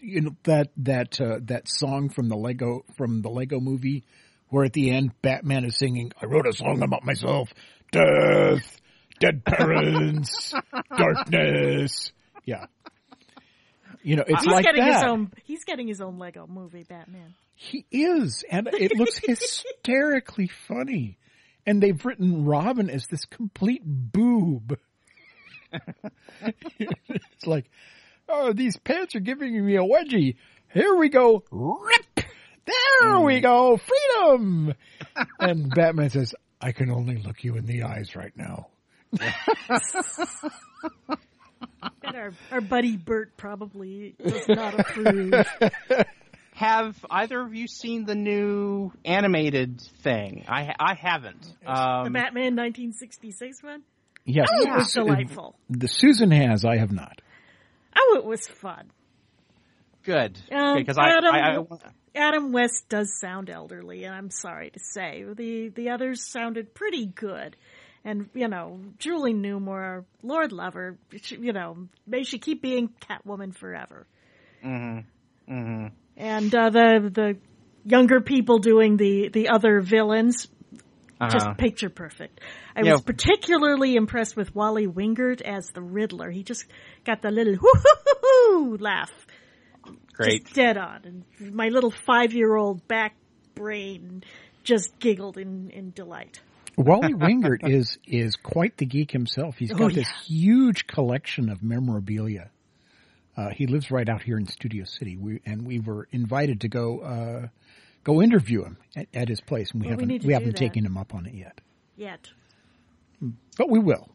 you 0.00 0.20
know 0.22 0.36
that 0.44 0.70
that 0.78 1.20
uh, 1.20 1.38
that 1.42 1.68
song 1.68 2.08
from 2.08 2.28
the 2.28 2.36
Lego 2.36 2.84
from 2.96 3.22
the 3.22 3.30
Lego 3.30 3.60
movie 3.60 4.04
where 4.48 4.64
at 4.64 4.72
the 4.72 4.90
end 4.90 5.12
Batman 5.22 5.64
is 5.64 5.76
singing 5.78 6.12
I 6.20 6.26
wrote 6.26 6.46
a 6.46 6.52
song 6.52 6.82
about 6.82 7.04
myself 7.04 7.52
death 7.92 8.80
dead 9.20 9.44
parents 9.44 10.52
darkness 10.96 12.12
yeah 12.44 12.66
you 14.02 14.16
know 14.16 14.24
it's 14.26 14.42
He's 14.44 14.52
like 14.52 14.64
getting 14.64 14.84
that 14.84 14.94
his 14.94 15.02
own. 15.04 15.32
He's 15.44 15.64
getting 15.64 15.86
his 15.86 16.00
own 16.00 16.18
Lego 16.18 16.46
movie, 16.48 16.82
Batman. 16.82 17.34
he 17.54 17.86
is 17.90 18.44
and 18.50 18.68
it 18.72 18.96
looks 18.96 19.18
hysterically 19.24 20.48
funny 20.66 21.18
and 21.66 21.80
they've 21.82 22.04
written 22.04 22.44
Robin 22.44 22.90
as 22.90 23.06
this 23.06 23.24
complete 23.26 23.82
boob 23.84 24.76
it's 26.78 27.46
like 27.46 27.70
oh 28.28 28.52
these 28.52 28.76
pants 28.76 29.14
are 29.14 29.20
giving 29.20 29.64
me 29.64 29.76
a 29.76 29.82
wedgie 29.82 30.36
here 30.72 30.94
we 30.96 31.08
go 31.08 31.42
rip 31.50 32.26
there 32.66 33.20
we 33.20 33.40
go 33.40 33.76
freedom 33.78 34.74
and 35.38 35.74
Batman 35.74 36.10
says 36.10 36.34
I 36.60 36.72
can 36.72 36.90
only 36.90 37.16
look 37.16 37.44
you 37.44 37.56
in 37.56 37.66
the 37.66 37.82
eyes 37.84 38.16
right 38.16 38.32
now 38.36 38.68
And 42.02 42.16
our, 42.16 42.32
our 42.50 42.60
buddy 42.60 42.96
Bert 42.96 43.36
probably 43.36 44.14
does 44.22 44.48
not 44.48 44.78
approve. 44.78 45.32
have 46.54 46.96
either 47.10 47.40
of 47.40 47.54
you 47.54 47.66
seen 47.66 48.04
the 48.04 48.14
new 48.14 48.92
animated 49.04 49.80
thing? 50.02 50.44
I 50.48 50.74
I 50.78 50.94
haven't. 50.94 51.42
the 51.62 51.70
Um, 51.70 52.12
Batman 52.12 52.56
1966 52.56 53.62
one. 53.62 53.82
Yes 54.24 54.48
Oh, 54.52 54.62
it 54.62 54.70
was 54.70 54.92
delightful. 54.92 55.56
the 55.70 55.88
Susan 55.88 56.30
has 56.30 56.64
I 56.64 56.76
have 56.78 56.92
not 56.92 57.20
Oh, 57.96 58.16
it 58.18 58.24
was 58.24 58.46
fun. 58.46 58.90
good 60.02 60.38
Um, 60.52 60.76
because 60.78 60.98
I, 60.98 61.10
Adam- 61.16 61.34
I, 61.34 61.56
I 61.56 61.66
Adam 62.16 62.52
West 62.52 62.88
does 62.88 63.18
sound 63.18 63.50
elderly, 63.50 64.04
and 64.04 64.14
I'm 64.14 64.30
sorry 64.30 64.70
to 64.70 64.78
say 64.92 65.24
the 65.36 65.68
the 65.70 65.90
others 65.90 66.22
sounded 66.22 66.72
pretty 66.74 67.06
good. 67.06 67.56
And 68.04 68.28
you 68.34 68.46
know, 68.48 68.78
Julie 68.98 69.34
Newmar, 69.34 70.04
Lord 70.22 70.52
Lover, 70.52 70.96
she- 71.22 71.36
you 71.38 71.52
know, 71.52 71.88
may 72.06 72.22
she 72.22 72.38
keep 72.38 72.62
being 72.62 72.90
Catwoman 73.00 73.52
forever. 73.56 74.06
Mm-hmm. 74.64 75.52
Mm-hmm. 75.52 75.86
And 76.16 76.54
uh, 76.54 76.70
the 76.70 77.10
the 77.12 77.36
younger 77.84 78.20
people 78.20 78.58
doing 78.58 78.96
the 78.96 79.30
the 79.30 79.48
other 79.48 79.80
villains, 79.80 80.46
just 81.30 81.46
Uh-huh. 81.46 81.54
picture 81.54 81.88
perfect. 81.90 82.40
I 82.76 82.82
Yeah. 82.82 82.92
was 82.92 83.02
particularly 83.02 83.94
impressed 83.96 84.36
with 84.36 84.54
Wally 84.54 84.86
Wingert 84.86 85.40
as 85.42 85.68
the 85.70 85.82
Riddler. 85.82 86.30
He 86.30 86.42
just 86.42 86.64
got 87.04 87.22
the 87.22 87.30
little 87.30 87.54
whoo-hoo-hoo-hoo 87.54 88.76
laugh 88.78 89.10
Great. 90.12 90.44
just 90.44 90.54
dead 90.54 90.76
on. 90.76 91.00
And 91.38 91.54
my 91.54 91.68
little 91.68 91.90
five 91.90 92.32
year 92.32 92.54
old 92.56 92.86
back 92.88 93.14
brain 93.54 94.22
just 94.62 94.98
giggled 94.98 95.38
in, 95.38 95.70
in 95.70 95.90
delight. 95.90 96.40
Wally 96.76 97.12
Wingert 97.14 97.68
is 97.68 97.98
is 98.06 98.36
quite 98.36 98.76
the 98.78 98.86
geek 98.86 99.10
himself. 99.10 99.56
He's 99.58 99.70
got 99.70 99.82
Oh, 99.82 99.94
this 99.94 100.08
huge 100.26 100.86
collection 100.86 101.48
of 101.48 101.62
memorabilia. 101.62 102.50
Uh, 103.36 103.50
he 103.50 103.66
lives 103.66 103.90
right 103.90 104.08
out 104.08 104.22
here 104.22 104.38
in 104.38 104.46
Studio 104.46 104.84
City, 104.84 105.16
we, 105.16 105.40
and 105.44 105.66
we 105.66 105.80
were 105.80 106.06
invited 106.12 106.60
to 106.60 106.68
go 106.68 107.00
uh, 107.00 107.48
go 108.04 108.22
interview 108.22 108.64
him 108.64 108.76
at, 108.96 109.06
at 109.14 109.28
his 109.28 109.40
place, 109.40 109.70
and 109.72 109.80
we 109.80 109.86
Well, 109.86 109.92
haven't 109.94 110.08
need 110.08 110.20
to 110.22 110.26
we 110.26 110.32
haven't 110.34 110.50
that. 110.52 110.56
taken 110.58 110.84
him 110.86 110.96
up 110.96 111.14
on 111.14 111.26
it 111.26 111.34
yet, 111.34 111.60
Yet. 111.96 112.28
but 113.58 113.68
we 113.70 113.78
will. 113.78 114.08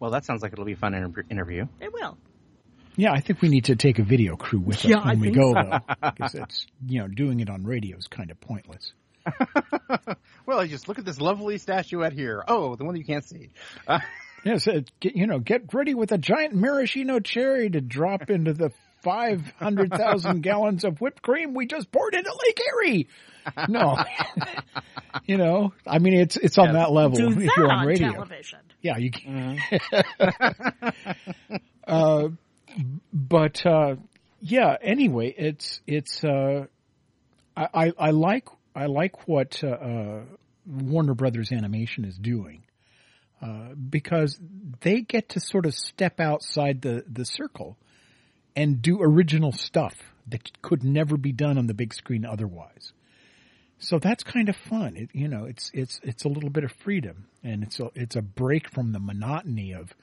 Well, 0.00 0.10
that 0.12 0.24
sounds 0.24 0.42
like 0.42 0.52
it'll 0.52 0.64
be 0.64 0.74
a 0.74 0.76
fun 0.76 0.94
inter- 0.94 1.24
interview. 1.30 1.66
It 1.80 1.92
will. 1.92 2.16
Yeah, 2.96 3.12
I 3.12 3.20
think 3.20 3.42
we 3.42 3.48
need 3.48 3.64
to 3.66 3.76
take 3.76 3.98
a 3.98 4.02
video 4.04 4.36
crew 4.36 4.60
with 4.60 4.76
us 4.78 4.84
Yeah, 4.84 4.98
I 4.98 5.10
when 5.10 5.20
we 5.20 5.30
go, 5.30 5.52
so. 5.54 5.62
though, 5.62 6.10
because 6.10 6.34
it's 6.34 6.66
you 6.86 7.00
know 7.00 7.08
doing 7.08 7.40
it 7.40 7.48
on 7.50 7.64
radio 7.64 7.96
is 7.96 8.06
kind 8.08 8.30
of 8.30 8.40
pointless. 8.40 8.92
well, 10.46 10.58
I 10.58 10.66
just 10.66 10.88
look 10.88 10.98
at 10.98 11.04
this 11.04 11.20
lovely 11.20 11.58
statuette 11.58 12.12
here. 12.12 12.42
Oh, 12.48 12.76
the 12.76 12.84
one 12.84 12.94
that 12.94 13.00
you 13.00 13.04
can't 13.06 13.24
see. 13.24 13.50
Uh, 13.86 14.00
Yes, 14.44 14.68
uh, 14.68 14.82
get, 15.00 15.16
you 15.16 15.26
know, 15.26 15.40
get 15.40 15.74
ready 15.74 15.94
with 15.94 16.12
a 16.12 16.16
giant 16.16 16.54
maraschino 16.54 17.18
cherry 17.18 17.68
to 17.70 17.80
drop 17.80 18.30
into 18.30 18.52
the 18.52 18.70
five 19.08 19.40
hundred 19.58 19.90
thousand 19.90 20.42
gallons 20.42 20.84
of 20.84 21.00
whipped 21.00 21.22
cream 21.22 21.54
we 21.54 21.66
just 21.66 21.90
poured 21.90 22.14
into 22.14 22.30
Lake 22.46 22.60
Erie. 22.84 23.08
No, 23.68 23.96
you 25.24 25.38
know, 25.38 25.72
I 25.86 25.98
mean, 25.98 26.14
it's 26.14 26.36
it's 26.36 26.58
on 26.58 26.66
Yes. 26.66 26.74
that 26.74 26.90
level 26.92 27.16
Do 27.16 27.28
if 27.30 27.34
that 27.36 27.54
you're 27.56 27.70
on 27.72 27.78
on 27.80 27.86
radio. 27.86 28.12
television. 28.12 28.58
Yeah, 28.82 28.96
you 28.98 29.10
can. 29.10 29.58
uh, 31.86 32.28
but 33.12 33.64
uh, 33.66 33.96
yeah. 34.40 34.76
Anyway, 34.82 35.34
it's 35.36 35.80
it's. 35.86 36.22
Uh, 36.22 36.66
I, 37.56 37.68
I 37.74 37.92
I 37.98 38.10
like 38.10 38.48
I 38.74 38.86
like 38.86 39.26
what 39.26 39.62
uh, 39.64 39.68
uh, 39.68 40.20
Warner 40.66 41.14
Brothers 41.14 41.50
Animation 41.52 42.04
is 42.04 42.16
doing 42.16 42.62
uh, 43.42 43.70
because 43.74 44.38
they 44.80 45.00
get 45.00 45.30
to 45.30 45.40
sort 45.40 45.66
of 45.66 45.74
step 45.74 46.20
outside 46.20 46.82
the 46.82 47.04
the 47.10 47.24
circle 47.24 47.76
and 48.58 48.82
do 48.82 49.00
original 49.00 49.52
stuff 49.52 49.94
that 50.26 50.60
could 50.62 50.82
never 50.82 51.16
be 51.16 51.30
done 51.30 51.56
on 51.58 51.68
the 51.68 51.74
big 51.74 51.94
screen 51.94 52.24
otherwise. 52.24 52.92
So 53.78 54.00
that's 54.00 54.24
kind 54.24 54.48
of 54.48 54.56
fun. 54.56 54.96
It, 54.96 55.10
you 55.12 55.28
know, 55.28 55.44
it's 55.44 55.70
it's 55.72 56.00
it's 56.02 56.24
a 56.24 56.28
little 56.28 56.50
bit 56.50 56.64
of 56.64 56.72
freedom, 56.72 57.28
and 57.44 57.62
it's 57.62 57.78
a 57.78 57.90
it's 57.94 58.16
a 58.16 58.22
break 58.22 58.68
from 58.68 58.90
the 58.90 58.98
monotony 58.98 59.72
of 59.72 59.94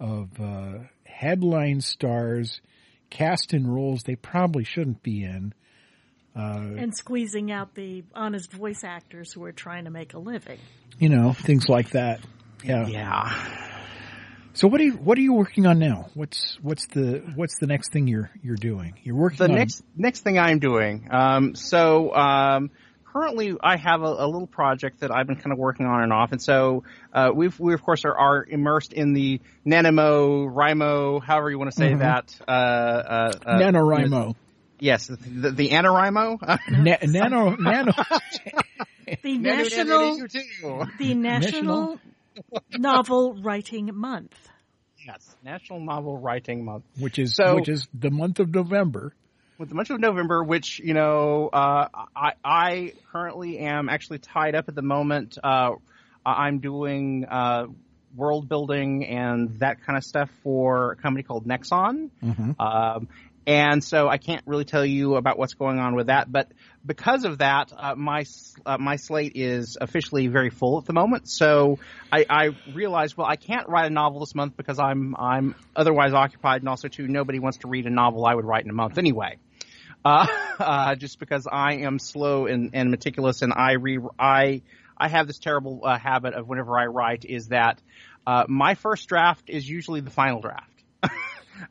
of 0.00 0.40
uh, 0.40 0.78
headline 1.04 1.82
stars 1.82 2.62
cast 3.10 3.52
in 3.52 3.66
roles 3.66 4.04
they 4.04 4.16
probably 4.16 4.64
shouldn't 4.64 5.02
be 5.02 5.22
in. 5.22 5.52
and 6.34 6.96
squeezing 6.96 7.52
out 7.52 7.74
the 7.74 8.04
honest 8.14 8.50
voice 8.50 8.84
actors 8.84 9.34
who 9.34 9.44
are 9.44 9.52
trying 9.52 9.84
to 9.84 9.90
make 9.90 10.14
a 10.14 10.18
living. 10.18 10.58
You 10.98 11.10
know, 11.10 11.34
things 11.34 11.68
like 11.68 11.90
that. 11.90 12.20
Yeah. 12.64 12.86
yeah. 12.86 13.71
So 14.54 14.68
what 14.68 14.80
are 14.80 14.84
you 14.84 14.92
what 14.92 15.16
are 15.16 15.22
you 15.22 15.32
working 15.32 15.66
on 15.66 15.78
now? 15.78 16.08
What's 16.14 16.58
what's 16.60 16.86
the 16.88 17.22
what's 17.34 17.58
the 17.58 17.66
next 17.66 17.90
thing 17.92 18.06
you're 18.06 18.30
you're 18.42 18.56
doing? 18.56 18.94
You're 19.02 19.16
working 19.16 19.38
the 19.38 19.44
on 19.44 19.54
next 19.54 19.82
next 19.96 20.20
thing 20.20 20.38
I'm 20.38 20.58
doing. 20.58 21.08
Um, 21.10 21.54
so 21.54 22.14
um, 22.14 22.70
currently, 23.12 23.54
I 23.62 23.76
have 23.76 24.02
a, 24.02 24.06
a 24.06 24.26
little 24.26 24.46
project 24.46 25.00
that 25.00 25.10
I've 25.10 25.26
been 25.26 25.36
kind 25.36 25.52
of 25.52 25.58
working 25.58 25.86
on 25.86 26.02
and 26.02 26.12
off, 26.12 26.32
and 26.32 26.42
so 26.42 26.84
uh, 27.14 27.30
we've 27.34 27.58
we 27.58 27.72
of 27.72 27.82
course 27.82 28.04
are, 28.04 28.16
are 28.16 28.44
immersed 28.44 28.92
in 28.92 29.14
the 29.14 29.40
Nanimo, 29.66 30.52
Rimo, 30.52 31.22
however 31.22 31.50
you 31.50 31.58
want 31.58 31.70
to 31.70 31.76
say 31.76 31.94
that. 31.94 32.34
Uh, 32.46 32.50
uh, 32.50 33.32
uh, 33.46 33.58
NaNoWriMo. 33.58 34.34
Yes, 34.78 35.06
the, 35.06 35.50
the 35.50 35.68
NaNoWriMo. 35.70 36.58
Na- 36.70 36.96
nano 37.02 37.56
nano 37.56 37.92
The 39.22 39.38
national, 39.38 40.16
the 40.98 41.14
national 41.14 41.98
novel 42.78 43.34
writing 43.42 43.90
month. 43.94 44.34
Yes, 45.06 45.34
National 45.44 45.80
Novel 45.80 46.16
Writing 46.18 46.64
Month. 46.64 46.84
which 46.98 47.18
is 47.18 47.34
So- 47.34 47.56
which 47.56 47.68
is 47.68 47.88
the 47.92 48.10
month 48.10 48.38
of 48.38 48.54
November. 48.54 49.12
with 49.58 49.68
the 49.68 49.74
month 49.74 49.90
of 49.90 50.00
November, 50.00 50.42
which 50.44 50.78
you 50.80 50.94
know, 50.94 51.48
uh, 51.52 51.88
I, 52.16 52.32
I 52.44 52.92
currently 53.12 53.58
am 53.58 53.88
actually 53.88 54.18
tied 54.18 54.54
up 54.54 54.68
at 54.68 54.74
the 54.74 54.82
moment. 54.82 55.38
Uh, 55.42 55.72
I'm 56.24 56.58
doing 56.60 57.24
uh, 57.28 57.66
world 58.16 58.48
building 58.48 59.04
and 59.06 59.58
that 59.58 59.82
kind 59.84 59.96
of 59.96 60.04
stuff 60.04 60.30
for 60.42 60.92
a 60.92 60.96
company 60.96 61.22
called 61.24 61.46
Nexon. 61.46 62.10
Um, 62.60 63.08
and 63.46 63.82
so 63.82 64.08
I 64.08 64.18
can't 64.18 64.42
really 64.46 64.64
tell 64.64 64.84
you 64.84 65.16
about 65.16 65.38
what's 65.38 65.54
going 65.54 65.78
on 65.78 65.94
with 65.94 66.06
that, 66.06 66.30
but 66.30 66.50
because 66.84 67.24
of 67.24 67.38
that, 67.38 67.72
uh, 67.76 67.94
my 67.94 68.24
uh, 68.66 68.78
my 68.78 68.96
slate 68.96 69.32
is 69.34 69.76
officially 69.80 70.26
very 70.26 70.50
full 70.50 70.78
at 70.78 70.84
the 70.84 70.92
moment. 70.92 71.28
So 71.28 71.78
I, 72.12 72.26
I 72.28 72.48
realized, 72.72 73.16
well, 73.16 73.26
I 73.26 73.36
can't 73.36 73.68
write 73.68 73.86
a 73.86 73.94
novel 73.94 74.20
this 74.20 74.34
month 74.34 74.56
because 74.56 74.78
I'm 74.78 75.14
I'm 75.16 75.54
otherwise 75.74 76.12
occupied, 76.12 76.62
and 76.62 76.68
also 76.68 76.88
too, 76.88 77.06
nobody 77.08 77.38
wants 77.38 77.58
to 77.58 77.68
read 77.68 77.86
a 77.86 77.90
novel 77.90 78.26
I 78.26 78.34
would 78.34 78.44
write 78.44 78.64
in 78.64 78.70
a 78.70 78.74
month 78.74 78.98
anyway 78.98 79.38
uh, 80.04 80.26
uh, 80.58 80.94
just 80.94 81.18
because 81.18 81.46
I 81.50 81.74
am 81.74 81.98
slow 81.98 82.46
and, 82.46 82.70
and 82.74 82.90
meticulous, 82.90 83.42
and 83.42 83.52
I 83.54 83.72
re 83.72 83.98
I 84.18 84.62
I 84.96 85.08
have 85.08 85.26
this 85.26 85.38
terrible 85.38 85.80
uh, 85.84 85.98
habit 85.98 86.34
of 86.34 86.48
whenever 86.48 86.78
I 86.78 86.86
write 86.86 87.24
is 87.24 87.48
that 87.48 87.80
uh, 88.26 88.44
my 88.48 88.74
first 88.74 89.08
draft 89.08 89.48
is 89.48 89.68
usually 89.68 90.00
the 90.00 90.10
final 90.10 90.40
draft. 90.40 90.68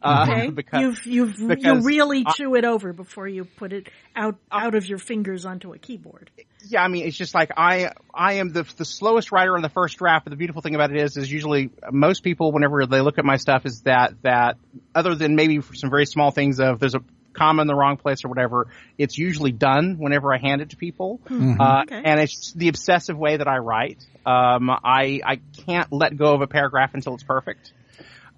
Uh, 0.01 0.25
Okay, 0.29 0.49
because 0.55 0.81
you've 1.05 1.37
you've 1.39 1.59
you 1.59 1.81
really 1.81 2.23
I- 2.25 2.31
chew 2.33 2.55
it 2.55 2.65
over 2.65 2.93
before 2.93 3.27
you 3.27 3.45
put 3.45 3.73
it 3.73 3.89
out 4.15 4.37
out 4.51 4.75
of 4.75 4.85
your 4.85 4.97
fingers 4.97 5.45
onto 5.45 5.73
a 5.73 5.77
keyboard. 5.77 6.29
yeah, 6.67 6.83
I 6.83 6.87
mean, 6.87 7.05
it's 7.07 7.17
just 7.17 7.33
like 7.33 7.51
I 7.57 7.91
I 8.13 8.33
am 8.33 8.51
the 8.53 8.63
the 8.77 8.85
slowest 8.85 9.31
writer 9.31 9.55
on 9.55 9.61
the 9.61 9.69
first 9.69 9.97
draft. 9.97 10.25
But 10.25 10.31
the 10.31 10.37
beautiful 10.37 10.61
thing 10.61 10.75
about 10.75 10.91
it 10.91 10.97
is, 11.01 11.17
is 11.17 11.31
usually 11.31 11.69
most 11.91 12.23
people, 12.23 12.51
whenever 12.51 12.85
they 12.85 13.01
look 13.01 13.17
at 13.17 13.25
my 13.25 13.37
stuff, 13.37 13.65
is 13.65 13.81
that 13.81 14.13
that 14.23 14.57
other 14.93 15.15
than 15.15 15.35
maybe 15.35 15.59
for 15.59 15.73
some 15.75 15.89
very 15.89 16.05
small 16.05 16.31
things 16.31 16.59
of 16.59 16.79
there's 16.79 16.95
a 16.95 17.01
comma 17.33 17.61
in 17.61 17.67
the 17.67 17.73
wrong 17.75 17.95
place 17.95 18.25
or 18.25 18.27
whatever, 18.27 18.67
it's 18.97 19.17
usually 19.17 19.53
done 19.53 19.95
whenever 19.97 20.33
I 20.33 20.37
hand 20.37 20.61
it 20.61 20.71
to 20.71 20.75
people. 20.75 21.21
Uh, 21.29 21.83
Okay. 21.83 22.01
And 22.03 22.19
it's 22.19 22.51
the 22.51 22.67
obsessive 22.67 23.17
way 23.17 23.37
that 23.37 23.47
I 23.47 23.57
write. 23.59 24.05
Um, 24.25 24.69
I 24.69 25.21
I 25.25 25.39
can't 25.65 25.91
let 25.93 26.17
go 26.17 26.33
of 26.35 26.41
a 26.41 26.47
paragraph 26.47 26.93
until 26.93 27.13
it's 27.15 27.23
perfect. 27.23 27.71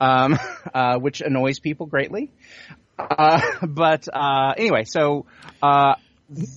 Um, 0.04 0.38
uh, 0.74 0.97
which 0.97 1.22
annoys 1.22 1.60
people 1.60 1.86
greatly. 1.86 2.30
Uh, 2.99 3.41
but 3.68 4.08
uh, 4.14 4.54
anyway, 4.58 4.84
so 4.84 5.26
uh, 5.62 5.95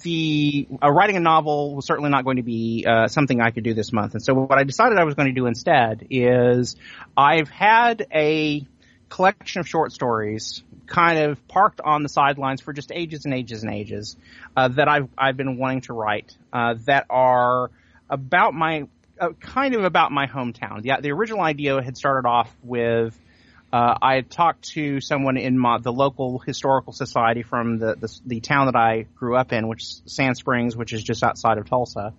the 0.03 0.67
uh, 0.83 0.91
writing 0.91 1.17
a 1.17 1.21
novel 1.21 1.77
was 1.77 1.87
certainly 1.87 2.11
not 2.11 2.25
going 2.25 2.39
to 2.39 2.43
be 2.43 2.85
uh, 2.89 3.07
something 3.07 3.41
I 3.41 3.51
could 3.51 3.63
do 3.63 3.75
this 3.75 3.93
month. 3.93 4.15
And 4.15 4.23
so 4.23 4.35
what 4.35 4.59
I 4.59 4.65
decided 4.65 4.99
I 4.99 5.05
was 5.05 5.15
going 5.15 5.29
to 5.29 5.35
do 5.35 5.47
instead 5.47 6.09
is 6.11 6.75
I've 7.17 7.49
had 7.49 8.07
a 8.13 8.67
collection 9.09 9.61
of 9.61 9.69
short 9.69 9.93
stories 9.93 10.65
kind 10.87 11.19
of 11.19 11.47
parked 11.47 11.81
on 11.81 12.03
the 12.03 12.09
sidelines 12.09 12.61
for 12.61 12.73
just 12.73 12.91
ages 12.93 13.25
and 13.25 13.35
ages 13.35 13.63
and 13.63 13.73
ages 13.73 14.17
that 14.57 14.89
I've 14.89 15.09
I've 15.17 15.37
been 15.37 15.57
wanting 15.57 15.83
to 15.83 15.93
write 15.93 16.37
that 16.53 17.07
are 17.11 17.71
about 18.11 18.55
my 18.55 18.87
uh, 19.21 19.31
kind 19.41 19.75
of 19.75 19.85
about 19.85 20.13
my 20.13 20.27
hometown. 20.27 20.83
The 20.83 20.97
the 21.01 21.11
original 21.13 21.43
idea 21.43 21.81
had 21.83 21.97
started 21.97 22.29
off 22.29 22.55
with 22.63 23.19
uh, 23.77 23.99
I 24.01 24.14
had 24.14 24.31
talked 24.31 24.70
to 24.70 25.01
someone 25.01 25.37
in 25.37 25.59
my, 25.59 25.79
the 25.79 25.93
local 25.93 26.39
historical 26.39 26.95
society 26.95 27.43
from 27.43 27.79
the, 27.79 27.95
the 27.97 28.20
the 28.24 28.41
town 28.41 28.66
that 28.66 28.77
I 28.77 29.03
grew 29.03 29.37
up 29.37 29.53
in, 29.53 29.68
which 29.68 29.83
is 29.83 30.03
Sand 30.07 30.37
Springs, 30.39 30.77
which 30.77 30.95
is 30.95 31.03
just 31.03 31.22
outside 31.22 31.59
of 31.59 31.68
Tulsa, 31.68 32.14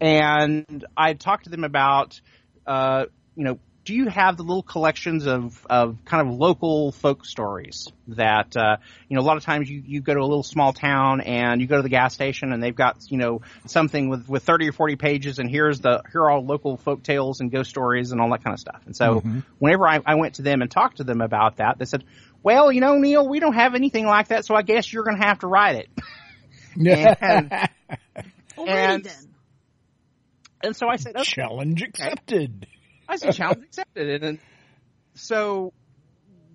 and 0.00 0.84
I 0.96 1.12
talked 1.12 1.44
to 1.44 1.50
them 1.50 1.64
about, 1.64 2.18
uh, 2.66 3.04
you 3.36 3.44
know, 3.44 3.58
do 3.88 3.94
you 3.94 4.06
have 4.06 4.36
the 4.36 4.42
little 4.42 4.62
collections 4.62 5.26
of, 5.26 5.66
of 5.70 5.96
kind 6.04 6.28
of 6.28 6.34
local 6.34 6.92
folk 6.92 7.24
stories 7.24 7.88
that, 8.08 8.54
uh, 8.54 8.76
you 9.08 9.16
know, 9.16 9.22
a 9.22 9.24
lot 9.24 9.38
of 9.38 9.44
times 9.44 9.70
you, 9.70 9.82
you 9.86 10.02
go 10.02 10.12
to 10.12 10.20
a 10.20 10.28
little 10.28 10.42
small 10.42 10.74
town 10.74 11.22
and 11.22 11.62
you 11.62 11.66
go 11.66 11.76
to 11.76 11.82
the 11.82 11.88
gas 11.88 12.12
station 12.12 12.52
and 12.52 12.62
they've 12.62 12.76
got, 12.76 12.98
you 13.08 13.16
know, 13.16 13.40
something 13.64 14.10
with, 14.10 14.28
with 14.28 14.42
30 14.42 14.68
or 14.68 14.72
40 14.72 14.96
pages 14.96 15.38
and 15.38 15.48
here's 15.48 15.80
the, 15.80 16.02
here 16.12 16.20
are 16.20 16.30
all 16.30 16.44
local 16.44 16.76
folk 16.76 17.02
tales 17.02 17.40
and 17.40 17.50
ghost 17.50 17.70
stories 17.70 18.12
and 18.12 18.20
all 18.20 18.28
that 18.30 18.44
kind 18.44 18.52
of 18.52 18.60
stuff. 18.60 18.82
And 18.84 18.94
so 18.94 19.20
whenever 19.58 19.88
I, 19.88 20.00
I 20.04 20.16
went 20.16 20.34
to 20.34 20.42
them 20.42 20.60
and 20.60 20.70
talked 20.70 20.98
to 20.98 21.04
them 21.04 21.22
about 21.22 21.56
that, 21.56 21.78
they 21.78 21.86
said, 21.86 22.04
well, 22.42 22.70
you 22.70 22.82
know, 22.82 22.98
Neal, 22.98 23.26
we 23.26 23.40
don't 23.40 23.54
have 23.54 23.74
anything 23.74 24.04
like 24.04 24.28
that, 24.28 24.44
so 24.44 24.54
I 24.54 24.60
guess 24.60 24.92
you're 24.92 25.04
going 25.04 25.16
to 25.16 25.24
have 25.26 25.38
to 25.38 25.46
write 25.46 25.76
it. 25.76 25.88
And, 26.76 27.50
Alrighty 28.54 28.68
And- 28.68 29.08
and 30.62 30.76
so 30.76 30.88
I 30.88 30.96
said, 30.96 31.14
okay. 31.16 31.24
Challenge 31.24 31.82
accepted. 31.82 32.66
I 33.08 33.16
said 33.16 33.34
challenge 33.34 33.64
accepted. 33.64 34.08
And 34.08 34.22
then, 34.22 34.38
so 35.14 35.72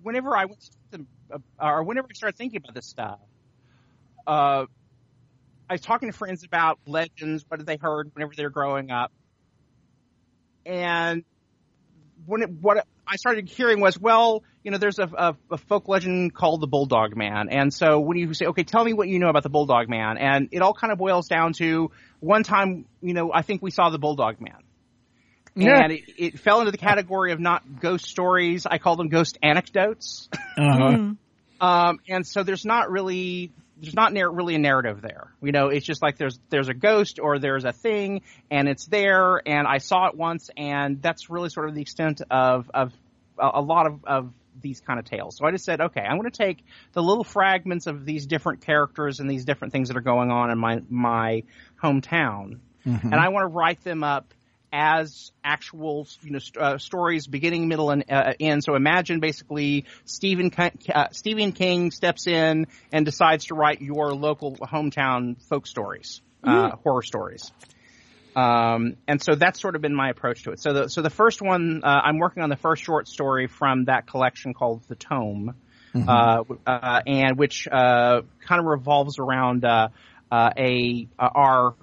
whenever 0.02 0.36
I 0.36 0.44
went 0.44 0.60
to 0.92 1.06
uh, 1.32 1.38
or 1.60 1.82
whenever 1.82 2.08
I 2.10 2.14
started 2.14 2.36
thinking 2.36 2.58
about 2.58 2.74
this 2.74 2.86
stuff, 2.86 3.18
uh, 4.26 4.66
I 5.68 5.72
was 5.72 5.80
talking 5.80 6.10
to 6.10 6.16
friends 6.16 6.44
about 6.44 6.78
legends, 6.86 7.44
what 7.48 7.64
they 7.64 7.76
heard 7.76 8.10
whenever 8.14 8.32
they 8.36 8.44
were 8.44 8.50
growing 8.50 8.90
up. 8.90 9.12
And 10.66 11.24
when 12.26 12.42
it, 12.42 12.50
what 12.50 12.86
I 13.06 13.16
started 13.16 13.48
hearing 13.48 13.80
was, 13.80 13.98
well, 13.98 14.44
you 14.62 14.70
know, 14.70 14.78
there's 14.78 14.98
a, 14.98 15.10
a, 15.16 15.36
a 15.50 15.56
folk 15.58 15.88
legend 15.88 16.34
called 16.34 16.60
the 16.60 16.66
Bulldog 16.66 17.16
Man. 17.16 17.48
And 17.50 17.72
so 17.72 18.00
when 18.00 18.16
you 18.16 18.32
say, 18.34 18.46
okay, 18.46 18.62
tell 18.62 18.84
me 18.84 18.92
what 18.92 19.08
you 19.08 19.18
know 19.18 19.28
about 19.28 19.42
the 19.42 19.50
Bulldog 19.50 19.88
Man, 19.88 20.16
and 20.18 20.48
it 20.52 20.62
all 20.62 20.74
kind 20.74 20.92
of 20.92 20.98
boils 20.98 21.28
down 21.28 21.52
to 21.54 21.90
one 22.20 22.44
time, 22.44 22.86
you 23.02 23.14
know, 23.14 23.30
I 23.32 23.42
think 23.42 23.62
we 23.62 23.70
saw 23.70 23.90
the 23.90 23.98
Bulldog 23.98 24.40
Man. 24.40 24.62
And 25.56 25.92
it, 25.92 26.02
it 26.16 26.38
fell 26.38 26.60
into 26.60 26.72
the 26.72 26.78
category 26.78 27.32
of 27.32 27.40
not 27.40 27.80
ghost 27.80 28.06
stories. 28.06 28.66
I 28.66 28.78
call 28.78 28.96
them 28.96 29.08
ghost 29.08 29.38
anecdotes. 29.42 30.28
Uh-huh. 30.56 31.14
Um, 31.60 31.98
and 32.08 32.26
so 32.26 32.42
there's 32.42 32.64
not 32.64 32.90
really 32.90 33.52
there's 33.80 33.94
not 33.94 34.12
nar- 34.12 34.30
really 34.30 34.54
a 34.54 34.58
narrative 34.58 35.00
there. 35.00 35.32
You 35.42 35.52
know, 35.52 35.68
it's 35.68 35.86
just 35.86 36.02
like 36.02 36.16
there's 36.16 36.38
there's 36.50 36.68
a 36.68 36.74
ghost 36.74 37.18
or 37.20 37.38
there's 37.38 37.64
a 37.64 37.72
thing, 37.72 38.22
and 38.50 38.68
it's 38.68 38.86
there, 38.86 39.40
and 39.46 39.66
I 39.66 39.78
saw 39.78 40.08
it 40.08 40.16
once, 40.16 40.50
and 40.56 41.02
that's 41.02 41.30
really 41.30 41.48
sort 41.48 41.68
of 41.68 41.74
the 41.74 41.80
extent 41.80 42.22
of 42.30 42.70
of 42.72 42.92
a, 43.38 43.50
a 43.54 43.60
lot 43.60 43.86
of 43.86 44.04
of 44.04 44.32
these 44.60 44.80
kind 44.80 44.98
of 44.98 45.04
tales. 45.04 45.36
So 45.36 45.46
I 45.46 45.50
just 45.50 45.64
said, 45.64 45.80
okay, 45.80 46.00
I'm 46.00 46.18
going 46.18 46.30
to 46.30 46.36
take 46.36 46.64
the 46.92 47.02
little 47.02 47.24
fragments 47.24 47.86
of 47.86 48.04
these 48.04 48.26
different 48.26 48.64
characters 48.64 49.20
and 49.20 49.28
these 49.28 49.44
different 49.44 49.72
things 49.72 49.88
that 49.88 49.96
are 49.96 50.02
going 50.02 50.30
on 50.30 50.50
in 50.50 50.58
my 50.58 50.80
my 50.88 51.42
hometown, 51.82 52.58
mm-hmm. 52.86 53.06
and 53.06 53.14
I 53.14 53.28
want 53.28 53.44
to 53.44 53.54
write 53.54 53.82
them 53.82 54.04
up 54.04 54.32
as 54.74 55.30
actual 55.44 56.06
you 56.22 56.32
know 56.32 56.40
st- 56.40 56.62
uh, 56.62 56.78
stories 56.78 57.28
beginning 57.28 57.68
middle 57.68 57.90
and 57.90 58.04
uh, 58.10 58.32
end 58.40 58.64
so 58.64 58.74
imagine 58.74 59.20
basically 59.20 59.84
Stephen 60.04 60.50
uh, 60.92 61.06
Stephen 61.12 61.52
King 61.52 61.92
steps 61.92 62.26
in 62.26 62.66
and 62.92 63.06
decides 63.06 63.46
to 63.46 63.54
write 63.54 63.80
your 63.80 64.12
local 64.12 64.56
hometown 64.56 65.40
folk 65.48 65.68
stories 65.68 66.20
mm. 66.44 66.72
horror 66.82 67.02
stories 67.02 67.52
um, 68.34 68.96
and 69.06 69.22
so 69.22 69.36
that's 69.36 69.60
sort 69.60 69.76
of 69.76 69.80
been 69.80 69.94
my 69.94 70.10
approach 70.10 70.42
to 70.42 70.50
it 70.50 70.58
so 70.58 70.72
the 70.72 70.88
so 70.88 71.02
the 71.02 71.10
first 71.10 71.40
one 71.40 71.82
uh, 71.84 71.86
I'm 71.86 72.18
working 72.18 72.42
on 72.42 72.48
the 72.48 72.56
first 72.56 72.82
short 72.82 73.06
story 73.06 73.46
from 73.46 73.84
that 73.84 74.08
collection 74.08 74.54
called 74.54 74.82
the 74.88 74.96
tome 74.96 75.54
mm-hmm. 75.94 76.08
Uh, 76.66 77.00
and 77.06 77.38
which 77.38 77.68
kind 77.70 78.24
of 78.50 78.64
revolves 78.64 79.20
around 79.20 79.64
a 79.64 81.06
our 81.16 81.74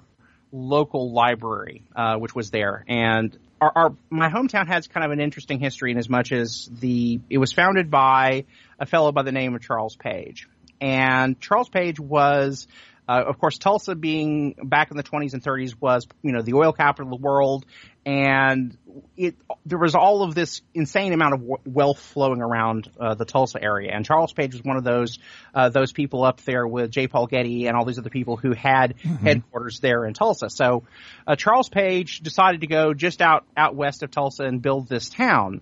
local 0.52 1.12
library, 1.12 1.82
uh, 1.96 2.16
which 2.16 2.34
was 2.34 2.50
there. 2.50 2.84
And 2.86 3.36
our, 3.60 3.72
our, 3.74 3.96
my 4.10 4.28
hometown 4.28 4.68
has 4.68 4.86
kind 4.86 5.04
of 5.04 5.10
an 5.10 5.20
interesting 5.20 5.58
history 5.58 5.90
in 5.90 5.98
as 5.98 6.08
much 6.08 6.30
as 6.30 6.68
the 6.70 7.20
it 7.30 7.38
was 7.38 7.52
founded 7.52 7.90
by 7.90 8.44
a 8.78 8.86
fellow 8.86 9.12
by 9.12 9.22
the 9.22 9.32
name 9.32 9.54
of 9.54 9.62
Charles 9.62 9.96
Page. 9.96 10.48
And 10.80 11.40
Charles 11.40 11.68
Page 11.68 11.98
was 11.98 12.66
uh, 13.08 13.24
of 13.26 13.38
course, 13.38 13.58
Tulsa 13.58 13.94
being 13.94 14.54
back 14.62 14.90
in 14.90 14.96
the 14.96 15.02
20s 15.02 15.34
and 15.34 15.42
30s 15.42 15.74
was, 15.80 16.06
you 16.22 16.32
know, 16.32 16.40
the 16.40 16.54
oil 16.54 16.72
capital 16.72 17.12
of 17.12 17.20
the 17.20 17.24
world, 17.24 17.66
and 18.04 18.76
it 19.16 19.36
there 19.64 19.78
was 19.78 19.94
all 19.94 20.22
of 20.22 20.34
this 20.34 20.60
insane 20.74 21.12
amount 21.12 21.34
of 21.34 21.42
wealth 21.64 22.00
flowing 22.00 22.42
around 22.42 22.90
uh, 22.98 23.14
the 23.14 23.24
Tulsa 23.24 23.62
area. 23.62 23.92
And 23.92 24.04
Charles 24.04 24.32
Page 24.32 24.54
was 24.54 24.64
one 24.64 24.76
of 24.76 24.82
those 24.82 25.18
uh, 25.54 25.68
those 25.68 25.92
people 25.92 26.24
up 26.24 26.40
there 26.42 26.66
with 26.66 26.90
J. 26.90 27.06
Paul 27.06 27.26
Getty 27.28 27.66
and 27.66 27.76
all 27.76 27.84
these 27.84 27.98
other 27.98 28.10
people 28.10 28.36
who 28.36 28.52
had 28.52 28.96
mm-hmm. 28.96 29.24
headquarters 29.24 29.78
there 29.80 30.04
in 30.04 30.14
Tulsa. 30.14 30.50
So 30.50 30.82
uh, 31.26 31.36
Charles 31.36 31.68
Page 31.68 32.20
decided 32.20 32.62
to 32.62 32.66
go 32.66 32.92
just 32.92 33.22
out 33.22 33.44
out 33.56 33.76
west 33.76 34.02
of 34.02 34.10
Tulsa 34.10 34.44
and 34.44 34.60
build 34.60 34.88
this 34.88 35.08
town. 35.08 35.60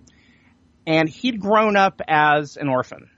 And 0.87 1.07
he'd 1.07 1.39
grown 1.39 1.75
up 1.75 2.01
as 2.07 2.57
an 2.57 2.67
orphan. 2.67 3.11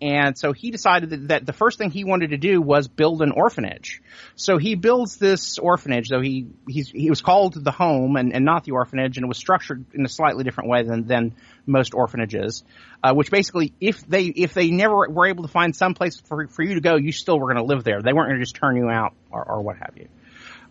And 0.00 0.38
so 0.38 0.52
he 0.52 0.70
decided 0.70 1.28
that, 1.28 1.44
the 1.44 1.52
first 1.52 1.76
thing 1.76 1.90
he 1.90 2.04
wanted 2.04 2.30
to 2.30 2.36
do 2.36 2.60
was 2.60 2.86
build 2.86 3.20
an 3.20 3.32
orphanage. 3.32 4.00
So 4.36 4.56
he 4.56 4.76
builds 4.76 5.16
this 5.16 5.58
orphanage, 5.58 6.08
though 6.08 6.20
he 6.20 6.46
he 6.68 7.10
was 7.10 7.20
called 7.20 7.54
the 7.54 7.72
home 7.72 8.14
and, 8.16 8.32
and 8.32 8.44
not 8.44 8.62
the 8.62 8.72
orphanage, 8.72 9.16
and 9.16 9.24
it 9.24 9.28
was 9.28 9.38
structured 9.38 9.84
in 9.94 10.04
a 10.04 10.08
slightly 10.08 10.44
different 10.44 10.70
way 10.70 10.84
than 10.84 11.06
than 11.06 11.34
most 11.66 11.94
orphanages. 11.94 12.62
Uh, 13.02 13.12
which 13.14 13.30
basically, 13.30 13.72
if 13.80 14.06
they 14.06 14.26
if 14.26 14.54
they 14.54 14.70
never 14.70 15.08
were 15.08 15.26
able 15.26 15.42
to 15.42 15.48
find 15.48 15.74
some 15.74 15.94
place 15.94 16.20
for 16.20 16.46
for 16.46 16.62
you 16.62 16.74
to 16.74 16.80
go, 16.80 16.94
you 16.94 17.10
still 17.10 17.38
were 17.38 17.52
going 17.52 17.56
to 17.56 17.74
live 17.74 17.82
there. 17.82 18.00
They 18.00 18.12
weren't 18.12 18.28
going 18.28 18.38
to 18.38 18.44
just 18.44 18.56
turn 18.56 18.76
you 18.76 18.88
out 18.88 19.14
or, 19.32 19.44
or 19.44 19.62
what 19.62 19.78
have 19.78 19.96
you. 19.96 20.08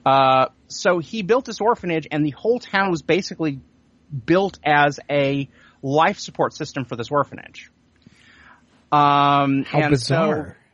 Uh, 0.06 0.48
so 0.70 1.00
he 1.00 1.22
built 1.22 1.44
this 1.44 1.60
orphanage, 1.60 2.08
and 2.12 2.26
the 2.26 2.32
whole 2.32 2.60
town 2.60 2.92
was 2.92 3.02
basically 3.02 3.60
built 4.26 4.58
as 4.64 5.02
a 5.10 5.50
life 5.82 6.20
support 6.20 6.54
system 6.54 6.86
for 6.86 6.96
this 6.96 7.12
orphanage. 7.12 7.70
Um, 8.92 9.64
How 9.64 9.80
and 9.80 9.90
bizarre. 9.92 10.58
So, 10.58 10.68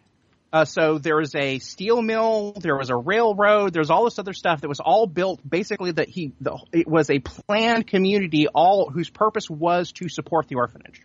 uh, 0.54 0.66
so 0.66 0.98
there 1.00 1.16
was 1.16 1.34
a 1.34 1.58
steel 1.58 2.02
mill, 2.02 2.54
there 2.60 2.78
was 2.78 2.92
a 2.92 2.96
railroad, 2.96 3.74
there's 3.74 3.90
all 3.90 4.04
this 4.04 4.20
other 4.20 4.34
stuff 4.34 4.62
that 4.62 4.68
was 4.68 4.80
all 4.80 5.08
built 5.08 5.42
basically 5.48 5.92
that 5.94 6.10
he, 6.10 6.32
the, 6.40 6.60
it 6.72 6.88
was 6.88 7.10
a 7.10 7.18
planned 7.18 7.88
community 7.88 8.48
all 8.48 8.88
whose 8.92 9.10
purpose 9.10 9.50
was 9.50 9.92
to 9.94 10.08
support 10.08 10.48
the 10.48 10.56
orphanage. 10.56 11.02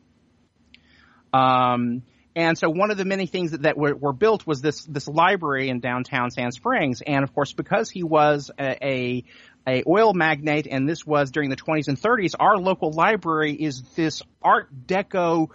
Um, 1.33 2.03
and 2.37 2.57
so 2.59 2.69
one 2.69 2.91
of 2.91 2.99
the 2.99 3.05
many 3.05 3.27
things 3.27 3.53
that, 3.53 3.63
that 3.63 3.77
were, 3.77 3.97
were, 3.97 4.13
built 4.13 4.47
was 4.47 4.61
this 4.61 4.85
this 4.85 5.09
library 5.09 5.71
in 5.71 5.81
downtown 5.81 6.31
Sand 6.31 6.55
Springs. 6.55 7.01
And 7.05 7.25
of 7.25 7.35
course, 7.35 7.53
because 7.53 7.91
he 7.91 8.05
was 8.05 8.51
a, 8.59 8.87
a, 8.87 9.25
a 9.67 9.83
oil 9.89 10.13
magnate, 10.15 10.69
and 10.71 10.89
this 10.89 11.05
was 11.05 11.31
during 11.31 11.51
the 11.51 11.57
20s 11.57 11.89
and 11.89 12.01
30s, 12.01 12.35
our 12.39 12.57
local 12.57 12.93
library 12.93 13.55
is 13.55 13.83
this 13.97 14.23
Art 14.41 14.69
Deco 14.87 15.49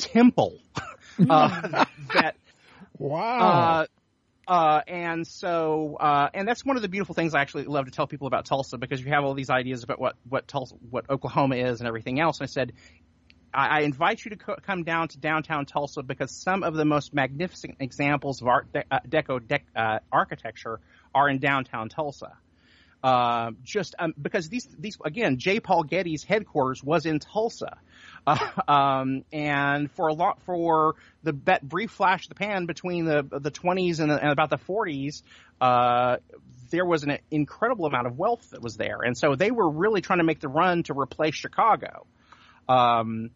temple 0.00 0.58
uh, 1.30 1.84
that 2.12 2.36
wow. 2.98 3.38
Uh, 3.38 3.86
uh, 4.48 4.80
and 4.88 5.24
so, 5.28 5.96
uh, 6.00 6.28
and 6.34 6.48
that's 6.48 6.64
one 6.64 6.74
of 6.74 6.82
the 6.82 6.88
beautiful 6.88 7.14
things 7.14 7.34
I 7.34 7.40
actually 7.40 7.66
love 7.66 7.84
to 7.84 7.92
tell 7.92 8.08
people 8.08 8.26
about 8.26 8.46
Tulsa 8.46 8.78
because 8.78 9.00
you 9.00 9.12
have 9.12 9.22
all 9.22 9.34
these 9.34 9.50
ideas 9.50 9.84
about 9.84 10.00
what 10.00 10.16
what 10.28 10.48
Tulsa, 10.48 10.74
what 10.90 11.08
Oklahoma 11.08 11.54
is, 11.54 11.80
and 11.80 11.86
everything 11.86 12.18
else. 12.18 12.40
And 12.40 12.46
I 12.46 12.48
said, 12.48 12.72
I, 13.54 13.78
I 13.78 13.80
invite 13.82 14.24
you 14.24 14.30
to 14.30 14.36
co- 14.36 14.56
come 14.60 14.82
down 14.82 15.06
to 15.08 15.18
downtown 15.18 15.66
Tulsa 15.66 16.02
because 16.02 16.32
some 16.32 16.64
of 16.64 16.74
the 16.74 16.84
most 16.84 17.14
magnificent 17.14 17.76
examples 17.78 18.40
of 18.40 18.48
Art 18.48 18.72
de- 18.72 18.84
uh, 18.90 18.98
Deco 19.08 19.46
de- 19.46 19.60
uh, 19.76 20.00
architecture 20.10 20.80
are 21.14 21.28
in 21.28 21.38
downtown 21.38 21.88
Tulsa. 21.88 22.32
Uh, 23.02 23.52
just 23.62 23.94
um, 23.98 24.14
because 24.20 24.48
these 24.48 24.66
these 24.78 24.98
again, 25.04 25.38
J. 25.38 25.60
Paul 25.60 25.84
Getty's 25.84 26.24
headquarters 26.24 26.82
was 26.82 27.06
in 27.06 27.18
Tulsa, 27.18 27.66
uh, 27.66 27.76
um, 28.68 29.24
and 29.32 29.90
for 29.92 30.08
a 30.08 30.14
lot 30.14 30.40
for 30.44 30.94
the 31.22 31.32
that 31.44 31.66
brief 31.66 31.90
flash 31.90 32.24
of 32.24 32.28
the 32.30 32.34
pan 32.34 32.66
between 32.66 33.04
the 33.04 33.22
the 33.22 33.50
20s 33.50 34.00
and, 34.00 34.10
the, 34.10 34.20
and 34.20 34.30
about 34.30 34.50
the 34.50 34.58
40s, 34.58 35.22
uh, 35.60 36.16
there 36.70 36.84
was 36.84 37.02
an 37.02 37.18
incredible 37.30 37.86
amount 37.86 38.06
of 38.06 38.18
wealth 38.18 38.50
that 38.50 38.62
was 38.62 38.76
there, 38.76 39.00
and 39.02 39.16
so 39.16 39.34
they 39.34 39.50
were 39.50 39.68
really 39.68 40.00
trying 40.00 40.18
to 40.18 40.24
make 40.24 40.40
the 40.40 40.48
run 40.48 40.82
to 40.84 40.94
replace 40.94 41.34
Chicago. 41.34 42.06
Um, 42.68 43.30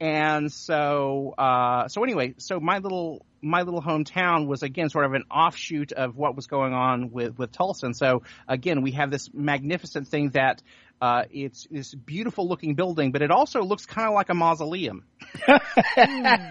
and 0.00 0.52
so, 0.52 1.32
uh, 1.38 1.86
so 1.86 2.02
anyway, 2.02 2.34
so 2.38 2.58
my 2.58 2.78
little 2.78 3.24
my 3.40 3.62
little 3.62 3.80
hometown 3.80 4.48
was 4.48 4.64
again 4.64 4.88
sort 4.88 5.04
of 5.04 5.14
an 5.14 5.22
offshoot 5.30 5.92
of 5.92 6.16
what 6.16 6.34
was 6.34 6.48
going 6.48 6.72
on 6.72 7.12
with 7.12 7.38
with 7.38 7.52
Tulsa. 7.52 7.86
And 7.86 7.96
so 7.96 8.22
again, 8.48 8.82
we 8.82 8.92
have 8.92 9.12
this 9.12 9.30
magnificent 9.32 10.08
thing 10.08 10.30
that 10.30 10.60
uh, 11.02 11.24
it's 11.32 11.66
this 11.68 11.92
beautiful 11.92 12.48
looking 12.48 12.76
building, 12.76 13.10
but 13.10 13.22
it 13.22 13.32
also 13.32 13.62
looks 13.62 13.86
kind 13.86 14.06
of 14.06 14.14
like 14.14 14.28
a 14.28 14.34
mausoleum. 14.34 15.04
uh, 15.48 15.58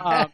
uh-huh. 0.03 0.27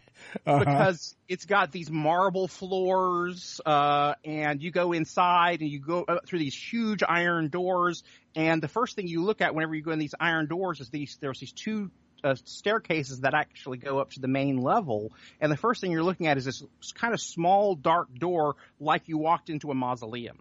Because 0.44 1.16
it's 1.30 1.46
got 1.46 1.72
these 1.72 1.92
marble 1.92 2.48
floors, 2.48 3.62
uh, 3.64 4.16
and 4.26 4.64
you 4.64 4.72
go 4.72 4.92
inside 4.92 5.62
and 5.62 5.70
you 5.70 5.80
go 5.80 6.04
through 6.26 6.40
these 6.40 6.56
huge 6.56 7.04
iron 7.08 7.50
doors. 7.50 8.04
And 8.36 8.60
the 8.60 8.68
first 8.68 8.96
thing 8.96 9.08
you 9.08 9.24
look 9.24 9.40
at 9.40 9.54
whenever 9.54 9.76
you 9.76 9.84
go 9.84 9.92
in 9.92 10.00
these 10.00 10.16
iron 10.20 10.48
doors 10.48 10.80
is 10.82 10.90
these, 10.90 11.20
there's 11.22 11.40
these 11.40 11.52
two 11.52 11.92
uh, 12.24 12.34
staircases 12.44 13.20
that 13.20 13.36
actually 13.36 13.78
go 13.78 14.00
up 14.00 14.10
to 14.14 14.20
the 14.20 14.28
main 14.28 14.58
level. 14.58 15.12
And 15.40 15.52
the 15.52 15.58
first 15.58 15.80
thing 15.80 15.92
you're 15.92 16.02
looking 16.02 16.26
at 16.26 16.38
is 16.38 16.46
this 16.46 16.64
kind 16.96 17.14
of 17.14 17.22
small 17.22 17.76
dark 17.76 18.12
door 18.16 18.56
like 18.80 19.04
you 19.08 19.20
walked 19.20 19.52
into 19.52 19.70
a 19.70 19.76
mausoleum. 19.76 20.40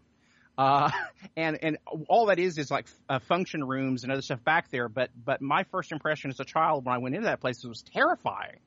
Uh, 0.57 0.91
and, 1.37 1.59
and 1.63 1.79
all 2.09 2.27
that 2.27 2.39
is 2.39 2.59
is 2.59 2.71
like 2.71 2.87
uh, 3.09 3.19
function 3.19 3.65
rooms 3.65 4.03
and 4.03 4.13
other 4.13 4.23
stuff 4.23 4.43
back 4.45 4.71
there. 4.71 4.89
But, 4.89 5.11
but 5.25 5.41
my 5.41 5.65
first 5.65 5.93
impression 5.93 6.31
as 6.31 6.41
a 6.41 6.45
child 6.45 6.85
when 6.85 6.95
I 6.95 6.99
went 6.99 7.15
into 7.15 7.27
that 7.27 7.41
place 7.41 7.63
was 7.65 7.83
terrifying. 7.83 8.59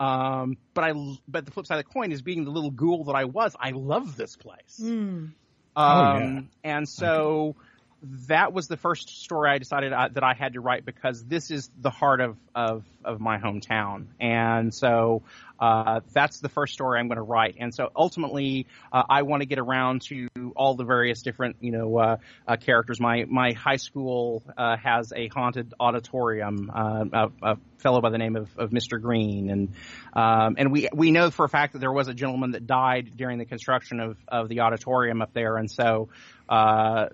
Um, 0.00 0.56
but 0.74 0.84
I, 0.84 0.92
but 1.26 1.44
the 1.44 1.50
flip 1.50 1.66
side 1.66 1.78
of 1.78 1.84
the 1.84 1.92
coin 1.92 2.12
is 2.12 2.22
being 2.22 2.44
the 2.44 2.50
little 2.50 2.70
ghoul 2.70 3.04
that 3.04 3.14
I 3.14 3.24
was, 3.24 3.56
I 3.58 3.70
love 3.70 4.16
this 4.16 4.36
place. 4.36 4.80
Mm. 4.80 4.86
Um, 4.90 5.34
oh, 5.76 6.18
yeah. 6.18 6.40
and 6.64 6.88
so, 6.88 7.56
okay 7.58 7.67
that 8.02 8.52
was 8.52 8.68
the 8.68 8.76
first 8.76 9.22
story 9.22 9.50
I 9.50 9.58
decided 9.58 9.92
I, 9.92 10.08
that 10.08 10.22
I 10.22 10.34
had 10.34 10.52
to 10.52 10.60
write 10.60 10.84
because 10.84 11.24
this 11.24 11.50
is 11.50 11.68
the 11.80 11.90
heart 11.90 12.20
of, 12.20 12.36
of, 12.54 12.84
of 13.04 13.20
my 13.20 13.38
hometown. 13.38 14.06
And 14.20 14.72
so 14.72 15.22
uh, 15.58 16.00
that's 16.12 16.38
the 16.38 16.48
first 16.48 16.74
story 16.74 17.00
I'm 17.00 17.08
going 17.08 17.16
to 17.16 17.22
write. 17.22 17.56
And 17.58 17.74
so 17.74 17.90
ultimately, 17.96 18.66
uh, 18.92 19.02
I 19.08 19.22
want 19.22 19.40
to 19.42 19.46
get 19.46 19.58
around 19.58 20.02
to 20.02 20.28
all 20.54 20.76
the 20.76 20.84
various 20.84 21.22
different, 21.22 21.56
you 21.60 21.72
know, 21.72 21.98
uh, 21.98 22.16
uh 22.46 22.56
characters. 22.56 23.00
My 23.00 23.24
my 23.24 23.52
high 23.52 23.76
school 23.76 24.44
uh, 24.56 24.76
has 24.76 25.12
a 25.14 25.28
haunted 25.28 25.74
auditorium. 25.80 26.70
Uh, 26.72 27.04
a, 27.12 27.30
a, 27.42 27.56
fellow 27.78 28.00
by 28.00 28.10
the 28.10 28.18
name 28.18 28.34
of, 28.34 28.48
of 28.58 28.70
Mr. 28.70 29.00
Green, 29.00 29.50
and 29.50 29.68
um, 30.12 30.56
and 30.58 30.72
we 30.72 30.88
we 30.92 31.12
know 31.12 31.30
for 31.30 31.44
a 31.44 31.48
fact 31.48 31.74
that 31.74 31.78
there 31.78 31.92
was 31.92 32.08
a 32.08 32.14
gentleman 32.14 32.52
that 32.52 32.66
died 32.66 33.12
during 33.16 33.38
the 33.38 33.44
construction 33.44 34.00
of 34.00 34.16
of 34.26 34.48
the 34.48 34.60
auditorium 34.60 35.22
up 35.22 35.32
there, 35.32 35.56
and 35.56 35.70
so. 35.70 36.08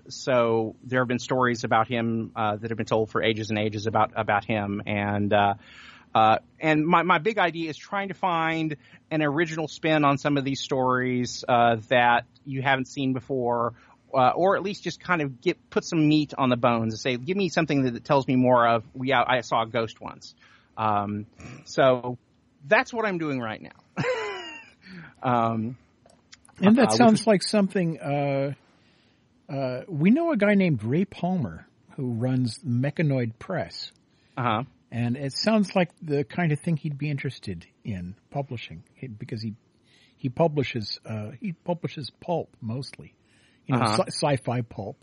So 0.07 0.75
there 0.83 1.01
have 1.01 1.07
been 1.07 1.19
stories 1.19 1.63
about 1.63 1.87
him 1.87 2.31
that 2.35 2.69
have 2.69 2.77
been 2.77 2.85
told 2.85 3.09
for 3.09 3.21
ages 3.23 3.49
and 3.49 3.59
ages 3.59 3.87
about 3.87 4.11
about 4.15 4.45
him, 4.45 4.81
and 4.85 5.33
uh, 6.15 6.37
and 6.61 6.87
my, 6.87 7.03
my 7.03 7.17
big 7.17 7.37
idea 7.37 7.69
is 7.69 7.75
trying 7.75 8.07
to 8.07 8.13
find 8.13 8.77
an 9.11 9.21
original 9.21 9.67
spin 9.67 10.05
on 10.05 10.17
some 10.17 10.37
of 10.37 10.45
these 10.45 10.61
stories 10.61 11.43
uh, 11.47 11.75
that 11.89 12.25
you 12.45 12.61
haven't 12.61 12.87
seen 12.87 13.11
before, 13.11 13.73
uh, 14.13 14.29
or 14.29 14.55
at 14.55 14.63
least 14.63 14.81
just 14.81 15.01
kind 15.01 15.21
of 15.21 15.41
get 15.41 15.69
put 15.69 15.83
some 15.83 16.07
meat 16.07 16.33
on 16.37 16.49
the 16.49 16.55
bones 16.55 16.93
and 16.93 16.99
say, 16.99 17.17
give 17.17 17.35
me 17.35 17.49
something 17.49 17.83
that, 17.83 17.95
that 17.95 18.05
tells 18.05 18.25
me 18.27 18.37
more 18.37 18.65
of. 18.65 18.85
We 18.93 19.11
I 19.11 19.41
saw 19.41 19.63
a 19.63 19.67
ghost 19.67 19.99
once. 19.99 20.33
Um, 20.77 21.25
so 21.65 22.17
that's 22.65 22.93
what 22.93 23.05
I'm 23.05 23.17
doing 23.17 23.41
right 23.41 23.61
now. 23.61 24.03
um, 25.23 25.77
and 26.61 26.77
that 26.77 26.93
uh, 26.93 26.95
sounds 26.95 27.27
like 27.27 27.43
something. 27.43 27.99
Uh, 29.49 29.81
we 29.87 30.09
know 30.11 30.31
a 30.31 30.37
guy 30.37 30.55
named 30.55 30.83
Ray 30.83 31.05
Palmer 31.05 31.67
who 31.95 32.13
runs 32.13 32.59
Mechanoid 32.59 33.37
Press. 33.39 33.91
Uh 34.37 34.41
huh 34.43 34.63
and 34.91 35.17
it 35.17 35.33
sounds 35.33 35.75
like 35.75 35.89
the 36.01 36.23
kind 36.23 36.51
of 36.51 36.59
thing 36.59 36.77
he'd 36.77 36.97
be 36.97 37.09
interested 37.09 37.65
in 37.83 38.15
publishing 38.29 38.83
because 39.17 39.41
he 39.41 39.55
he 40.15 40.29
publishes 40.29 40.99
uh, 41.05 41.31
he 41.41 41.51
publishes 41.51 42.11
pulp 42.21 42.55
mostly, 42.61 43.13
you 43.67 43.75
know, 43.75 43.81
Uh-huh. 43.81 44.03
sci- 44.07 44.27
sci-fi 44.37 44.61
pulp. 44.61 44.97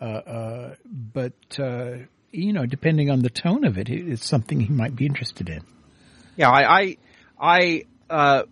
Uh, 0.00 0.04
uh, 0.04 0.74
but 0.86 1.34
uh, 1.58 1.96
you 2.30 2.52
know, 2.52 2.64
depending 2.64 3.10
on 3.10 3.20
the 3.20 3.28
tone 3.30 3.64
of 3.64 3.76
it, 3.76 3.88
it, 3.90 4.08
it's 4.08 4.26
something 4.26 4.60
he 4.60 4.72
might 4.72 4.94
be 4.96 5.04
interested 5.04 5.48
in. 5.48 5.62
Yeah, 6.36 6.50
I, 6.50 6.80
I, 6.80 6.96
I, 7.40 7.82
uh, 8.10 8.42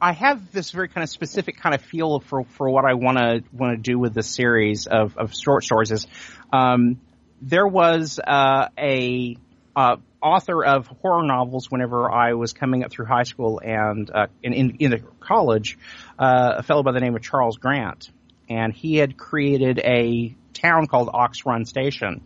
I 0.00 0.12
have 0.12 0.52
this 0.52 0.70
very 0.70 0.88
kind 0.88 1.02
of 1.02 1.10
specific 1.10 1.58
kind 1.58 1.74
of 1.74 1.82
feel 1.82 2.20
for, 2.20 2.44
for 2.44 2.70
what 2.70 2.84
I 2.84 2.94
want 2.94 3.18
to 3.18 3.42
want 3.52 3.76
to 3.76 3.82
do 3.82 3.98
with 3.98 4.14
this 4.14 4.28
series 4.28 4.86
of, 4.86 5.16
of 5.16 5.34
short 5.34 5.64
stories. 5.64 5.90
Is 5.90 6.06
um, 6.52 7.00
there 7.42 7.66
was 7.66 8.20
uh, 8.24 8.68
a 8.78 9.36
uh, 9.76 9.96
author 10.22 10.64
of 10.64 10.86
horror 10.86 11.24
novels 11.24 11.70
whenever 11.70 12.10
I 12.10 12.34
was 12.34 12.52
coming 12.52 12.84
up 12.84 12.90
through 12.90 13.06
high 13.06 13.24
school 13.24 13.60
and 13.64 14.10
uh, 14.10 14.26
in, 14.42 14.52
in 14.52 14.76
in 14.78 14.90
the 14.90 15.02
college, 15.20 15.78
uh, 16.18 16.54
a 16.58 16.62
fellow 16.62 16.82
by 16.82 16.92
the 16.92 17.00
name 17.00 17.16
of 17.16 17.22
Charles 17.22 17.58
Grant, 17.58 18.10
and 18.48 18.72
he 18.72 18.96
had 18.96 19.16
created 19.16 19.78
a 19.78 20.34
town 20.54 20.86
called 20.86 21.08
Oxrun 21.08 21.66
Station. 21.66 22.22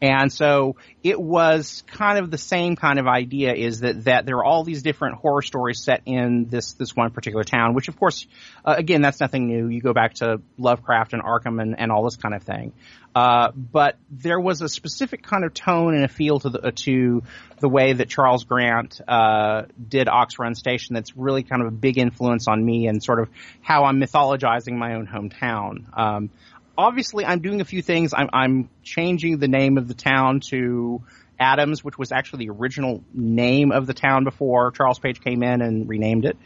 And 0.00 0.32
so 0.32 0.76
it 1.02 1.20
was 1.20 1.82
kind 1.86 2.18
of 2.18 2.30
the 2.30 2.38
same 2.38 2.76
kind 2.76 2.98
of 2.98 3.06
idea 3.06 3.54
is 3.54 3.80
that, 3.80 4.04
that 4.04 4.26
there 4.26 4.36
are 4.36 4.44
all 4.44 4.64
these 4.64 4.82
different 4.82 5.16
horror 5.16 5.42
stories 5.42 5.82
set 5.82 6.02
in 6.06 6.46
this, 6.48 6.74
this 6.74 6.94
one 6.94 7.10
particular 7.10 7.44
town, 7.44 7.74
which 7.74 7.88
of 7.88 7.98
course, 7.98 8.26
uh, 8.64 8.74
again, 8.76 9.02
that's 9.02 9.20
nothing 9.20 9.46
new. 9.46 9.68
You 9.68 9.80
go 9.80 9.92
back 9.92 10.14
to 10.14 10.40
Lovecraft 10.56 11.14
and 11.14 11.22
Arkham 11.22 11.60
and, 11.60 11.78
and 11.78 11.90
all 11.90 12.04
this 12.04 12.16
kind 12.16 12.34
of 12.34 12.42
thing. 12.42 12.72
Uh, 13.14 13.50
but 13.52 13.96
there 14.10 14.38
was 14.38 14.62
a 14.62 14.68
specific 14.68 15.22
kind 15.22 15.44
of 15.44 15.52
tone 15.52 15.94
and 15.94 16.04
a 16.04 16.08
feel 16.08 16.38
to 16.38 16.50
the, 16.50 16.70
to 16.70 17.22
the 17.58 17.68
way 17.68 17.92
that 17.92 18.08
Charles 18.08 18.44
Grant, 18.44 19.00
uh, 19.08 19.62
did 19.88 20.06
Oxrun 20.06 20.54
Station 20.54 20.94
that's 20.94 21.16
really 21.16 21.42
kind 21.42 21.62
of 21.62 21.68
a 21.68 21.72
big 21.72 21.98
influence 21.98 22.46
on 22.46 22.64
me 22.64 22.86
and 22.86 23.02
sort 23.02 23.18
of 23.18 23.28
how 23.60 23.84
I'm 23.84 24.00
mythologizing 24.00 24.74
my 24.74 24.94
own 24.94 25.06
hometown. 25.06 25.86
Um, 25.98 26.30
obviously 26.78 27.26
I'm 27.26 27.40
doing 27.40 27.60
a 27.60 27.64
few 27.64 27.82
things. 27.82 28.14
I'm, 28.14 28.30
I'm 28.32 28.70
changing 28.82 29.38
the 29.38 29.48
name 29.48 29.76
of 29.76 29.88
the 29.88 29.94
town 29.94 30.40
to 30.50 31.02
Adams, 31.38 31.84
which 31.84 31.98
was 31.98 32.12
actually 32.12 32.46
the 32.46 32.52
original 32.52 33.02
name 33.12 33.72
of 33.72 33.86
the 33.86 33.94
town 33.94 34.24
before 34.24 34.70
Charles 34.70 34.98
Page 34.98 35.20
came 35.20 35.42
in 35.42 35.60
and 35.60 35.88
renamed 35.88 36.24
it. 36.24 36.38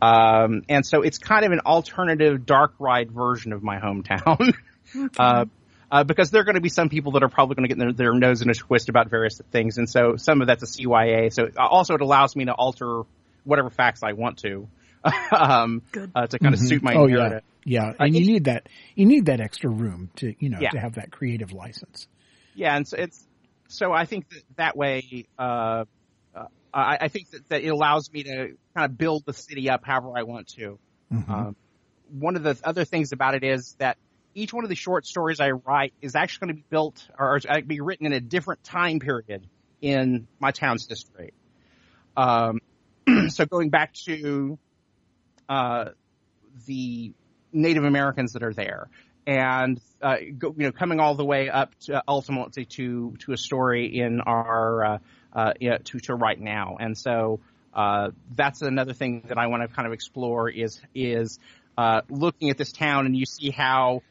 Um, 0.00 0.62
and 0.68 0.86
so 0.86 1.02
it's 1.02 1.18
kind 1.18 1.44
of 1.44 1.52
an 1.52 1.60
alternative 1.66 2.46
dark 2.46 2.74
ride 2.78 3.10
version 3.10 3.52
of 3.52 3.62
my 3.62 3.78
hometown. 3.78 4.54
uh, 5.18 5.44
uh, 5.92 6.04
because 6.04 6.30
there 6.30 6.40
are 6.40 6.44
going 6.44 6.54
to 6.54 6.60
be 6.60 6.68
some 6.68 6.88
people 6.88 7.12
that 7.12 7.24
are 7.24 7.28
probably 7.28 7.56
going 7.56 7.68
to 7.68 7.74
get 7.74 7.78
their, 7.78 7.92
their 7.92 8.14
nose 8.14 8.42
in 8.42 8.50
a 8.50 8.54
twist 8.54 8.88
about 8.88 9.10
various 9.10 9.40
things, 9.50 9.76
and 9.76 9.90
so 9.90 10.14
some 10.16 10.40
of 10.40 10.46
that's 10.46 10.62
a 10.62 10.66
CYA. 10.66 11.32
So 11.32 11.48
also 11.58 11.94
it 11.94 12.00
allows 12.00 12.36
me 12.36 12.44
to 12.44 12.52
alter 12.52 13.02
whatever 13.42 13.70
facts 13.70 14.04
I 14.04 14.12
want 14.12 14.38
to, 14.38 14.68
um, 15.32 15.82
Good. 15.92 16.12
uh, 16.14 16.26
to 16.26 16.38
kind 16.38 16.54
of 16.54 16.60
suit 16.60 16.82
my 16.82 16.94
oh 16.94 17.06
narrative. 17.06 17.42
yeah, 17.64 17.82
yeah, 17.84 17.90
Uh, 17.92 18.04
and 18.04 18.14
you 18.16 18.26
need 18.26 18.44
that. 18.44 18.68
You 18.94 19.06
need 19.06 19.26
that 19.26 19.40
extra 19.40 19.70
room 19.70 20.10
to 20.16 20.34
you 20.38 20.48
know 20.50 20.58
Yeah. 20.60 20.70
to 20.70 20.78
have 20.80 20.94
that 20.94 21.10
creative 21.10 21.52
license. 21.52 22.06
Yeah, 22.54 22.76
and 22.76 22.86
so 22.86 22.96
it's 22.98 23.26
so 23.68 23.92
I 23.92 24.04
think 24.04 24.28
that 24.30 24.42
that 24.56 24.76
way, 24.76 25.26
uh, 25.38 25.84
uh, 26.34 26.44
I, 26.74 26.98
I 27.02 27.08
think 27.08 27.30
that, 27.30 27.48
that 27.48 27.62
it 27.62 27.68
allows 27.68 28.12
me 28.12 28.24
to 28.24 28.56
kind 28.74 28.90
of 28.90 28.98
build 28.98 29.24
the 29.24 29.32
city 29.32 29.70
up 29.70 29.84
however 29.84 30.12
I 30.16 30.24
want 30.24 30.48
to. 30.56 30.78
Um, 31.12 31.56
one 32.12 32.36
of 32.36 32.42
the 32.42 32.56
other 32.64 32.84
things 32.84 33.12
about 33.12 33.34
it 33.34 33.42
is 33.44 33.74
that 33.78 33.96
each 34.34 34.52
one 34.52 34.64
of 34.64 34.68
the 34.70 34.76
short 34.76 35.06
stories 35.06 35.40
I 35.40 35.50
write 35.50 35.92
is 36.00 36.14
actually 36.14 36.46
going 36.46 36.56
to 36.56 36.62
be 36.62 36.66
built 36.70 37.08
or 37.18 37.36
is 37.36 37.44
going 37.44 37.62
to 37.62 37.66
be 37.66 37.80
written 37.80 38.06
in 38.06 38.12
a 38.12 38.20
different 38.20 38.62
time 38.62 39.00
period 39.00 39.46
in 39.80 40.28
my 40.38 40.50
town's 40.52 40.86
history. 40.88 41.32
Um, 42.16 42.60
so 43.28 43.44
going 43.46 43.70
back 43.70 43.92
to 44.06 44.58
uh, 45.50 45.90
the 46.66 47.12
Native 47.52 47.84
Americans 47.84 48.34
that 48.34 48.44
are 48.44 48.54
there, 48.54 48.88
and 49.26 49.80
uh, 50.00 50.16
go, 50.38 50.54
you 50.56 50.64
know, 50.64 50.72
coming 50.72 51.00
all 51.00 51.16
the 51.16 51.24
way 51.24 51.50
up 51.50 51.74
to 51.80 52.02
ultimately 52.06 52.64
to 52.64 53.16
to 53.18 53.32
a 53.32 53.36
story 53.36 53.98
in 53.98 54.20
our 54.20 54.84
uh, 54.84 54.98
uh, 55.32 55.52
to 55.84 55.98
to 55.98 56.14
right 56.14 56.40
now, 56.40 56.76
and 56.78 56.96
so 56.96 57.40
uh, 57.74 58.10
that's 58.34 58.62
another 58.62 58.92
thing 58.92 59.24
that 59.28 59.38
I 59.38 59.48
want 59.48 59.62
to 59.62 59.68
kind 59.68 59.86
of 59.86 59.92
explore 59.92 60.48
is 60.48 60.80
is 60.94 61.40
looking 62.08 62.50
at 62.50 62.56
this 62.56 62.70
town, 62.70 63.06
and 63.06 63.16
you 63.16 63.26
see 63.26 63.50
how 63.50 64.02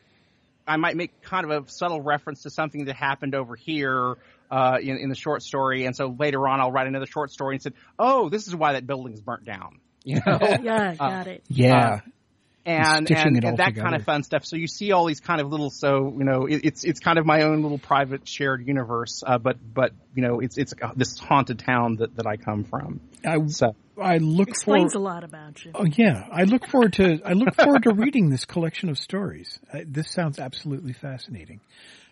I 0.67 0.75
might 0.75 0.97
make 0.97 1.21
kind 1.21 1.49
of 1.49 1.65
a 1.65 1.69
subtle 1.71 2.01
reference 2.01 2.43
to 2.43 2.49
something 2.49 2.85
that 2.85 2.95
happened 2.95 3.33
over 3.33 3.55
here 3.55 4.17
uh, 4.51 4.77
in, 4.81 4.97
in 4.97 5.09
the 5.09 5.15
short 5.15 5.41
story, 5.41 5.85
and 5.85 5.95
so 5.95 6.13
later 6.19 6.45
on 6.47 6.59
I'll 6.59 6.71
write 6.71 6.87
another 6.87 7.05
short 7.05 7.31
story 7.31 7.55
and 7.55 7.61
said, 7.61 7.73
"Oh, 7.97 8.27
this 8.27 8.47
is 8.47 8.55
why 8.55 8.73
that 8.73 8.85
building's 8.85 9.21
burnt 9.21 9.45
down." 9.45 9.79
You 10.09 10.21
know, 10.25 10.39
Yeah, 10.63 10.95
got 10.95 11.27
it. 11.27 11.43
Yeah, 11.49 11.99
and 12.65 13.09
and, 13.11 13.45
and 13.45 13.57
that 13.57 13.75
kind 13.75 13.93
of 13.93 14.03
fun 14.03 14.23
stuff. 14.23 14.43
So 14.43 14.55
you 14.55 14.67
see 14.67 14.91
all 14.91 15.05
these 15.05 15.19
kind 15.19 15.39
of 15.39 15.51
little, 15.51 15.69
so 15.69 16.11
you 16.17 16.23
know, 16.23 16.47
it, 16.47 16.61
it's 16.63 16.83
it's 16.83 16.99
kind 16.99 17.19
of 17.19 17.27
my 17.27 17.43
own 17.43 17.61
little 17.61 17.77
private 17.77 18.27
shared 18.27 18.65
universe. 18.65 19.23
Uh, 19.25 19.37
but 19.37 19.57
but 19.73 19.91
you 20.15 20.23
know, 20.23 20.39
it's 20.39 20.57
it's 20.57 20.73
uh, 20.81 20.93
this 20.95 21.19
haunted 21.19 21.59
town 21.59 21.97
that 21.97 22.15
that 22.15 22.25
I 22.25 22.37
come 22.37 22.63
from. 22.63 23.01
I 23.23 23.45
So 23.47 23.75
I 24.01 24.17
look 24.17 24.49
Explains 24.49 24.93
for. 24.93 24.99
a 24.99 25.01
lot 25.01 25.23
about 25.23 25.63
you. 25.63 25.71
Oh 25.75 25.85
yeah, 25.85 26.27
I 26.31 26.45
look 26.45 26.67
forward 26.67 26.93
to 26.93 27.19
I 27.23 27.33
look 27.33 27.53
forward 27.53 27.83
to 27.83 27.93
reading 27.93 28.31
this 28.31 28.45
collection 28.45 28.89
of 28.89 28.97
stories. 28.97 29.59
Uh, 29.71 29.81
this 29.85 30.11
sounds 30.11 30.39
absolutely 30.39 30.93
fascinating. 30.93 31.61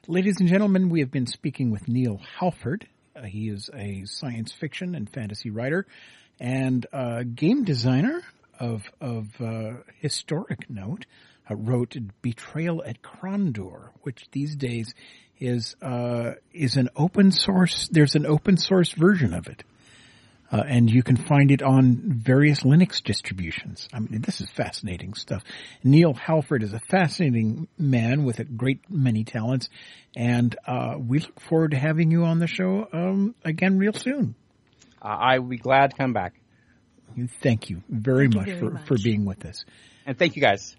Ladies 0.08 0.40
and 0.40 0.48
gentlemen, 0.48 0.90
we 0.90 1.00
have 1.00 1.12
been 1.12 1.28
speaking 1.28 1.72
with 1.72 1.88
Neal 1.88 2.22
Hallford. 2.38 2.88
Uh, 3.16 3.24
he 3.24 3.50
is 3.50 3.72
a 3.74 4.04
science 4.06 4.52
fiction 4.52 4.94
and 4.94 5.10
fantasy 5.10 5.50
writer 5.50 5.88
and 6.40 6.86
uh, 6.94 7.24
game 7.24 7.64
designer 7.64 8.22
of 8.60 8.84
of 9.02 9.28
uh, 9.42 9.74
historic 10.00 10.70
note. 10.70 11.06
Uh, 11.50 11.56
wrote 11.56 11.96
Betrayal 12.22 12.84
at 12.84 13.02
Krondor, 13.02 13.92
which 14.02 14.28
these 14.34 14.58
days 14.58 14.94
is 15.40 15.76
uh, 15.82 16.32
is 16.54 16.76
an 16.76 16.90
open 16.96 17.32
source. 17.32 17.88
There's 17.90 18.16
an 18.16 18.26
open 18.26 18.58
source 18.58 18.92
version 18.92 19.34
of 19.34 19.48
it. 19.48 19.64
Uh, 20.50 20.64
and 20.66 20.90
you 20.90 21.04
can 21.04 21.18
find 21.18 21.52
it 21.52 21.62
on 21.62 22.02
various 22.06 22.62
Linux 22.62 23.04
distributions. 23.04 23.90
I 23.94 24.00
mean, 24.00 24.22
this 24.22 24.40
is 24.40 24.50
fascinating 24.50 25.14
stuff. 25.14 25.44
Neal 25.84 26.14
Hallford 26.14 26.64
is 26.64 26.72
a 26.72 26.80
fascinating 26.80 27.68
man 27.78 28.24
with 28.24 28.40
a 28.40 28.46
great 28.46 28.90
many 28.90 29.26
talents, 29.26 29.68
and 30.16 30.56
uh, 30.66 30.96
we 30.98 31.20
look 31.20 31.40
forward 31.42 31.72
to 31.72 31.78
having 31.78 32.12
you 32.12 32.24
on 32.24 32.40
the 32.40 32.48
show 32.48 32.88
um, 32.94 33.36
again 33.44 33.78
real 33.78 33.92
soon. 33.92 34.36
Uh, 35.08 35.12
I 35.12 35.40
will 35.40 35.48
be 35.48 35.58
glad 35.58 35.92
to 35.92 35.98
come 35.98 36.12
back, 36.12 36.34
Thank 37.42 37.70
you 37.70 37.82
very 37.90 38.26
Thank 38.28 38.34
you 38.34 38.40
much 38.42 38.48
very 38.50 38.60
for, 38.60 38.72
much. 38.72 38.88
for 38.88 38.98
being 39.02 39.24
with 39.24 39.46
us. 39.46 39.64
and 40.06 40.20
thank 40.20 40.36
you 40.36 40.42
guys. 40.42 40.76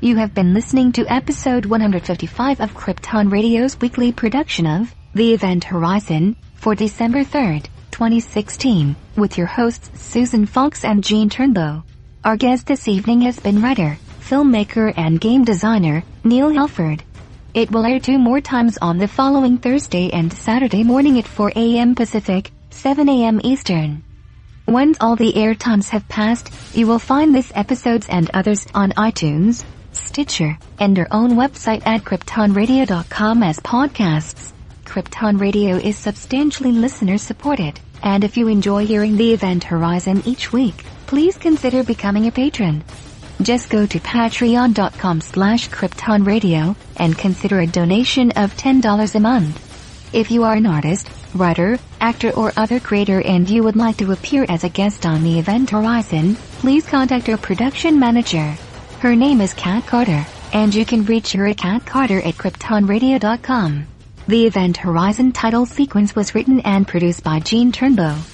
You 0.00 0.16
have 0.16 0.32
been 0.32 0.54
listening 0.54 0.92
to 0.92 1.04
episode 1.12 1.66
155 1.66 2.60
of 2.60 2.72
Krypton 2.74 3.32
Radio's 3.32 3.80
weekly 3.80 4.12
production 4.12 4.64
of 4.66 4.94
The 5.14 5.34
Event 5.34 5.64
Horizon 5.64 6.36
for 6.54 6.76
December 6.76 7.24
3rd, 7.24 7.64
2016, 7.90 8.94
with 9.16 9.36
your 9.36 9.48
hosts 9.48 9.90
Susan 10.00 10.46
Fox 10.46 10.84
and 10.84 11.02
Gene 11.02 11.28
Turnbow. 11.28 11.82
Our 12.22 12.36
guest 12.36 12.68
this 12.68 12.86
evening 12.86 13.22
has 13.22 13.40
been 13.40 13.60
writer, 13.60 13.98
filmmaker 14.20 14.94
and 14.96 15.20
game 15.20 15.44
designer 15.44 16.04
Neal 16.22 16.50
Hallford. 16.50 17.02
It 17.54 17.70
will 17.70 17.86
air 17.86 18.00
two 18.00 18.18
more 18.18 18.40
times 18.40 18.78
on 18.82 18.98
the 18.98 19.06
following 19.06 19.58
Thursday 19.58 20.10
and 20.10 20.32
Saturday 20.32 20.82
morning 20.82 21.20
at 21.20 21.28
4 21.28 21.52
a.m. 21.54 21.94
Pacific, 21.94 22.50
7 22.70 23.08
a.m. 23.08 23.40
Eastern. 23.44 24.02
Once 24.66 24.98
all 25.00 25.14
the 25.14 25.36
air 25.36 25.54
times 25.54 25.90
have 25.90 26.08
passed, 26.08 26.50
you 26.74 26.88
will 26.88 26.98
find 26.98 27.32
this 27.32 27.52
episodes 27.54 28.08
and 28.08 28.28
others 28.34 28.66
on 28.74 28.90
iTunes, 28.92 29.62
Stitcher, 29.92 30.58
and 30.80 30.98
our 30.98 31.06
own 31.12 31.34
website 31.34 31.86
at 31.86 32.02
kryptonradio.com 32.02 33.44
as 33.44 33.60
podcasts. 33.60 34.50
Krypton 34.84 35.40
Radio 35.40 35.76
is 35.76 35.96
substantially 35.96 36.72
listener 36.72 37.18
supported, 37.18 37.78
and 38.02 38.24
if 38.24 38.36
you 38.36 38.48
enjoy 38.48 38.84
hearing 38.84 39.16
the 39.16 39.32
event 39.32 39.62
Horizon 39.62 40.24
each 40.26 40.52
week, 40.52 40.84
please 41.06 41.38
consider 41.38 41.84
becoming 41.84 42.26
a 42.26 42.32
patron. 42.32 42.82
Just 43.42 43.68
go 43.68 43.84
to 43.86 43.98
patreon.com 44.00 45.20
slash 45.20 45.68
kryptonradio 45.68 46.76
and 46.96 47.18
consider 47.18 47.60
a 47.60 47.66
donation 47.66 48.30
of 48.32 48.56
$10 48.56 49.14
a 49.14 49.20
month. 49.20 50.14
If 50.14 50.30
you 50.30 50.44
are 50.44 50.54
an 50.54 50.66
artist, 50.66 51.10
writer, 51.34 51.78
actor 52.00 52.30
or 52.30 52.52
other 52.56 52.78
creator 52.78 53.20
and 53.20 53.48
you 53.48 53.64
would 53.64 53.76
like 53.76 53.96
to 53.96 54.12
appear 54.12 54.46
as 54.48 54.62
a 54.62 54.68
guest 54.68 55.04
on 55.04 55.24
the 55.24 55.38
event 55.38 55.70
Horizon, 55.70 56.36
please 56.60 56.86
contact 56.86 57.28
our 57.28 57.36
production 57.36 57.98
manager. 57.98 58.56
Her 59.00 59.16
name 59.16 59.40
is 59.40 59.52
Kat 59.54 59.86
Carter, 59.86 60.24
and 60.52 60.74
you 60.74 60.86
can 60.86 61.04
reach 61.04 61.32
her 61.32 61.46
at 61.46 61.56
catcarter 61.56 62.24
at 62.24 62.34
kryptonradio.com. 62.34 63.86
The 64.26 64.46
event 64.46 64.78
Horizon 64.78 65.32
title 65.32 65.66
sequence 65.66 66.16
was 66.16 66.34
written 66.34 66.60
and 66.60 66.88
produced 66.88 67.22
by 67.22 67.40
Gene 67.40 67.72
Turnbow. 67.72 68.33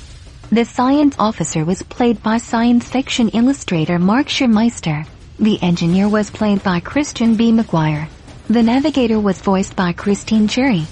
The 0.53 0.65
science 0.65 1.15
officer 1.17 1.65
was 1.65 1.85
played 1.85 2.25
by 2.25 2.39
science 2.39 2.89
fiction 2.89 3.29
illustrator 3.29 4.01
Mark 4.01 4.27
Schurmeister. 4.27 5.07
The 5.39 5.63
engineer 5.63 6.09
was 6.09 6.29
played 6.29 6.65
by 6.65 6.81
Christian 6.81 7.37
B. 7.37 7.53
McGuire. 7.53 8.09
The 8.49 8.65
navigator 8.65 9.21
was 9.21 9.41
voiced 9.41 9.77
by 9.77 9.93
Christine 9.93 10.49
Cherry. 10.49 10.87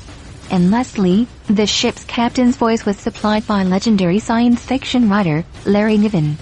and 0.52 0.70
Leslie. 0.70 1.26
The 1.48 1.66
ship's 1.66 2.04
captain's 2.04 2.56
voice 2.56 2.86
was 2.86 2.96
supplied 2.98 3.48
by 3.48 3.64
legendary 3.64 4.20
science 4.20 4.64
fiction 4.64 5.10
writer 5.10 5.44
Larry 5.66 5.98
Niven. 5.98 6.38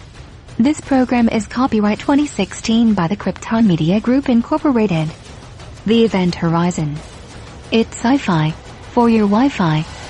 This 0.58 0.82
program 0.82 1.30
is 1.30 1.46
copyright 1.46 1.98
2016 1.98 2.92
by 2.92 3.08
the 3.08 3.16
Krypton 3.16 3.66
Media 3.66 3.98
Group 3.98 4.28
Incorporated. 4.28 5.10
The 5.86 6.04
Event 6.04 6.34
Horizon. 6.34 6.96
It's 7.72 7.96
sci-fi 7.96 8.50
for 8.92 9.08
your 9.08 9.26
Wi-Fi. 9.26 10.05